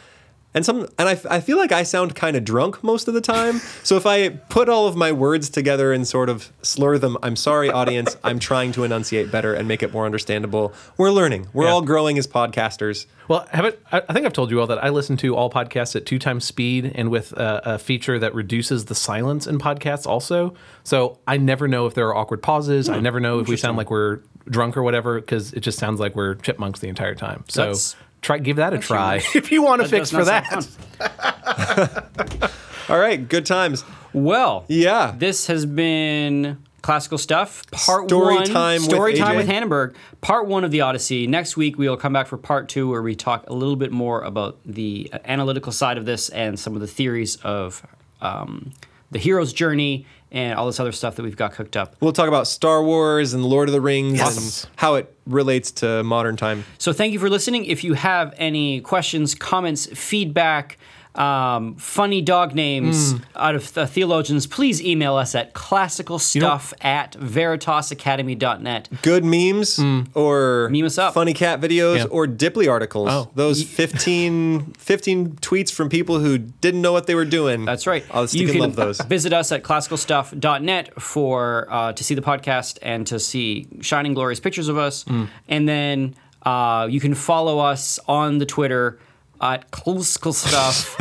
And 0.55 0.65
some 0.65 0.87
and 0.99 1.09
I, 1.09 1.19
I 1.29 1.41
feel 1.41 1.59
like 1.59 1.73
I 1.73 1.83
sound 1.83 2.15
kind 2.15 2.37
of 2.37 2.45
drunk 2.45 2.83
most 2.85 3.09
of 3.09 3.15
the 3.15 3.21
time. 3.21 3.59
so 3.83 3.97
if 3.97 4.07
I 4.07 4.29
put 4.29 4.69
all 4.69 4.87
of 4.87 4.95
my 4.95 5.11
words 5.11 5.51
together 5.51 5.93
and 5.93 6.07
sort 6.07 6.29
of 6.29 6.53
slur 6.63 6.97
them, 6.99 7.17
I'm 7.23 7.35
sorry 7.35 7.71
audience. 7.71 8.17
I'm 8.23 8.39
trying 8.39 8.71
to 8.73 8.85
enunciate 8.85 9.33
better 9.33 9.53
and 9.53 9.67
make 9.67 9.83
it 9.83 9.93
more 9.93 10.07
understandable. 10.07 10.73
We're 10.97 11.11
learning. 11.11 11.49
We're 11.53 11.65
Yeah. 11.67 11.73
all 11.73 11.83
growing 11.83 12.19
as 12.19 12.29
podcasters. 12.29 13.07
Well, 13.27 13.47
have 13.51 13.65
it, 13.65 13.83
I 13.91 14.03
I 14.09 14.13
think 14.13 14.27
I've 14.27 14.33
told 14.33 14.51
you 14.51 14.61
all 14.61 14.67
that 14.69 14.83
I 14.83 14.91
listen 14.91 15.17
to 15.19 15.35
all 15.35 15.51
podcasts 15.51 15.97
at 15.97 16.07
two 16.07 16.19
times 16.19 16.45
speed 16.45 16.93
and 16.95 17.11
with 17.11 17.33
a, 17.33 17.75
a 17.75 17.79
feature 17.79 18.19
that 18.21 18.35
reduces 18.35 18.85
the 18.85 18.95
silence 18.95 19.47
in 19.47 19.59
podcasts 19.59 20.07
also. 20.07 20.55
So 20.85 21.19
I 21.27 21.37
never 21.37 21.67
know 21.67 21.87
if 21.87 21.95
there 21.95 22.07
are 22.09 22.15
awkward 22.15 22.43
pauses. 22.43 22.89
I 22.89 22.97
hmm. 22.97 23.03
never 23.03 23.19
know 23.19 23.41
if 23.41 23.49
we 23.49 23.57
sound 23.57 23.77
like 23.77 23.91
we're 23.91 24.21
drunk 24.49 24.77
or 24.77 24.83
whatever 24.83 25.21
because 25.21 25.53
it 25.53 25.61
just 25.61 25.79
sounds 25.79 25.99
like 25.99 26.15
we're 26.15 26.35
chipmunks 26.37 26.81
the 26.81 26.89
entire 26.89 27.15
time. 27.15 27.45
So 27.49 27.63
That's- 27.63 27.97
try 28.25 28.39
give 28.39 28.57
that 28.57 28.73
a 28.75 28.79
try 28.79 29.17
if 29.35 29.53
you 29.53 29.63
want 29.63 29.83
to 29.83 29.89
fix 29.89 30.11
for 30.11 30.25
that. 30.25 30.67
All 32.89 32.99
right, 32.99 33.29
good 33.29 33.47
times. 33.47 33.85
Well, 34.13 34.65
Yeah. 34.69 35.15
This 35.17 35.47
has 35.49 35.67
been 35.67 36.59
classical 36.83 37.19
stuff. 37.19 37.63
Part 37.71 38.09
Story 38.09 38.35
one, 38.37 38.45
time 38.45 38.83
with 38.83 38.91
story 38.91 39.15
time 39.15 39.35
AJ. 39.35 39.37
with 39.39 39.49
Hannenberg. 39.49 39.95
Part 40.21 40.47
one 40.47 40.65
of 40.65 40.71
the 40.71 40.83
Odyssey. 40.83 41.27
Next 41.27 41.57
week 41.57 41.79
we 41.79 41.89
will 41.89 41.97
come 41.97 42.13
back 42.13 42.27
for 42.27 42.37
part 42.37 42.69
two, 42.69 42.89
where 42.91 43.03
we 43.03 43.15
talk 43.15 43.49
a 43.49 43.55
little 43.55 43.77
bit 43.77 43.91
more 43.91 44.21
about 44.23 44.59
the 44.67 45.11
analytical 45.25 45.73
side 45.73 45.97
of 45.99 46.05
this 46.05 46.29
and 46.29 46.59
some 46.59 46.75
of 46.75 46.81
the 46.81 46.87
theories 46.87 47.37
of 47.37 47.87
um, 48.21 48.73
the 49.11 49.19
hero's 49.19 49.53
journey 49.53 50.07
and 50.35 50.59
all 50.59 50.67
this 50.67 50.81
other 50.81 50.91
stuff 50.93 51.15
that 51.17 51.23
we've 51.23 51.37
got 51.37 51.53
cooked 51.53 51.77
up. 51.77 51.95
We'll 52.01 52.13
talk 52.13 52.27
about 52.29 52.47
Star 52.49 52.83
Wars 52.83 53.33
and 53.35 53.45
Lord 53.45 53.69
of 53.69 53.73
the 53.73 53.81
Rings 53.81 54.19
Yes. 54.19 54.65
and 54.65 54.71
how 54.77 54.97
it 54.97 55.15
relates 55.27 55.71
to 55.73 56.03
modern 56.03 56.37
time. 56.37 56.65
So 56.79 56.93
thank 56.93 57.13
you 57.13 57.21
for 57.21 57.31
listening. 57.31 57.65
If 57.67 57.85
you 57.85 57.95
have 57.95 58.35
any 58.37 58.81
questions, 58.81 59.35
comments, 59.37 59.87
feedback, 59.87 60.77
um, 61.15 61.77
funny 61.77 62.21
dog 62.21 62.55
names 62.55 63.13
Hmm. 63.13 63.19
out 63.37 63.55
of 63.55 63.73
the 63.75 63.87
theologians, 63.87 64.47
please 64.47 64.83
email 64.83 65.15
us 65.15 65.35
at 65.35 65.55
classicalstuff 65.55 66.73
at 66.85 67.13
veritasacademy.net. 67.13 68.89
good 69.03 69.25
memes 69.25 69.79
or 70.15 70.69
Meme 70.71 70.85
us 70.87 70.99
up. 70.99 71.15
funny 71.15 71.33
cat 71.33 71.61
videos 71.61 71.99
Yeah. 71.99 72.05
or 72.05 72.27
Dipley 72.27 72.69
articles. 72.69 73.09
Oh. 73.11 73.31
Those 73.35 73.63
15, 73.63 74.73
15 74.79 75.37
tweets 75.41 75.71
from 75.73 75.89
people 75.89 76.19
who 76.19 76.39
didn't 76.39 76.83
know 76.83 76.93
what 76.93 77.07
they 77.07 77.15
were 77.15 77.25
doing. 77.25 77.65
That's 77.65 77.87
right. 77.87 78.05
I'll 78.11 78.27
stick 78.27 78.49
and 78.49 78.59
love 78.61 78.77
those. 78.77 79.01
visit 79.03 79.33
us 79.33 79.53
at 79.53 79.63
classicalstuff.net 79.63 81.01
for 81.01 81.67
uh, 81.71 81.93
to 81.93 82.05
see 82.05 82.15
the 82.15 82.23
podcast 82.23 82.79
and 82.83 83.07
to 83.07 83.19
see 83.21 83.67
shining 83.81 84.15
glorious 84.15 84.41
pictures 84.41 84.69
of 84.69 84.79
us. 84.79 85.05
Mm. 85.05 85.29
And 85.49 85.69
then 85.69 86.15
uh, 86.45 86.89
you 86.91 87.01
can 87.01 87.15
follow 87.15 87.59
us 87.59 87.99
on 88.09 88.39
the 88.39 88.47
Twitter 88.47 88.99
at 89.41 89.71
classical 89.71 90.33
stuff. 90.33 90.99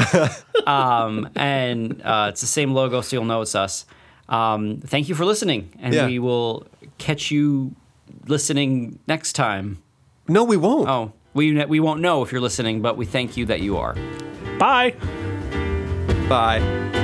um, 0.67 1.29
and 1.35 2.01
uh, 2.03 2.27
it's 2.29 2.41
the 2.41 2.47
same 2.47 2.73
logo, 2.73 3.01
so 3.01 3.15
you'll 3.15 3.25
know 3.25 3.41
it's 3.41 3.55
us. 3.55 3.85
Um, 4.29 4.77
thank 4.85 5.09
you 5.09 5.15
for 5.15 5.25
listening, 5.25 5.69
and 5.79 5.93
Yeah. 5.93 6.05
we 6.07 6.19
will 6.19 6.65
catch 6.97 7.29
you 7.31 7.75
listening 8.27 8.99
next 9.07 9.33
time. 9.33 9.81
No, 10.27 10.43
we 10.43 10.57
won't. 10.57 10.87
Oh, 10.89 11.11
we 11.33 11.63
we 11.65 11.79
won't 11.79 11.99
know 12.01 12.23
if 12.23 12.31
you're 12.31 12.41
listening, 12.41 12.81
but 12.81 12.95
we 12.97 13.05
thank 13.05 13.35
you 13.37 13.45
that 13.47 13.59
you 13.61 13.77
are. 13.77 13.95
Bye. 14.57 14.91
Bye. 16.29 17.02